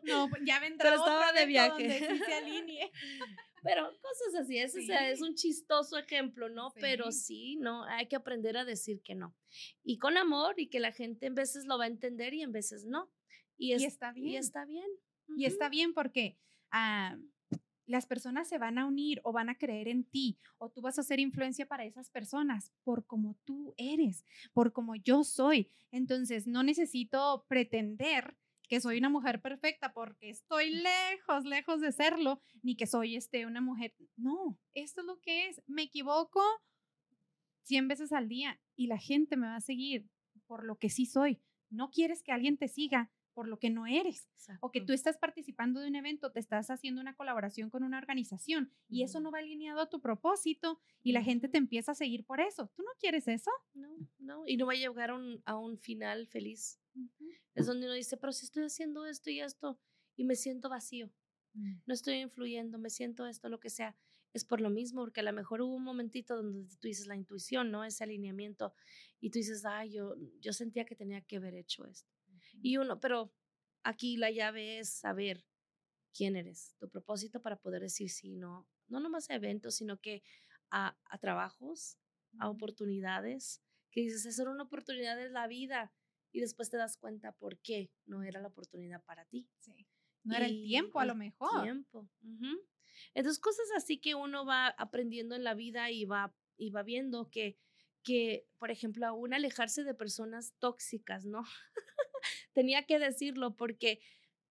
No, 0.03 0.29
pues, 0.29 0.41
ya 0.45 0.59
vendrá 0.59 0.91
pero 0.91 1.03
estaba 1.03 1.31
de 1.31 1.45
viaje. 1.45 1.99
Donde 1.99 2.25
se 2.25 2.33
alinee. 2.33 2.91
Pero 3.61 3.87
cosas 4.01 4.41
así, 4.41 4.57
es, 4.57 4.73
es 4.73 5.21
un 5.21 5.35
chistoso 5.35 5.97
ejemplo, 5.97 6.47
¿no? 6.47 6.73
Pero 6.79 7.11
sí, 7.11 7.57
¿no? 7.57 7.83
Hay 7.83 8.07
que 8.07 8.15
aprender 8.15 8.55
a 8.55 8.63
decir 8.63 9.01
que 9.01 9.15
no. 9.15 9.35
Y 9.83 9.97
con 9.97 10.15
amor 10.15 10.57
y 10.57 10.69
que 10.69 10.79
la 10.79 10.93
gente 10.93 11.25
en 11.25 11.35
veces 11.35 11.65
lo 11.65 11.77
va 11.77 11.83
a 11.83 11.87
entender 11.87 12.33
y 12.33 12.41
en 12.41 12.53
veces 12.53 12.85
no. 12.85 13.11
Y, 13.57 13.73
está 13.73 14.13
bien. 14.13 14.29
Y 14.29 14.37
está 14.37 14.63
bien. 14.63 14.87
Y 15.35 15.45
está 15.45 15.67
bien 15.67 15.93
porque 15.93 16.37
ah, 16.71 17.17
las 17.89 18.05
personas 18.05 18.47
se 18.47 18.59
van 18.59 18.77
a 18.77 18.85
unir 18.85 19.19
o 19.23 19.31
van 19.31 19.49
a 19.49 19.55
creer 19.55 19.87
en 19.87 20.03
ti 20.03 20.37
o 20.59 20.69
tú 20.69 20.81
vas 20.81 20.99
a 20.99 21.03
ser 21.03 21.19
influencia 21.19 21.65
para 21.65 21.85
esas 21.85 22.09
personas 22.11 22.71
por 22.83 23.05
como 23.05 23.35
tú 23.45 23.73
eres, 23.77 24.25
por 24.53 24.71
como 24.71 24.95
yo 24.95 25.23
soy. 25.23 25.71
Entonces, 25.91 26.45
no 26.45 26.61
necesito 26.61 27.45
pretender 27.47 28.37
que 28.67 28.79
soy 28.79 28.99
una 28.99 29.09
mujer 29.09 29.41
perfecta 29.41 29.91
porque 29.91 30.29
estoy 30.29 30.69
lejos, 30.69 31.45
lejos 31.45 31.81
de 31.81 31.91
serlo, 31.91 32.39
ni 32.61 32.75
que 32.75 32.85
soy 32.85 33.15
este, 33.15 33.47
una 33.47 33.59
mujer. 33.59 33.95
No, 34.15 34.59
esto 34.75 35.01
es 35.01 35.07
lo 35.07 35.19
que 35.19 35.47
es. 35.47 35.59
Me 35.65 35.81
equivoco 35.81 36.43
100 37.63 37.87
veces 37.87 38.11
al 38.11 38.29
día 38.29 38.61
y 38.75 38.85
la 38.85 38.99
gente 38.99 39.35
me 39.35 39.47
va 39.47 39.55
a 39.55 39.61
seguir 39.61 40.07
por 40.45 40.63
lo 40.63 40.77
que 40.77 40.91
sí 40.91 41.07
soy. 41.07 41.41
No 41.71 41.89
quieres 41.89 42.21
que 42.21 42.31
alguien 42.31 42.57
te 42.57 42.67
siga 42.67 43.11
por 43.39 43.47
lo 43.47 43.57
que 43.57 43.69
no 43.69 43.87
eres 43.87 44.27
o 44.59 44.69
que 44.69 44.81
tú 44.81 44.91
estás 44.91 45.17
participando 45.17 45.79
de 45.79 45.87
un 45.87 45.95
evento, 45.95 46.29
te 46.29 46.41
estás 46.41 46.69
haciendo 46.69 46.99
una 46.99 47.15
colaboración 47.15 47.69
con 47.69 47.83
una 47.83 47.97
organización 47.97 48.69
y 48.89 49.03
eso 49.03 49.21
no 49.21 49.31
va 49.31 49.39
alineado 49.39 49.79
a 49.79 49.89
tu 49.89 50.01
propósito 50.01 50.81
y 51.03 51.13
la 51.13 51.23
gente 51.23 51.47
te 51.47 51.57
empieza 51.57 51.93
a 51.93 51.95
seguir 51.95 52.25
por 52.25 52.41
eso. 52.41 52.69
¿Tú 52.75 52.83
no 52.83 52.91
quieres 52.99 53.29
eso? 53.29 53.49
No, 53.73 53.95
no, 54.19 54.43
y 54.45 54.57
no 54.57 54.65
va 54.65 54.73
a 54.73 54.75
llegar 54.75 55.11
a 55.11 55.15
un, 55.15 55.41
a 55.45 55.55
un 55.55 55.77
final 55.77 56.27
feliz. 56.27 56.81
Es 57.55 57.65
donde 57.65 57.85
uno 57.85 57.95
dice, 57.95 58.17
pero 58.17 58.33
si 58.33 58.43
estoy 58.45 58.65
haciendo 58.65 59.05
esto 59.05 59.29
y 59.29 59.39
esto 59.39 59.79
y 60.17 60.25
me 60.25 60.35
siento 60.35 60.67
vacío, 60.67 61.09
mm. 61.53 61.75
no 61.85 61.93
estoy 61.93 62.15
influyendo, 62.15 62.77
me 62.77 62.89
siento 62.89 63.25
esto, 63.25 63.47
lo 63.47 63.61
que 63.61 63.69
sea, 63.69 63.95
es 64.33 64.43
por 64.43 64.59
lo 64.59 64.69
mismo, 64.69 65.03
porque 65.03 65.21
a 65.21 65.23
lo 65.23 65.31
mejor 65.31 65.61
hubo 65.61 65.73
un 65.73 65.85
momentito 65.85 66.35
donde 66.35 66.75
tú 66.75 66.89
dices 66.89 67.07
la 67.07 67.15
intuición, 67.15 67.71
¿no? 67.71 67.85
Ese 67.85 68.03
alineamiento 68.03 68.73
y 69.21 69.29
tú 69.29 69.39
dices, 69.39 69.63
ay, 69.63 69.91
yo, 69.91 70.15
yo 70.41 70.51
sentía 70.51 70.83
que 70.83 70.95
tenía 70.95 71.21
que 71.21 71.37
haber 71.37 71.55
hecho 71.55 71.85
esto. 71.85 72.18
Y 72.61 72.77
uno, 72.77 72.99
pero 72.99 73.33
aquí 73.83 74.17
la 74.17 74.31
llave 74.31 74.79
es 74.79 74.89
saber 74.89 75.45
quién 76.13 76.35
eres, 76.35 76.75
tu 76.79 76.89
propósito 76.89 77.41
para 77.41 77.57
poder 77.57 77.81
decir 77.81 78.09
sí, 78.09 78.35
no, 78.35 78.67
no 78.87 78.99
nomás 78.99 79.29
a 79.29 79.35
eventos, 79.35 79.75
sino 79.75 79.97
que 79.99 80.23
a, 80.71 80.97
a 81.05 81.17
trabajos, 81.17 81.97
a 82.39 82.49
oportunidades, 82.49 83.61
que 83.91 84.01
dices, 84.01 84.25
esa 84.25 84.43
era 84.43 84.51
una 84.51 84.63
oportunidad 84.63 85.17
de 85.17 85.29
la 85.29 85.47
vida 85.47 85.93
y 86.31 86.41
después 86.41 86.69
te 86.69 86.77
das 86.77 86.97
cuenta 86.97 87.31
por 87.33 87.59
qué 87.59 87.91
no 88.05 88.23
era 88.23 88.41
la 88.41 88.49
oportunidad 88.49 89.03
para 89.03 89.25
ti. 89.25 89.49
Sí. 89.59 89.87
No 90.23 90.35
era 90.35 90.45
el 90.45 90.61
tiempo, 90.63 90.99
a 90.99 91.05
lo 91.05 91.15
mejor. 91.15 91.63
Tiempo. 91.63 92.09
Entonces, 93.13 93.39
cosas 93.39 93.67
así 93.75 93.99
que 93.99 94.15
uno 94.15 94.45
va 94.45 94.67
aprendiendo 94.67 95.35
en 95.35 95.43
la 95.43 95.53
vida 95.53 95.89
y 95.89 96.05
va, 96.05 96.35
y 96.57 96.69
va 96.69 96.83
viendo 96.83 97.29
que, 97.29 97.57
que, 98.03 98.47
por 98.57 98.69
ejemplo, 98.69 99.07
aún 99.07 99.33
alejarse 99.33 99.83
de 99.83 99.93
personas 99.93 100.53
tóxicas, 100.59 101.25
¿no? 101.25 101.43
Tenía 102.59 102.85
que 102.85 102.99
decirlo 102.99 103.55
porque 103.55 104.01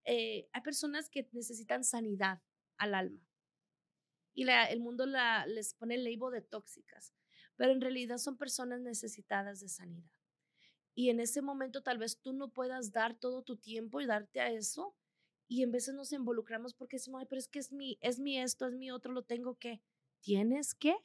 eh, 0.05 0.49
hay 0.55 0.63
personas 0.63 1.11
que 1.11 1.29
necesitan 1.33 1.85
sanidad 1.85 2.41
al 2.79 2.95
alma. 2.95 3.21
Y 4.33 4.49
el 4.49 4.81
mundo 4.81 5.05
les 5.05 5.75
pone 5.75 5.97
el 5.97 6.05
label 6.05 6.33
de 6.33 6.41
tóxicas, 6.41 7.13
pero 7.57 7.71
en 7.71 7.83
realidad 7.83 8.17
son 8.17 8.39
personas 8.39 8.81
necesitadas 8.81 9.61
de 9.61 9.69
sanidad. 9.69 10.11
Y 10.95 11.11
en 11.11 11.21
ese 11.21 11.43
momento 11.43 11.83
tal 11.83 11.99
vez 11.99 12.19
tú 12.19 12.33
no 12.33 12.51
puedas 12.51 12.93
dar 12.93 13.15
todo 13.15 13.43
tu 13.43 13.59
tiempo 13.59 14.01
y 14.01 14.07
darte 14.07 14.41
a 14.41 14.51
eso. 14.51 14.97
Y 15.47 15.63
en 15.63 15.71
veces 15.71 15.95
nos 15.95 16.11
involucramos 16.15 16.73
porque 16.73 16.97
decimos, 16.97 17.21
ay, 17.21 17.27
pero 17.29 17.41
es 17.41 17.49
que 17.49 17.59
es 17.59 17.73
mi, 17.73 17.99
es 18.01 18.21
mi 18.21 18.41
esto, 18.41 18.67
es 18.67 18.75
mi 18.75 18.91
otro, 18.91 19.13
lo 19.13 19.25
tengo 19.25 19.57
que. 19.57 19.83
¿Tienes 20.23 20.75
que? 20.75 20.97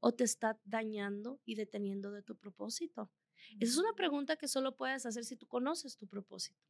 o 0.00 0.12
te 0.12 0.24
está 0.24 0.60
dañando 0.64 1.40
y 1.46 1.54
deteniendo 1.54 2.10
de 2.10 2.22
tu 2.22 2.36
propósito? 2.36 3.12
Esa 3.60 3.72
es 3.72 3.78
una 3.78 3.92
pregunta 3.94 4.36
que 4.36 4.48
solo 4.48 4.76
puedes 4.76 5.06
hacer 5.06 5.24
si 5.24 5.36
tú 5.36 5.46
conoces 5.46 5.96
tu 5.96 6.06
propósito. 6.06 6.60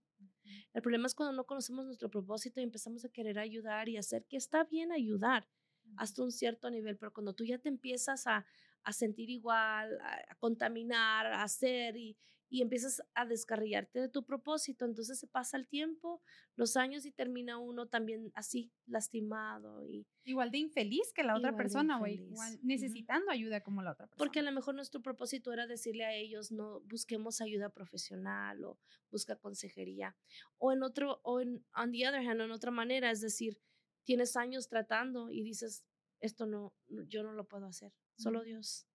El 0.72 0.82
problema 0.82 1.06
es 1.06 1.14
cuando 1.14 1.32
no 1.32 1.44
conocemos 1.44 1.86
nuestro 1.86 2.10
propósito 2.10 2.60
y 2.60 2.64
empezamos 2.64 3.04
a 3.04 3.08
querer 3.08 3.38
ayudar 3.38 3.88
y 3.88 3.96
hacer 3.96 4.24
que 4.26 4.36
está 4.36 4.64
bien 4.64 4.92
ayudar 4.92 5.48
hasta 5.96 6.22
un 6.22 6.32
cierto 6.32 6.70
nivel, 6.70 6.96
pero 6.96 7.12
cuando 7.12 7.34
tú 7.34 7.44
ya 7.44 7.58
te 7.58 7.68
empiezas 7.68 8.26
a, 8.26 8.46
a 8.82 8.92
sentir 8.92 9.30
igual, 9.30 9.98
a, 10.00 10.34
contaminar, 10.36 11.26
a 11.26 11.42
hacer 11.42 11.96
y, 11.96 12.16
y 12.54 12.62
empiezas 12.62 13.02
a 13.14 13.26
descarriarte 13.26 13.98
de 13.98 14.08
tu 14.08 14.24
propósito. 14.24 14.84
Entonces 14.84 15.18
se 15.18 15.26
pasa 15.26 15.56
el 15.56 15.66
tiempo, 15.66 16.22
los 16.54 16.76
años 16.76 17.04
y 17.04 17.10
termina 17.10 17.58
uno 17.58 17.88
también 17.88 18.30
así, 18.36 18.70
lastimado 18.86 19.84
y... 19.84 20.06
Igual 20.22 20.52
de 20.52 20.58
infeliz 20.58 21.12
que 21.12 21.24
la 21.24 21.36
otra 21.36 21.56
persona 21.56 22.00
igual 22.08 22.60
necesitando 22.62 23.32
ayuda 23.32 23.60
como 23.60 23.82
la 23.82 23.90
otra 23.90 24.06
persona. 24.06 24.18
Porque 24.24 24.38
a 24.38 24.42
lo 24.44 24.52
mejor 24.52 24.76
nuestro 24.76 25.02
propósito 25.02 25.52
era 25.52 25.66
decirle 25.66 26.04
a 26.04 26.14
ellos, 26.14 26.52
no, 26.52 26.80
busquemos 26.82 27.40
ayuda 27.40 27.70
profesional 27.70 28.64
o 28.64 28.78
busca 29.10 29.34
consejería. 29.34 30.16
O 30.58 30.70
en 30.70 30.84
otro, 30.84 31.18
o 31.24 31.40
en, 31.40 31.66
on 31.74 31.90
the 31.90 32.06
other 32.06 32.24
hand, 32.24 32.40
en 32.40 32.52
otra 32.52 32.70
manera, 32.70 33.10
es 33.10 33.20
decir, 33.20 33.60
tienes 34.04 34.36
años 34.36 34.68
tratando 34.68 35.32
y 35.32 35.42
dices, 35.42 35.84
esto 36.20 36.46
no, 36.46 36.72
yo 37.08 37.24
no 37.24 37.32
lo 37.32 37.48
puedo 37.48 37.66
hacer, 37.66 37.92
solo 38.16 38.44
Dios. 38.44 38.86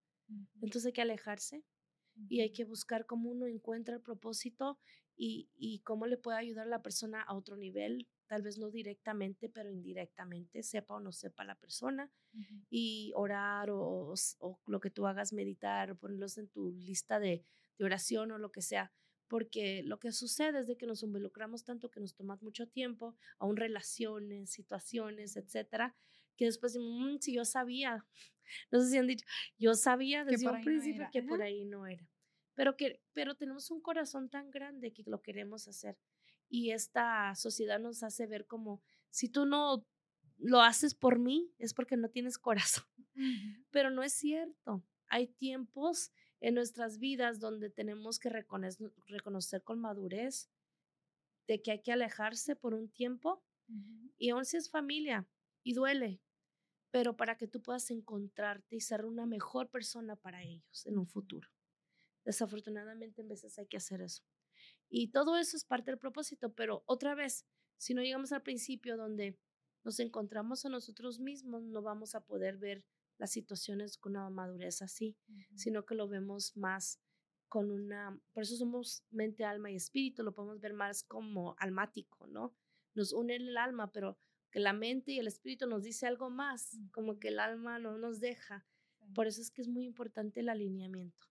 Entonces 0.62 0.86
hay 0.86 0.93
que 0.93 1.01
alejarse 1.01 1.66
y 2.28 2.41
hay 2.41 2.51
que 2.51 2.65
buscar 2.65 3.05
cómo 3.05 3.30
uno 3.30 3.45
encuentra 3.45 3.95
el 3.95 4.01
propósito 4.01 4.80
y, 5.15 5.49
y, 5.57 5.80
cómo 5.80 6.07
le 6.07 6.17
puede 6.17 6.38
ayudar 6.38 6.67
a 6.67 6.70
la 6.70 6.82
persona 6.82 7.22
a 7.22 7.36
otro 7.36 7.57
nivel, 7.57 8.07
tal 8.28 8.41
vez 8.41 8.57
no 8.57 8.72
directamente, 8.72 9.49
pero 9.49 9.70
indirectamente, 9.70 10.63
sepa 10.63 10.95
o 10.95 10.99
no 11.01 11.11
sepa 11.11 11.43
la 11.43 11.55
persona, 11.55 12.09
y 12.70 13.11
orar 13.15 13.70
o, 13.70 14.13
o, 14.39 14.59
lo 14.65 14.80
que 14.80 14.89
tú 14.89 15.07
hagas, 15.07 15.34
meditar, 15.34 15.91
o 15.91 15.97
ponerlos 15.97 16.38
en 16.38 16.47
tu 16.47 16.72
lista 16.72 17.20
de, 17.20 17.43
de 17.78 17.86
oración 17.86 18.32
o 18.32 18.38
lo 18.38 18.51
que 18.51 18.61
sea, 18.61 18.93
porque 19.28 19.84
lo 19.84 19.99
que 19.99 20.11
sucede 20.11 20.61
es 20.61 20.67
de 20.67 20.78
que 20.78 20.88
nos 20.88 21.03
involucramos 21.03 21.63
tanto 21.63 21.91
que 21.91 21.99
nos 21.99 22.15
toma 22.15 22.38
mucho 22.41 22.67
tiempo, 22.67 23.17
aún 23.38 23.57
relaciones, 23.57 24.51
situaciones, 24.51 25.36
etcétera, 25.36 25.95
que 26.36 26.45
después 26.45 26.74
decimos, 26.74 27.15
mm, 27.15 27.17
si 27.20 27.34
yo 27.34 27.43
sabía, 27.43 28.05
no 28.72 28.82
sé 28.82 28.89
si 28.89 28.97
han 28.97 29.08
dicho, 29.08 29.26
yo 29.58 29.74
sabía 29.74 30.26
desde 30.26 30.50
un 30.50 30.62
principio 30.62 31.08
que 31.12 31.24
por 31.24 31.41
ahí 31.41 31.66
no 31.66 31.88
era. 31.88 32.08
Pero, 32.56 32.76
que, 32.76 33.02
pero 33.14 33.36
tenemos 33.36 33.72
un 33.72 33.82
corazón 33.82 34.30
tan 34.30 34.52
grande 34.52 34.91
que 34.91 35.04
lo 35.06 35.22
queremos 35.22 35.68
hacer. 35.68 35.97
Y 36.50 36.72
esta 36.72 37.34
sociedad 37.36 37.80
nos 37.80 38.04
hace 38.04 38.28
ver 38.28 38.45
como, 38.47 38.82
si 39.12 39.30
tú 39.30 39.45
no 39.45 39.86
lo 40.39 40.62
haces 40.62 40.95
por 40.95 41.20
mí, 41.20 41.54
es 41.58 41.74
porque 41.74 41.97
no 41.97 42.10
tienes 42.10 42.38
corazón. 42.38 42.86
Pero 43.72 43.91
no 43.91 44.04
es 44.04 44.14
cierto. 44.14 44.84
Hay 45.08 45.28
tiempos 45.28 46.12
en 46.39 46.56
nuestras 46.56 47.00
vidas 47.00 47.39
donde 47.39 47.70
tenemos 47.70 48.20
que 48.20 48.30
reconocer, 48.30 48.91
reconocer 49.08 49.64
con 49.64 49.80
madurez 49.80 50.50
de 51.47 51.62
que 51.62 51.72
hay 51.72 51.82
que 51.82 51.91
alejarse 51.91 52.56
por 52.56 52.74
un 52.74 52.89
tiempo. 52.89 53.43
Y 54.18 54.30
aún 54.30 54.45
si 54.45 54.58
es 54.58 54.70
familia 54.70 55.28
y 55.64 55.74
duele, 55.74 56.22
pero 56.92 57.16
para 57.16 57.38
que 57.38 57.48
tú 57.48 57.62
puedas 57.62 57.90
encontrarte 57.92 58.76
y 58.76 58.82
ser 58.82 59.06
una 59.06 59.26
mejor 59.26 59.70
persona 59.70 60.16
para 60.16 60.44
ellos 60.44 60.86
en 60.86 60.98
un 60.98 61.08
futuro. 61.08 61.50
Desafortunadamente, 62.26 63.22
en 63.22 63.28
veces 63.28 63.58
hay 63.60 63.68
que 63.68 63.78
hacer 63.78 64.02
eso. 64.02 64.24
Y 64.90 65.12
todo 65.12 65.38
eso 65.38 65.56
es 65.56 65.66
parte 65.66 65.92
del 65.92 66.00
propósito, 66.00 66.54
pero 66.54 66.84
otra 66.86 67.16
vez, 67.16 67.46
si 67.78 67.94
no 67.94 68.02
llegamos 68.02 68.32
al 68.32 68.42
principio 68.42 68.98
donde 68.98 69.40
nos 69.84 70.00
encontramos 70.00 70.66
a 70.66 70.70
nosotros 70.70 71.20
mismos, 71.20 71.64
no 71.64 71.82
vamos 71.82 72.16
a 72.16 72.26
poder 72.26 72.58
ver 72.58 72.86
las 73.18 73.32
situaciones 73.32 73.98
con 73.98 74.14
una 74.14 74.30
madurez 74.30 74.82
así, 74.82 75.18
sino 75.56 75.86
que 75.86 75.96
lo 75.96 76.08
vemos 76.08 76.56
más 76.56 77.00
con 77.48 77.72
una, 77.72 78.20
por 78.32 78.44
eso 78.44 78.56
somos 78.56 79.04
mente, 79.10 79.44
alma 79.44 79.72
y 79.72 79.76
espíritu, 79.76 80.24
lo 80.24 80.34
podemos 80.34 80.60
ver 80.60 80.74
más 80.74 81.04
como 81.04 81.56
almático, 81.58 82.28
¿no? 82.28 82.56
Nos 82.94 83.12
une 83.12 83.36
el 83.36 83.58
alma, 83.58 83.92
pero 83.92 84.18
que 84.52 84.60
la 84.60 84.74
mente 84.74 85.12
y 85.12 85.20
el 85.20 85.28
espíritu 85.28 85.68
nos 85.68 85.84
dice 85.84 86.08
algo 86.08 86.30
más, 86.30 86.78
como 86.91 87.20
que 87.20 87.30
el 87.30 87.39
alma 87.39 87.80
no 87.80 87.97
nos 87.97 88.20
deja. 88.20 88.66
Por 89.14 89.28
eso 89.28 89.41
es 89.41 89.52
que 89.52 89.62
es 89.62 89.68
muy 89.68 89.86
importante 89.86 90.39
el 90.39 90.50
alineamiento, 90.50 91.28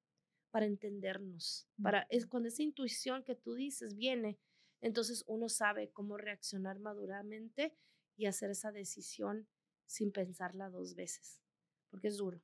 para 0.51 0.66
entendernos, 0.66 1.69
para 1.83 2.07
es 2.11 2.27
cuando 2.27 2.49
esa 2.49 2.62
intuición 2.62 3.23
que 3.25 3.35
tú 3.35 3.55
dices 3.55 3.97
viene, 3.97 4.39
entonces 4.81 5.25
uno 5.27 5.49
sabe 5.49 5.91
cómo 5.91 6.16
reaccionar 6.16 6.79
maduramente 6.79 7.77
y 8.16 8.27
hacer 8.27 8.51
esa 8.51 8.73
decisión 8.73 9.49
sin 9.87 10.12
pensarla 10.12 10.71
dos 10.71 10.95
veces, 10.95 11.43
porque 11.91 12.09
es 12.09 12.16
duro. 12.16 12.43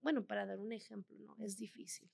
Bueno, 0.00 0.24
para 0.24 0.46
dar 0.46 0.60
un 0.60 0.72
ejemplo, 0.72 1.18
¿no? 1.18 1.36
Es 1.40 1.56
difícil. 1.56 2.10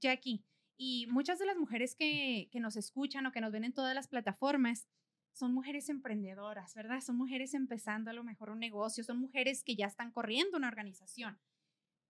Jackie, 0.00 0.44
y 0.76 1.06
muchas 1.06 1.38
de 1.38 1.46
las 1.46 1.56
mujeres 1.56 1.94
que, 1.94 2.48
que 2.50 2.60
nos 2.60 2.76
escuchan 2.76 3.26
o 3.26 3.32
que 3.32 3.40
nos 3.40 3.52
ven 3.52 3.64
en 3.64 3.72
todas 3.72 3.94
las 3.94 4.08
plataformas, 4.08 4.88
son 5.36 5.52
mujeres 5.52 5.90
emprendedoras, 5.90 6.74
¿verdad? 6.74 7.02
Son 7.02 7.14
mujeres 7.14 7.52
empezando 7.52 8.10
a 8.10 8.14
lo 8.14 8.24
mejor 8.24 8.48
un 8.48 8.58
negocio, 8.58 9.04
son 9.04 9.18
mujeres 9.20 9.62
que 9.62 9.76
ya 9.76 9.84
están 9.84 10.10
corriendo 10.10 10.56
una 10.56 10.68
organización. 10.68 11.38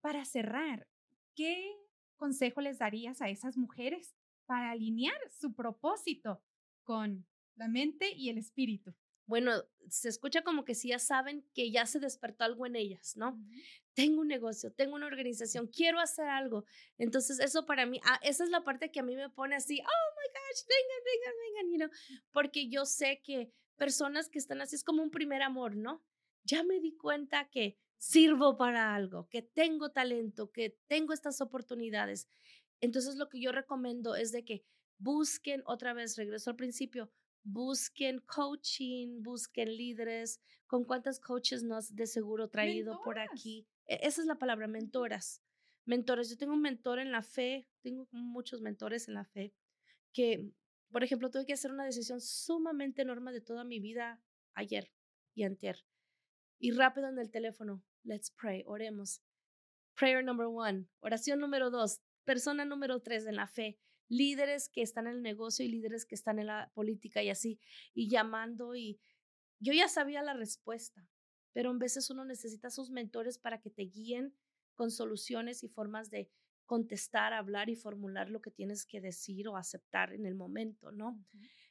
Para 0.00 0.24
cerrar, 0.24 0.86
¿qué 1.34 1.74
consejo 2.16 2.60
les 2.60 2.78
darías 2.78 3.20
a 3.20 3.28
esas 3.28 3.56
mujeres 3.56 4.14
para 4.46 4.70
alinear 4.70 5.18
su 5.28 5.54
propósito 5.54 6.40
con 6.84 7.26
la 7.56 7.66
mente 7.66 8.12
y 8.14 8.28
el 8.28 8.38
espíritu? 8.38 8.94
Bueno, 9.26 9.64
se 9.88 10.08
escucha 10.08 10.42
como 10.42 10.64
que 10.64 10.74
sí 10.74 10.88
ya 10.88 10.98
saben 10.98 11.44
que 11.52 11.70
ya 11.70 11.84
se 11.86 11.98
despertó 11.98 12.44
algo 12.44 12.64
en 12.64 12.76
ellas, 12.76 13.16
¿no? 13.16 13.38
Tengo 13.94 14.20
un 14.20 14.28
negocio, 14.28 14.72
tengo 14.72 14.94
una 14.94 15.06
organización, 15.06 15.66
quiero 15.66 16.00
hacer 16.00 16.28
algo. 16.28 16.64
Entonces, 16.96 17.40
eso 17.40 17.66
para 17.66 17.86
mí, 17.86 18.00
ah, 18.04 18.20
esa 18.22 18.44
es 18.44 18.50
la 18.50 18.62
parte 18.62 18.90
que 18.90 19.00
a 19.00 19.02
mí 19.02 19.16
me 19.16 19.28
pone 19.30 19.56
así, 19.56 19.80
oh 19.80 20.06
my 20.16 20.28
gosh, 20.32 20.62
vengan, 20.68 21.02
vengan, 21.04 21.34
vengan, 21.44 21.72
you 21.72 21.78
know? 21.78 22.24
porque 22.32 22.68
yo 22.68 22.84
sé 22.84 23.20
que 23.22 23.52
personas 23.76 24.28
que 24.28 24.38
están 24.38 24.60
así 24.60 24.76
es 24.76 24.84
como 24.84 25.02
un 25.02 25.10
primer 25.10 25.42
amor, 25.42 25.76
¿no? 25.76 26.04
Ya 26.44 26.62
me 26.62 26.80
di 26.80 26.96
cuenta 26.96 27.48
que 27.50 27.78
sirvo 27.98 28.56
para 28.56 28.94
algo, 28.94 29.28
que 29.28 29.42
tengo 29.42 29.90
talento, 29.90 30.52
que 30.52 30.78
tengo 30.86 31.12
estas 31.12 31.40
oportunidades. 31.40 32.28
Entonces, 32.80 33.16
lo 33.16 33.28
que 33.28 33.40
yo 33.40 33.52
recomiendo 33.52 34.14
es 34.14 34.32
de 34.32 34.44
que 34.44 34.64
busquen 34.98 35.62
otra 35.66 35.92
vez, 35.94 36.16
regreso 36.16 36.50
al 36.50 36.56
principio, 36.56 37.10
busquen 37.47 38.20
coaching, 38.26 39.22
busquen 39.22 39.76
líderes, 39.76 40.40
con 40.66 40.84
cuántas 40.84 41.20
coaches 41.20 41.62
nos 41.62 41.94
de 41.94 42.07
seguro 42.07 42.49
traído 42.49 43.01
por 43.05 43.18
aquí. 43.18 43.66
E, 43.86 44.01
esa 44.03 44.20
es 44.20 44.26
la 44.26 44.34
palabra, 44.34 44.66
mentoras. 44.66 45.42
Mentores, 45.84 46.28
yo 46.28 46.36
tengo 46.36 46.55
un 46.55 46.61
mentor 46.61 46.99
en 46.99 47.12
la 47.12 47.22
fe, 47.22 47.68
tengo 47.82 48.09
muchos 48.11 48.61
mentores 48.61 49.07
en 49.07 49.14
la 49.14 49.24
fe, 49.24 49.55
que, 50.12 50.51
por 50.90 51.05
ejemplo, 51.05 51.30
tuve 51.30 51.47
que 51.47 51.53
hacer 51.53 51.70
una 51.70 51.84
decisión 51.84 52.20
sumamente 52.20 53.03
enorme 53.03 53.32
de 53.32 53.40
toda 53.40 53.62
mi 53.62 53.78
vida 53.78 54.20
ayer 54.55 54.90
y 55.34 55.44
antier. 55.44 55.84
Y 56.59 56.72
rápido 56.72 57.09
en 57.09 57.18
el 57.20 57.30
teléfono, 57.30 57.84
let's 58.03 58.32
pray, 58.32 58.64
oremos. 58.66 59.22
Prayer 59.94 60.24
number 60.24 60.47
one, 60.47 60.88
oración 60.99 61.38
número 61.38 61.70
dos, 61.70 62.01
persona 62.24 62.64
número 62.64 63.01
tres 63.01 63.24
en 63.26 63.36
la 63.36 63.47
fe 63.47 63.78
líderes 64.09 64.68
que 64.68 64.82
están 64.82 65.07
en 65.07 65.16
el 65.16 65.22
negocio 65.22 65.64
y 65.64 65.68
líderes 65.68 66.04
que 66.04 66.14
están 66.14 66.38
en 66.38 66.46
la 66.46 66.70
política 66.74 67.22
y 67.22 67.30
así, 67.30 67.59
y 67.94 68.09
llamando 68.09 68.74
y 68.74 69.00
yo 69.59 69.72
ya 69.72 69.88
sabía 69.88 70.22
la 70.22 70.34
respuesta, 70.34 71.09
pero 71.52 71.70
en 71.70 71.78
veces 71.78 72.11
uno 72.11 72.24
necesita 72.24 72.70
sus 72.70 72.90
mentores 72.90 73.38
para 73.38 73.61
que 73.61 73.70
te 73.70 73.82
guíen 73.82 74.34
con 74.74 74.90
soluciones 74.90 75.64
y 75.64 75.68
formas 75.68 76.11
de 76.11 76.30
contestar, 76.66 77.32
hablar 77.32 77.70
y 77.70 77.76
formular 77.76 78.28
lo 78.28 78.42
que 78.42 78.50
tienes 78.50 78.84
que 78.84 79.00
decir 79.00 79.48
o 79.48 79.57
aceptar 79.57 80.12
en 80.12 80.26
el 80.26 80.34
momento, 80.34 80.92
¿no? 80.92 81.18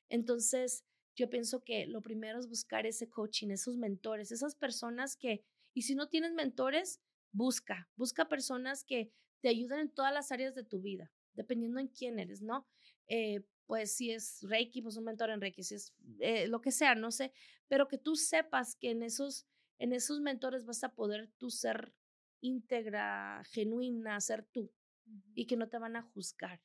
Entonces, 0.10 0.86
yo 1.16 1.30
pienso 1.30 1.64
que 1.64 1.86
lo 1.86 2.02
primero 2.02 2.40
es 2.40 2.48
buscar 2.48 2.86
ese 2.86 3.10
coaching, 3.10 3.50
esos 3.50 3.78
mentores, 3.78 4.32
esas 4.32 4.56
personas 4.56 5.16
que, 5.16 5.46
y 5.74 5.84
si 5.84 5.96
no 5.96 6.10
tienes 6.10 6.34
mentores, 6.34 7.02
busca, 7.32 7.90
busca 7.96 8.28
personas 8.28 8.84
que 8.84 9.12
te 9.42 9.50
ayuden 9.50 9.80
en 9.80 9.90
todas 9.90 10.14
las 10.14 10.32
áreas 10.32 10.56
de 10.56 10.64
tu 10.64 10.82
vida 10.82 11.12
dependiendo 11.36 11.80
en 11.80 11.88
quién 11.88 12.20
eres, 12.20 12.42
¿no? 12.42 12.68
Eh, 13.08 13.42
pues 13.66 13.96
si 13.96 14.12
es 14.12 14.42
Reiki, 14.44 14.82
pues 14.82 14.98
un 14.98 15.06
mentor 15.06 15.30
en 15.30 15.42
Reiki, 15.42 15.64
si 15.64 15.76
es 15.76 15.94
eh, 16.20 16.48
lo 16.48 16.62
que 16.62 16.72
sea, 16.72 16.96
no 16.96 17.12
sé, 17.12 17.32
pero 17.68 17.88
que 17.88 17.98
tú 17.98 18.16
sepas 18.16 18.76
que 18.76 18.92
en 18.92 19.04
esos, 19.04 19.48
en 19.80 19.94
esos 19.94 20.22
mentores 20.22 20.66
vas 20.66 20.84
a 20.84 20.94
poder 20.94 21.32
tú 21.38 21.50
ser 21.50 21.94
íntegra, 22.42 23.44
genuina, 23.52 24.22
ser 24.22 24.44
tú 24.44 24.72
y 25.34 25.46
que 25.46 25.58
no 25.58 25.68
te 25.68 25.78
van 25.78 25.96
a 25.96 26.04
juzgar. 26.04 26.62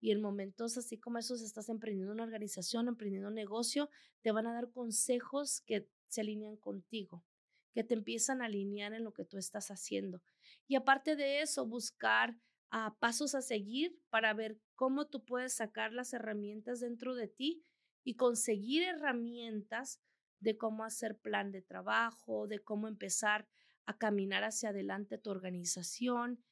Y 0.00 0.10
en 0.10 0.20
momentos 0.20 0.76
así 0.76 0.98
como 0.98 1.18
esos 1.18 1.42
estás 1.42 1.68
emprendiendo 1.68 2.12
una 2.12 2.24
organización, 2.24 2.88
emprendiendo 2.88 3.28
un 3.28 3.34
negocio, 3.34 3.88
te 4.20 4.32
van 4.32 4.46
a 4.46 4.52
dar 4.52 4.70
consejos 4.72 5.60
que 5.60 5.88
se 6.08 6.20
alinean 6.20 6.56
contigo, 6.56 7.24
que 7.72 7.84
te 7.84 7.94
empiezan 7.94 8.42
a 8.42 8.46
alinear 8.46 8.92
en 8.94 9.04
lo 9.04 9.12
que 9.12 9.24
tú 9.24 9.38
estás 9.38 9.70
haciendo. 9.70 10.20
Y 10.66 10.74
aparte 10.74 11.16
de 11.16 11.40
eso, 11.40 11.66
buscar 11.66 12.36
a 12.72 12.96
pasos 12.98 13.34
a 13.34 13.42
seguir 13.42 14.00
para 14.08 14.32
ver 14.32 14.58
cómo 14.74 15.06
tú 15.06 15.22
puedes 15.24 15.52
sacar 15.52 15.92
las 15.92 16.14
herramientas 16.14 16.80
dentro 16.80 17.14
de 17.14 17.28
ti 17.28 17.62
y 18.02 18.16
conseguir 18.16 18.82
herramientas 18.82 20.00
de 20.40 20.56
cómo 20.56 20.82
hacer 20.82 21.18
plan 21.18 21.52
de 21.52 21.60
trabajo, 21.60 22.48
de 22.48 22.60
cómo 22.60 22.88
empezar 22.88 23.46
a 23.84 23.98
caminar 23.98 24.42
hacia 24.42 24.70
adelante 24.70 25.18
tu 25.18 25.30
organización. 25.30 26.42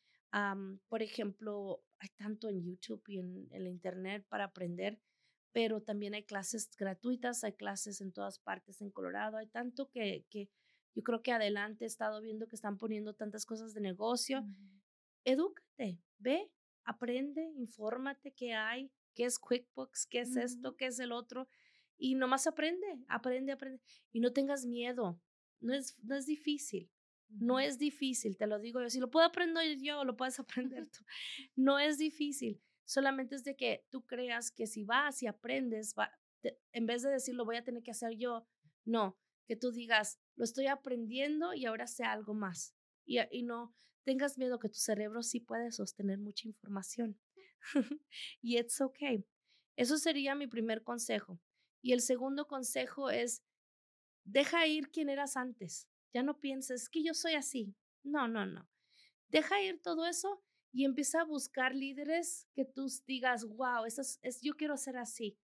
por 0.89 1.03
ejemplo, 1.03 1.83
hay 1.99 2.11
tanto 2.11 2.51
en 2.51 2.63
YouTube 2.63 3.03
y 3.09 3.19
en, 3.19 3.49
la 3.51 3.71
Internet 3.71 4.27
para 4.29 4.45
aprender, 4.45 5.01
pero 5.53 5.81
también 5.81 6.13
hay 6.15 6.25
clases 6.25 6.69
gratuitas, 6.77 7.45
hay 7.45 7.55
clases 7.55 8.03
en 8.03 8.13
todas 8.13 8.39
partes 8.39 8.83
en 8.83 8.91
Colorado, 8.91 9.39
hay 9.39 9.47
tanto 9.47 9.89
que, 9.89 10.27
que 10.29 10.51
yo 10.95 11.03
creo 11.03 11.23
que 11.23 11.33
adelante 11.33 11.85
he 11.85 11.89
estado 11.89 12.21
viendo 12.21 12.47
que 12.47 12.57
están 12.57 12.77
poniendo 12.77 13.15
tantas 13.15 13.47
cosas 13.47 13.73
de 13.73 13.81
negocio. 13.81 14.45
Edúcate, 15.25 15.99
ve, 16.19 16.51
aprende, 16.85 17.53
infórmate 17.57 18.33
qué 18.33 18.55
hay, 18.55 18.91
qué 19.15 19.25
es 19.25 19.39
QuickBooks, 19.39 20.07
qué 20.07 20.21
es 20.21 20.37
esto, 20.37 20.77
qué 20.77 20.87
es 20.87 20.99
el 20.99 21.13
otro. 21.13 21.49
Y 21.99 22.15
nomás 22.15 22.47
aprende, 22.47 22.87
aprende, 23.09 23.53
aprende. 23.53 23.81
Y 24.13 24.21
no 24.21 24.33
tengas 24.33 24.65
miedo. 24.65 25.21
No 25.61 25.75
es, 25.75 25.99
no 26.03 26.17
es 26.17 26.27
difícil. 26.27 26.91
No 27.29 27.61
es 27.61 27.79
difícil, 27.79 28.37
te 28.37 28.47
lo 28.47 28.59
digo 28.59 28.81
yo. 28.81 28.91
Si 28.91 28.99
lo 28.99 29.11
puedo 29.11 29.27
aprender 29.27 29.79
yo, 29.81 30.05
lo 30.05 30.17
puedes 30.17 30.39
aprender 30.41 30.89
tú. 30.89 31.05
No 31.55 31.79
es 31.79 31.99
difícil. 31.99 32.61
Solamente 32.85 33.37
es 33.37 33.45
de 33.45 33.55
que 33.55 33.85
tú 33.89 34.05
creas 34.05 34.51
que 34.51 34.67
si 34.67 34.85
vas 34.85 35.23
y 35.23 35.27
aprendes, 35.27 35.95
va, 35.97 36.11
en 36.73 36.87
vez 36.87 37.03
de 37.03 37.11
decir 37.11 37.35
lo 37.35 37.45
voy 37.45 37.57
a 37.57 37.63
tener 37.63 37.83
que 37.83 37.93
hacer 37.93 38.17
yo, 38.17 38.47
no, 38.85 39.17
que 39.47 39.55
tú 39.55 39.71
digas, 39.71 40.19
lo 40.35 40.43
estoy 40.43 40.67
aprendiendo 40.67 41.55
y 41.55 41.67
ahora 41.67 41.87
sé 41.87 42.03
algo 42.03 42.35
más. 42.35 42.75
Y, 43.05 43.19
y 43.31 43.43
no 43.45 43.75
tengas 44.05 44.39
miedo 44.39 44.59
que 44.59 44.69
tu 44.69 44.79
cerebro 44.79 45.23
sí 45.23 45.41
puede 45.41 45.71
sostener 45.73 46.19
mucha 46.19 46.49
información. 46.49 47.19
y 48.43 48.59
it's 48.59 48.81
okay. 48.81 49.25
Eso 49.77 49.97
sería 49.99 50.35
mi 50.35 50.47
primer 50.47 50.83
consejo. 50.83 51.41
Y 51.83 51.93
el 51.93 52.01
segundo 52.01 52.47
consejo 52.47 53.11
es, 53.11 53.43
deja 54.25 54.67
ir 54.67 54.91
quien 54.91 55.09
eras 55.09 55.37
antes. 55.37 55.89
Ya 56.13 56.23
no 56.23 56.41
pienses 56.41 56.89
que 56.89 57.03
yo 57.03 57.15
soy 57.15 57.35
así. 57.35 57.75
No, 58.03 58.29
no, 58.29 58.47
no. 58.47 58.69
Deja 59.29 59.63
ir 59.63 59.81
todo 59.81 60.07
eso 60.07 60.43
y 60.73 60.85
empieza 60.85 61.23
a 61.23 61.25
buscar 61.25 61.75
líderes 61.75 62.49
que 62.55 62.65
tú 62.65 62.87
digas, 63.07 63.45
wow, 63.45 63.85
eso 63.85 64.03
es, 64.03 64.41
yo 64.41 64.57
quiero 64.57 64.77
ser 64.77 64.97
así. 64.97 65.39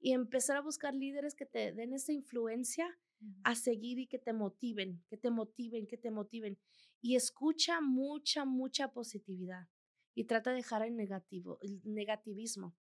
Y 0.00 0.12
empezar 0.12 0.56
a 0.56 0.62
buscar 0.62 0.94
líderes 0.94 1.34
que 1.34 1.46
te 1.46 1.72
den 1.72 1.94
esa 1.94 2.12
influencia 2.12 2.98
a 3.42 3.54
seguir 3.54 3.98
y 3.98 4.06
que 4.06 4.18
te 4.18 4.32
motiven, 4.32 5.02
que 5.08 5.16
te 5.16 5.30
motiven, 5.30 5.86
que 5.86 5.96
te 5.96 6.10
motiven. 6.10 6.58
Y 7.00 7.16
escucha 7.16 7.80
mucha, 7.80 8.44
mucha 8.44 8.92
positividad 8.92 9.68
y 10.14 10.24
trata 10.24 10.50
de 10.50 10.56
dejar 10.56 10.82
el 10.82 10.96
negativo, 10.96 11.58
el 11.62 11.80
negativismo. 11.84 12.76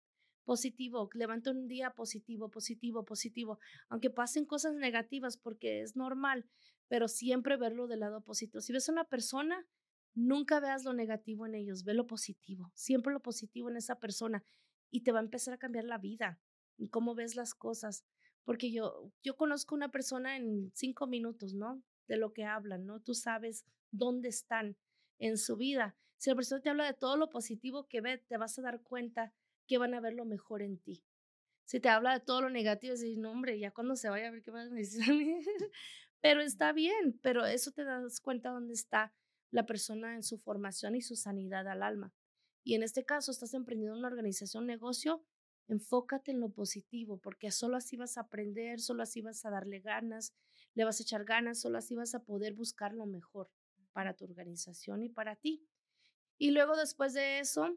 Positivo, 0.45 1.09
levanta 1.15 1.53
un 1.53 1.69
día 1.69 1.95
positivo, 1.95 2.51
positivo, 2.51 3.05
positivo, 3.05 3.59
aunque 3.89 4.11
pasen 4.11 4.45
cosas 4.45 4.75
negativas 4.75 5.37
porque 5.37 5.83
es 5.83 5.97
normal, 5.97 6.47
pero 6.89 7.09
siempre 7.09 7.57
verlo 7.57 7.87
del 7.87 8.01
lado 8.01 8.23
positivo. 8.23 8.61
Si 8.61 8.73
ves 8.73 8.89
a 8.89 8.93
una 8.93 9.05
persona, 9.05 9.67
nunca 10.15 10.61
veas 10.61 10.85
lo 10.85 10.93
negativo 10.93 11.47
en 11.47 11.55
ellos, 11.55 11.85
ve 11.85 11.95
lo 11.95 12.07
positivo, 12.07 12.73
siempre 12.75 13.13
lo 13.13 13.21
positivo 13.21 13.71
en 13.71 13.77
esa 13.77 13.99
persona 14.01 14.45
y 14.91 15.03
te 15.03 15.13
va 15.13 15.21
a 15.21 15.23
empezar 15.23 15.55
a 15.55 15.59
cambiar 15.59 15.85
la 15.85 15.99
vida 15.99 16.41
y 16.77 16.89
cómo 16.89 17.15
ves 17.15 17.37
las 17.37 17.55
cosas. 17.55 18.05
Porque 18.45 18.73
yo, 18.73 19.11
yo 19.23 19.37
conozco 19.37 19.75
una 19.75 19.91
persona 19.91 20.37
en 20.37 20.73
cinco 20.75 21.07
minutos, 21.07 21.55
¿no? 21.55 21.83
De 22.09 22.17
lo 22.17 22.33
que 22.33 22.45
hablan, 22.45 22.87
¿no? 22.87 23.01
Tú 23.01 23.15
sabes 23.15 23.65
dónde 23.91 24.29
están 24.29 24.77
en 25.19 25.39
su 25.39 25.57
vida 25.57 25.97
si 26.23 26.31
la 26.31 26.37
persona 26.37 26.61
te 26.61 26.71
habla 26.71 26.87
de 26.87 26.95
todo 26.95 27.17
lo 27.17 27.29
positivo 27.31 27.89
que 27.89 28.01
ve, 28.01 28.17
te 28.17 28.37
vas 28.37 28.57
a 28.57 28.63
dar 28.63 28.81
cuenta 28.81 29.35
que 29.67 29.77
van 29.77 29.93
a 29.93 30.01
ver 30.01 30.13
lo 30.13 30.25
mejor 30.25 30.63
en 30.63 30.79
ti. 30.79 31.03
Si 31.65 31.81
te 31.81 31.89
habla 31.89 32.13
de 32.13 32.21
todo 32.21 32.43
lo 32.43 32.49
negativo, 32.49 32.93
dices, 32.93 33.19
no, 33.19 33.33
hombre, 33.33 33.59
ya 33.59 33.73
cuando 33.73 33.97
se 33.97 34.09
vaya 34.09 34.29
a 34.29 34.31
ver 34.31 34.41
qué 34.41 34.53
van 34.53 34.71
a 34.71 34.75
decir 34.77 35.03
a 35.03 35.13
mí. 35.13 35.41
pero 36.21 36.41
está 36.41 36.73
bien, 36.73 37.19
pero 37.25 37.45
eso 37.45 37.73
te 37.73 37.83
das 37.83 38.21
cuenta 38.21 38.51
dónde 38.51 38.73
está 38.73 39.13
la 39.51 39.67
persona 39.67 40.15
en 40.15 40.23
su 40.23 40.39
formación 40.39 40.95
y 40.95 41.03
su 41.03 41.17
sanidad 41.17 41.67
al 41.67 41.83
alma. 41.83 42.15
Y 42.63 42.77
en 42.77 42.85
este 42.85 43.05
caso, 43.05 43.33
estás 43.33 43.53
emprendiendo 43.55 43.99
una 43.99 44.07
organización, 44.07 44.65
negocio, 44.65 45.25
enfócate 45.69 46.31
en 46.31 46.41
lo 46.41 46.51
positivo, 46.51 47.19
porque 47.19 47.51
solo 47.51 47.77
así 47.77 47.97
vas 47.97 48.19
a 48.19 48.23
aprender, 48.23 48.81
solo 48.81 49.03
así 49.03 49.21
vas 49.21 49.45
a 49.45 49.51
darle 49.51 49.81
ganas, 49.81 50.35
le 50.75 50.85
vas 50.85 51.01
a 51.01 51.03
echar 51.03 51.25
ganas, 51.25 51.61
solo 51.61 51.79
así 51.79 51.95
vas 51.95 52.15
a 52.15 52.25
poder 52.25 52.55
buscar 52.55 52.95
lo 52.95 53.07
mejor 53.07 53.51
para 53.93 54.15
tu 54.15 54.25
organización 54.25 55.03
y 55.03 55.09
para 55.09 55.37
ti. 55.37 55.67
Y 56.39 56.51
luego 56.51 56.77
después 56.77 57.15
de 57.15 57.39
eso, 57.39 57.77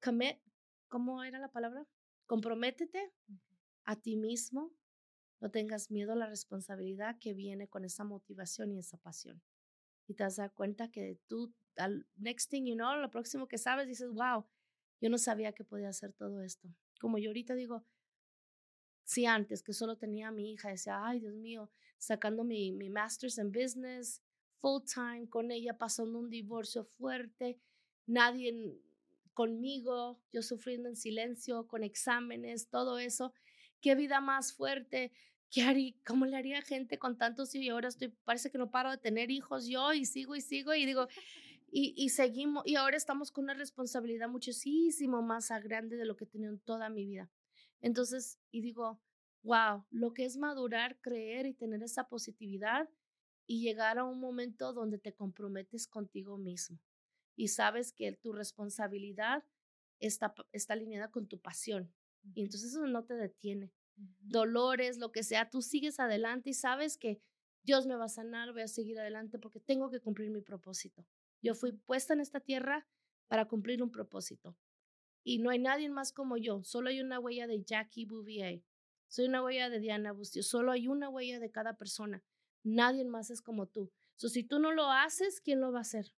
commit, 0.00 0.38
¿cómo 0.88 1.22
era 1.24 1.38
la 1.38 1.50
palabra? 1.50 1.86
Comprométete 2.26 3.12
a 3.84 3.96
ti 3.96 4.16
mismo. 4.16 4.72
No 5.40 5.50
tengas 5.50 5.90
miedo 5.90 6.12
a 6.12 6.16
la 6.16 6.26
responsabilidad 6.26 7.18
que 7.18 7.34
viene 7.34 7.68
con 7.68 7.84
esa 7.84 8.04
motivación 8.04 8.72
y 8.72 8.78
esa 8.78 8.96
pasión. 8.96 9.42
Y 10.06 10.14
te 10.14 10.22
das 10.22 10.40
cuenta 10.54 10.90
que 10.90 11.18
tú, 11.26 11.52
al 11.76 12.06
next 12.16 12.50
thing 12.50 12.64
you 12.64 12.74
know, 12.74 12.96
lo 12.96 13.10
próximo 13.10 13.46
que 13.46 13.58
sabes, 13.58 13.86
dices, 13.86 14.10
wow, 14.12 14.46
yo 15.04 15.10
no 15.10 15.18
sabía 15.18 15.52
que 15.52 15.64
podía 15.64 15.90
hacer 15.90 16.14
todo 16.14 16.40
esto. 16.40 16.66
Como 16.98 17.18
yo 17.18 17.28
ahorita 17.28 17.54
digo, 17.54 17.84
si 19.02 19.26
antes 19.26 19.62
que 19.62 19.74
solo 19.74 19.98
tenía 19.98 20.28
a 20.28 20.32
mi 20.32 20.50
hija, 20.50 20.70
decía, 20.70 21.06
ay, 21.06 21.20
Dios 21.20 21.34
mío, 21.34 21.70
sacando 21.98 22.42
mi, 22.42 22.72
mi 22.72 22.88
master's 22.88 23.36
en 23.36 23.52
business, 23.52 24.22
full 24.62 24.82
time 24.82 25.28
con 25.28 25.50
ella, 25.50 25.76
pasando 25.76 26.18
un 26.18 26.30
divorcio 26.30 26.84
fuerte, 26.84 27.60
nadie 28.06 28.80
conmigo, 29.34 30.22
yo 30.32 30.40
sufriendo 30.40 30.88
en 30.88 30.96
silencio, 30.96 31.66
con 31.66 31.84
exámenes, 31.84 32.70
todo 32.70 32.98
eso. 32.98 33.34
Qué 33.82 33.94
vida 33.96 34.22
más 34.22 34.54
fuerte. 34.54 35.12
¿Qué 35.50 35.64
haría? 35.64 35.92
¿Cómo 36.06 36.24
le 36.24 36.38
haría 36.38 36.62
gente 36.62 36.98
con 36.98 37.18
tantos 37.18 37.54
y 37.54 37.68
ahora 37.68 37.88
estoy, 37.88 38.08
parece 38.24 38.50
que 38.50 38.56
no 38.56 38.70
paro 38.70 38.90
de 38.90 38.96
tener 38.96 39.30
hijos 39.30 39.66
yo 39.66 39.92
y 39.92 40.06
sigo 40.06 40.34
y 40.34 40.40
sigo 40.40 40.74
y 40.74 40.86
digo, 40.86 41.08
y, 41.76 41.92
y 41.96 42.10
seguimos, 42.10 42.64
y 42.64 42.76
ahora 42.76 42.96
estamos 42.96 43.32
con 43.32 43.44
una 43.44 43.54
responsabilidad 43.54 44.28
muchísimo 44.28 45.22
más 45.22 45.48
grande 45.64 45.96
de 45.96 46.04
lo 46.04 46.14
que 46.14 46.22
he 46.22 46.28
tenido 46.28 46.52
en 46.52 46.60
toda 46.60 46.88
mi 46.88 47.04
vida. 47.04 47.28
Entonces, 47.80 48.38
y 48.52 48.60
digo, 48.60 49.02
wow, 49.42 49.84
lo 49.90 50.14
que 50.14 50.24
es 50.24 50.36
madurar, 50.36 51.00
creer 51.00 51.46
y 51.46 51.52
tener 51.54 51.82
esa 51.82 52.08
positividad 52.08 52.88
y 53.44 53.60
llegar 53.60 53.98
a 53.98 54.04
un 54.04 54.20
momento 54.20 54.72
donde 54.72 54.98
te 54.98 55.14
comprometes 55.14 55.88
contigo 55.88 56.38
mismo 56.38 56.78
y 57.34 57.48
sabes 57.48 57.92
que 57.92 58.12
tu 58.12 58.32
responsabilidad 58.32 59.44
está, 59.98 60.32
está 60.52 60.74
alineada 60.74 61.10
con 61.10 61.26
tu 61.26 61.40
pasión. 61.40 61.92
Y 62.34 62.42
entonces 62.42 62.70
eso 62.70 62.86
no 62.86 63.04
te 63.04 63.14
detiene. 63.14 63.72
Dolores, 63.96 64.98
lo 64.98 65.10
que 65.10 65.24
sea, 65.24 65.50
tú 65.50 65.60
sigues 65.60 65.98
adelante 65.98 66.50
y 66.50 66.54
sabes 66.54 66.96
que 66.96 67.20
Dios 67.64 67.86
me 67.86 67.96
va 67.96 68.04
a 68.04 68.08
sanar, 68.08 68.52
voy 68.52 68.62
a 68.62 68.68
seguir 68.68 69.00
adelante 69.00 69.40
porque 69.40 69.58
tengo 69.58 69.90
que 69.90 69.98
cumplir 69.98 70.30
mi 70.30 70.40
propósito. 70.40 71.04
Yo 71.44 71.54
fui 71.54 71.72
puesta 71.72 72.14
en 72.14 72.20
esta 72.20 72.40
tierra 72.40 72.88
para 73.28 73.46
cumplir 73.46 73.82
un 73.82 73.90
propósito. 73.90 74.56
Y 75.22 75.40
no 75.40 75.50
hay 75.50 75.58
nadie 75.58 75.90
más 75.90 76.10
como 76.10 76.38
yo, 76.38 76.64
solo 76.64 76.88
hay 76.88 77.02
una 77.02 77.20
huella 77.20 77.46
de 77.46 77.62
Jackie 77.62 78.06
Bouvier, 78.06 78.62
soy 79.08 79.26
una 79.26 79.44
huella 79.44 79.68
de 79.68 79.78
Diana 79.78 80.12
Bustio, 80.12 80.42
solo 80.42 80.72
hay 80.72 80.88
una 80.88 81.10
huella 81.10 81.38
de 81.40 81.50
cada 81.50 81.76
persona. 81.76 82.24
Nadie 82.62 83.04
más 83.04 83.28
es 83.28 83.42
como 83.42 83.66
tú. 83.66 83.92
So, 84.16 84.30
si 84.30 84.42
tú 84.42 84.58
no 84.58 84.72
lo 84.72 84.90
haces, 84.90 85.42
¿quién 85.42 85.60
lo 85.60 85.70
va 85.70 85.78
a 85.78 85.82
hacer? 85.82 86.14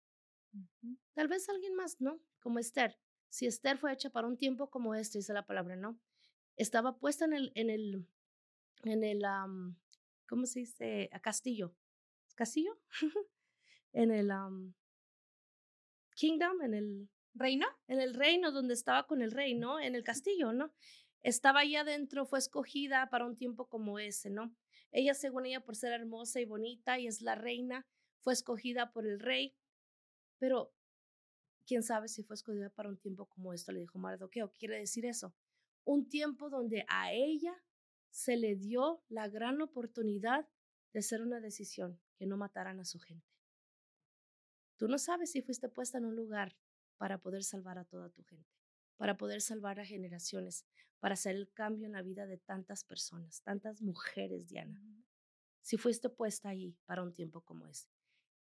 Tal 1.14 1.26
vez 1.26 1.48
alguien 1.48 1.74
más, 1.74 2.00
¿no? 2.00 2.20
Como 2.40 2.60
Esther. 2.60 2.96
Si 3.28 3.46
Esther 3.46 3.78
fue 3.78 3.92
hecha 3.92 4.10
para 4.10 4.28
un 4.28 4.38
tiempo 4.38 4.70
como 4.70 4.94
este, 4.94 5.18
dice 5.18 5.32
la 5.32 5.44
palabra, 5.44 5.74
¿no? 5.74 5.98
Estaba 6.56 6.98
puesta 6.98 7.24
en 7.24 7.32
el, 7.32 7.52
en 7.56 7.70
el, 7.70 8.06
en 8.84 9.02
el, 9.02 9.22
¿cómo 10.28 10.46
se 10.46 10.60
dice? 10.60 11.10
A 11.12 11.18
castillo. 11.18 11.74
¿Castillo? 12.36 12.78
en 13.92 14.12
el 14.12 14.30
kingdom, 16.16 16.62
en 16.62 16.74
el 16.74 17.08
reino. 17.34 17.66
En 17.86 18.00
el 18.00 18.14
reino 18.14 18.50
donde 18.50 18.74
estaba 18.74 19.06
con 19.06 19.22
el 19.22 19.30
rey, 19.30 19.54
¿no? 19.54 19.78
En 19.78 19.94
el 19.94 20.02
castillo, 20.02 20.52
¿no? 20.52 20.72
Estaba 21.22 21.60
ahí 21.60 21.76
adentro, 21.76 22.26
fue 22.26 22.38
escogida 22.38 23.08
para 23.10 23.26
un 23.26 23.36
tiempo 23.36 23.68
como 23.68 23.98
ese, 23.98 24.30
¿no? 24.30 24.54
Ella, 24.90 25.14
según 25.14 25.46
ella, 25.46 25.60
por 25.60 25.76
ser 25.76 25.92
hermosa 25.92 26.40
y 26.40 26.44
bonita 26.44 26.98
y 26.98 27.06
es 27.06 27.20
la 27.20 27.34
reina, 27.34 27.86
fue 28.20 28.32
escogida 28.32 28.92
por 28.92 29.06
el 29.06 29.20
rey, 29.20 29.54
pero 30.38 30.72
quién 31.66 31.82
sabe 31.82 32.08
si 32.08 32.22
fue 32.22 32.34
escogida 32.34 32.70
para 32.70 32.88
un 32.88 32.98
tiempo 32.98 33.26
como 33.26 33.52
esto, 33.52 33.72
le 33.72 33.80
dijo 33.80 33.98
Mardoqueo. 33.98 34.52
Quiere 34.52 34.78
decir 34.78 35.04
eso, 35.04 35.34
un 35.84 36.08
tiempo 36.08 36.48
donde 36.48 36.84
a 36.88 37.12
ella 37.12 37.54
se 38.10 38.36
le 38.36 38.56
dio 38.56 39.02
la 39.08 39.28
gran 39.28 39.60
oportunidad 39.60 40.48
de 40.92 41.00
hacer 41.00 41.20
una 41.20 41.40
decisión, 41.40 42.00
que 42.16 42.26
no 42.26 42.36
mataran 42.36 42.80
a 42.80 42.84
su 42.84 42.98
gente. 42.98 43.35
Tú 44.76 44.88
no 44.88 44.98
sabes 44.98 45.32
si 45.32 45.42
fuiste 45.42 45.68
puesta 45.68 45.98
en 45.98 46.04
un 46.04 46.16
lugar 46.16 46.56
para 46.96 47.18
poder 47.18 47.44
salvar 47.44 47.78
a 47.78 47.84
toda 47.84 48.10
tu 48.10 48.22
gente, 48.24 48.50
para 48.96 49.16
poder 49.16 49.40
salvar 49.40 49.80
a 49.80 49.84
generaciones, 49.84 50.66
para 51.00 51.14
hacer 51.14 51.36
el 51.36 51.50
cambio 51.52 51.86
en 51.86 51.92
la 51.92 52.02
vida 52.02 52.26
de 52.26 52.38
tantas 52.38 52.84
personas, 52.84 53.42
tantas 53.42 53.82
mujeres, 53.82 54.48
Diana. 54.48 54.82
Si 55.60 55.76
fuiste 55.76 56.08
puesta 56.08 56.50
ahí 56.50 56.76
para 56.84 57.02
un 57.02 57.12
tiempo 57.12 57.40
como 57.40 57.66
ese. 57.66 57.88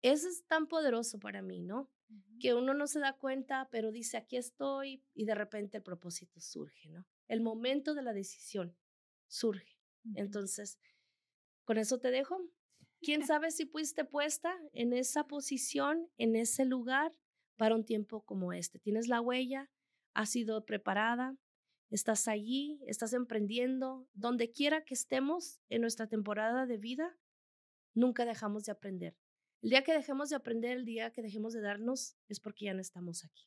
Eso 0.01 0.30
es 0.30 0.45
tan 0.47 0.67
poderoso 0.67 1.19
para 1.19 1.41
mí, 1.41 1.59
¿no? 1.59 1.91
Que 2.39 2.53
uno 2.53 2.73
no 2.73 2.88
se 2.88 2.99
da 2.99 3.17
cuenta, 3.17 3.67
pero 3.71 3.91
dice, 3.91 4.17
aquí 4.17 4.38
estoy 4.38 5.03
y 5.13 5.25
de 5.25 5.36
repente 5.36 5.77
el 5.77 5.84
propósito 5.84 6.39
surge, 6.39 6.89
¿no? 6.89 7.05
El 7.27 7.41
momento 7.41 7.93
de 7.93 8.01
la 8.01 8.13
decisión 8.13 8.75
surge. 9.27 9.77
Entonces, 10.15 10.80
con 11.65 11.77
eso 11.77 11.99
te 11.99 12.09
dejo. 12.11 12.39
Quién 13.01 13.21
sabe 13.27 13.51
si 13.51 13.65
fuiste 13.65 14.05
puesta 14.05 14.55
en 14.73 14.93
esa 14.93 15.27
posición, 15.27 16.09
en 16.17 16.35
ese 16.35 16.65
lugar, 16.65 17.13
para 17.57 17.75
un 17.75 17.85
tiempo 17.85 18.21
como 18.23 18.53
este. 18.53 18.79
Tienes 18.79 19.07
la 19.07 19.19
huella, 19.19 19.69
has 20.13 20.29
sido 20.29 20.65
preparada, 20.65 21.37
estás 21.89 22.27
allí, 22.27 22.81
estás 22.87 23.13
emprendiendo, 23.13 24.07
donde 24.13 24.51
quiera 24.51 24.85
que 24.85 24.93
estemos 24.93 25.59
en 25.69 25.81
nuestra 25.81 26.07
temporada 26.07 26.65
de 26.65 26.77
vida, 26.77 27.17
nunca 27.93 28.25
dejamos 28.25 28.63
de 28.63 28.71
aprender. 28.71 29.17
El 29.61 29.71
día 29.71 29.83
que 29.83 29.93
dejemos 29.93 30.29
de 30.29 30.37
aprender, 30.37 30.77
el 30.77 30.85
día 30.85 31.11
que 31.11 31.21
dejemos 31.21 31.53
de 31.53 31.61
darnos, 31.61 32.15
es 32.29 32.39
porque 32.39 32.65
ya 32.65 32.73
no 32.73 32.79
estamos 32.79 33.25
aquí. 33.25 33.45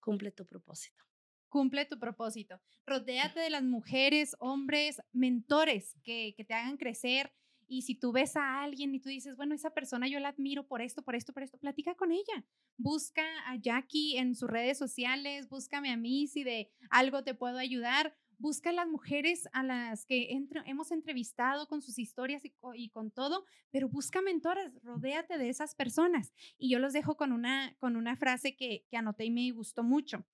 Cumple 0.00 0.30
tu 0.30 0.46
propósito. 0.46 1.04
Cumple 1.48 1.84
tu 1.84 1.98
propósito. 1.98 2.60
Rodéate 2.86 3.40
de 3.40 3.50
las 3.50 3.62
mujeres, 3.62 4.34
hombres, 4.38 5.02
mentores 5.12 5.96
que, 6.02 6.32
que 6.34 6.44
te 6.44 6.54
hagan 6.54 6.78
crecer. 6.78 7.34
Y 7.68 7.82
si 7.82 7.94
tú 7.94 8.12
ves 8.12 8.36
a 8.36 8.62
alguien 8.62 8.94
y 8.94 9.00
tú 9.00 9.08
dices, 9.08 9.36
bueno, 9.36 9.54
esa 9.54 9.70
persona 9.70 10.08
yo 10.08 10.20
la 10.20 10.28
admiro 10.28 10.66
por 10.66 10.82
esto, 10.82 11.02
por 11.02 11.14
esto, 11.14 11.32
por 11.32 11.42
esto, 11.42 11.58
platica 11.58 11.94
con 11.94 12.12
ella. 12.12 12.44
Busca 12.76 13.24
a 13.46 13.56
Jackie 13.56 14.18
en 14.18 14.34
sus 14.34 14.48
redes 14.48 14.78
sociales, 14.78 15.48
búscame 15.48 15.90
a 15.90 15.96
mí 15.96 16.26
si 16.28 16.44
de 16.44 16.70
algo 16.90 17.24
te 17.24 17.34
puedo 17.34 17.58
ayudar 17.58 18.14
busca 18.38 18.70
a 18.70 18.72
las 18.72 18.88
mujeres 18.88 19.48
a 19.52 19.62
las 19.62 20.04
que 20.04 20.28
hemos 20.66 20.90
entrevistado 20.90 21.66
con 21.68 21.82
sus 21.82 21.98
historias 21.98 22.42
y, 22.44 22.90
con 22.90 23.10
todo, 23.10 23.44
pero 23.70 23.88
busca 23.88 24.20
mentoras, 24.20 24.72
rodéate 24.82 25.38
de 25.38 25.48
esas 25.48 25.74
personas. 25.74 26.32
Y 26.58 26.70
yo 26.70 26.78
los 26.78 26.92
dejo 26.92 27.16
con 27.16 27.32
una, 27.32 27.74
con 27.78 27.96
una 27.96 28.16
frase 28.16 28.56
que, 28.56 28.84
que 28.90 28.96
anoté 28.96 29.24
y 29.24 29.30
me 29.30 29.50
gustó 29.52 29.82
mucho. 29.82 30.26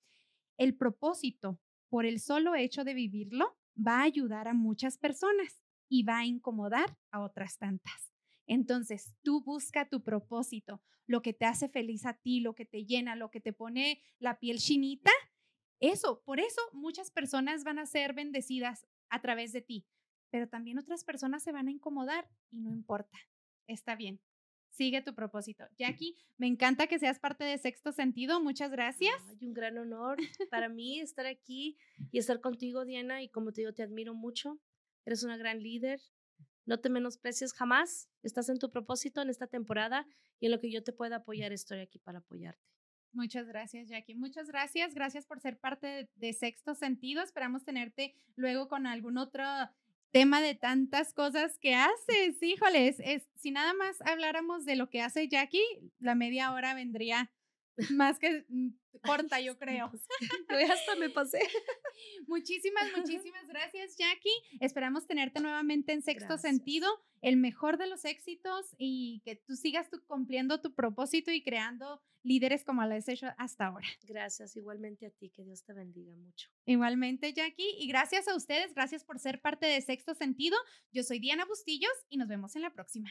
El 0.57 0.77
propósito, 0.77 1.61
por 1.89 2.07
el 2.07 2.21
solo 2.21 2.55
hecho 2.55 2.85
de 2.85 2.95
vivirlo, 2.95 3.57
va 3.77 4.01
a 4.01 4.05
ayudar 4.05 4.49
a 4.49 4.55
muchas 4.55 4.99
personas 4.99 5.62
y 5.93 6.05
va 6.05 6.19
a 6.19 6.25
incomodar 6.25 6.97
a 7.11 7.21
otras 7.21 7.59
tantas. 7.59 8.13
Entonces, 8.47 9.15
tú 9.23 9.43
busca 9.45 9.89
tu 9.89 10.03
propósito, 10.03 10.83
lo 11.07 11.21
que 11.21 11.33
te 11.33 11.45
hace 11.45 11.69
feliz 11.69 12.07
a 12.07 12.15
ti, 12.15 12.41
lo 12.41 12.55
que 12.55 12.65
te 12.65 12.85
llena, 12.85 13.17
lo 13.17 13.31
que 13.31 13.41
te 13.41 13.53
pone 13.53 14.01
la 14.19 14.39
piel 14.39 14.59
chinita 14.59 15.11
eso, 15.83 16.23
por 16.25 16.39
eso 16.39 16.61
muchas 16.73 17.11
personas 17.11 17.65
van 17.65 17.81
a 17.81 17.87
ser 17.87 18.13
bendecidas 18.15 18.87
a 19.09 19.21
través 19.21 19.53
de 19.53 19.63
ti, 19.63 19.85
pero 20.31 20.49
también 20.49 20.79
otras 20.79 21.03
personas 21.03 21.43
se 21.43 21.51
van 21.51 21.67
a 21.67 21.73
incomodar 21.73 22.31
y 22.53 22.61
no 22.61 22.71
importa, 22.71 23.19
está 23.67 23.97
bien. 23.97 24.21
Sigue 24.71 25.03
tu 25.03 25.13
propósito. 25.13 25.65
Jackie, 25.77 26.17
me 26.39 26.47
encanta 26.47 26.87
que 26.87 27.01
seas 27.01 27.19
parte 27.19 27.43
de 27.43 27.59
Sexto 27.59 27.91
Sentido. 27.91 28.41
Muchas 28.41 28.71
gracias. 28.71 29.13
Hay 29.29 29.45
un 29.45 29.53
gran 29.53 29.77
honor 29.77 30.19
para 30.51 30.69
mí 30.69 31.01
estar 31.01 31.27
aquí 31.27 31.77
y 32.13 32.19
estar 32.19 32.41
contigo, 32.41 32.85
Diana. 32.85 33.21
Y 33.23 33.29
como 33.29 33.53
te 33.53 33.63
digo, 33.63 33.75
te 33.75 33.83
admiro 33.83 34.15
mucho. 34.15 34.61
Eres 35.05 35.23
una 35.23 35.37
gran 35.37 35.63
líder. 35.63 36.01
No 36.65 36.81
te 36.81 36.91
menosprecies 36.91 37.53
jamás. 37.53 38.09
Estás 38.23 38.49
en 38.49 38.59
tu 38.59 38.71
propósito 38.71 39.21
en 39.21 39.31
esta 39.31 39.47
temporada 39.47 40.07
y 40.39 40.47
en 40.47 40.53
lo 40.53 40.61
que 40.61 40.71
yo 40.71 40.83
te 40.83 40.93
pueda 40.93 41.17
apoyar, 41.17 41.53
estoy 41.53 41.81
aquí 41.81 41.99
para 41.99 42.19
apoyarte. 42.19 42.73
Muchas 43.13 43.47
gracias, 43.47 43.89
Jackie. 43.89 44.15
Muchas 44.15 44.49
gracias. 44.49 44.95
Gracias 44.95 45.27
por 45.27 45.41
ser 45.41 45.59
parte 45.59 46.09
de, 46.15 46.33
Sexto 46.33 46.75
Sentido. 46.75 47.23
Esperamos 47.23 47.65
tenerte 47.65 48.15
luego 48.37 48.69
con 48.69 48.87
algún 48.87 49.19
otro 49.19 49.45
tema 50.13 50.41
de 50.41 50.55
tantas 50.55 51.13
cosas 51.13 51.59
que 51.59 51.75
haces. 51.75 52.43
Híjoles, 52.43 53.01
es, 53.01 53.29
si 53.37 53.51
nada 53.51 53.75
más 53.75 54.01
habláramos 54.03 54.65
de 54.65 54.77
lo 54.77 54.89
que 54.89 55.03
hace 55.03 55.29
Jackie, 55.29 55.93
la 55.99 56.15
media 56.15 56.53
hora 56.53 56.75
vendría 56.75 57.31
más 57.91 58.19
que 58.19 58.45
mm, 58.49 58.71
corta, 59.03 59.41
yo 59.41 59.59
creo. 59.59 59.91
Yo 60.51 60.73
hasta 60.73 60.97
me 60.97 61.11
pasé. 61.11 61.41
Muchísimas, 62.27 62.85
muchísimas 62.97 63.47
gracias, 63.49 63.97
Jackie. 63.97 64.31
Esperamos 64.61 65.07
tenerte 65.07 65.41
nuevamente 65.41 65.93
en 65.93 66.03
sexto 66.03 66.39
sentido, 66.39 66.89
el 67.21 67.37
mejor 67.37 67.79
de 67.79 67.87
los 67.87 68.05
éxitos 68.05 68.75
y 68.79 69.23
que 69.25 69.37
tú 69.37 69.57
sigas 69.57 69.89
cumpliendo 70.07 70.61
tu 70.61 70.75
propósito 70.75 71.31
y 71.31 71.43
creando 71.43 72.03
líderes 72.23 72.65
como 72.65 72.85
lo 72.85 72.95
has 72.95 73.09
hecho 73.09 73.29
hasta 73.39 73.67
ahora. 73.67 73.87
Gracias, 74.05 74.57
igualmente 74.57 75.07
a 75.07 75.11
ti, 75.11 75.31
que 75.31 75.45
Dios 75.45 75.65
te 75.65 75.73
bendiga 75.73 76.15
mucho. 76.15 76.49
Igualmente, 76.67 77.33
Jackie, 77.33 77.77
y 77.79 77.89
gracias 77.89 78.29
a 78.29 78.37
ustedes, 78.37 78.75
gracias 78.75 79.05
por 79.05 79.19
ser 79.19 79.41
parte 79.41 79.67
de 79.67 79.81
Sexto 79.81 80.15
Sentido. 80.15 80.57
Yo 80.93 81.03
soy 81.03 81.19
Diana 81.19 81.45
Bustillos 81.45 81.93
y 82.09 82.17
nos 82.17 82.29
vemos 82.29 82.55
en 82.57 82.63
la 82.63 82.73
próxima. 82.73 83.11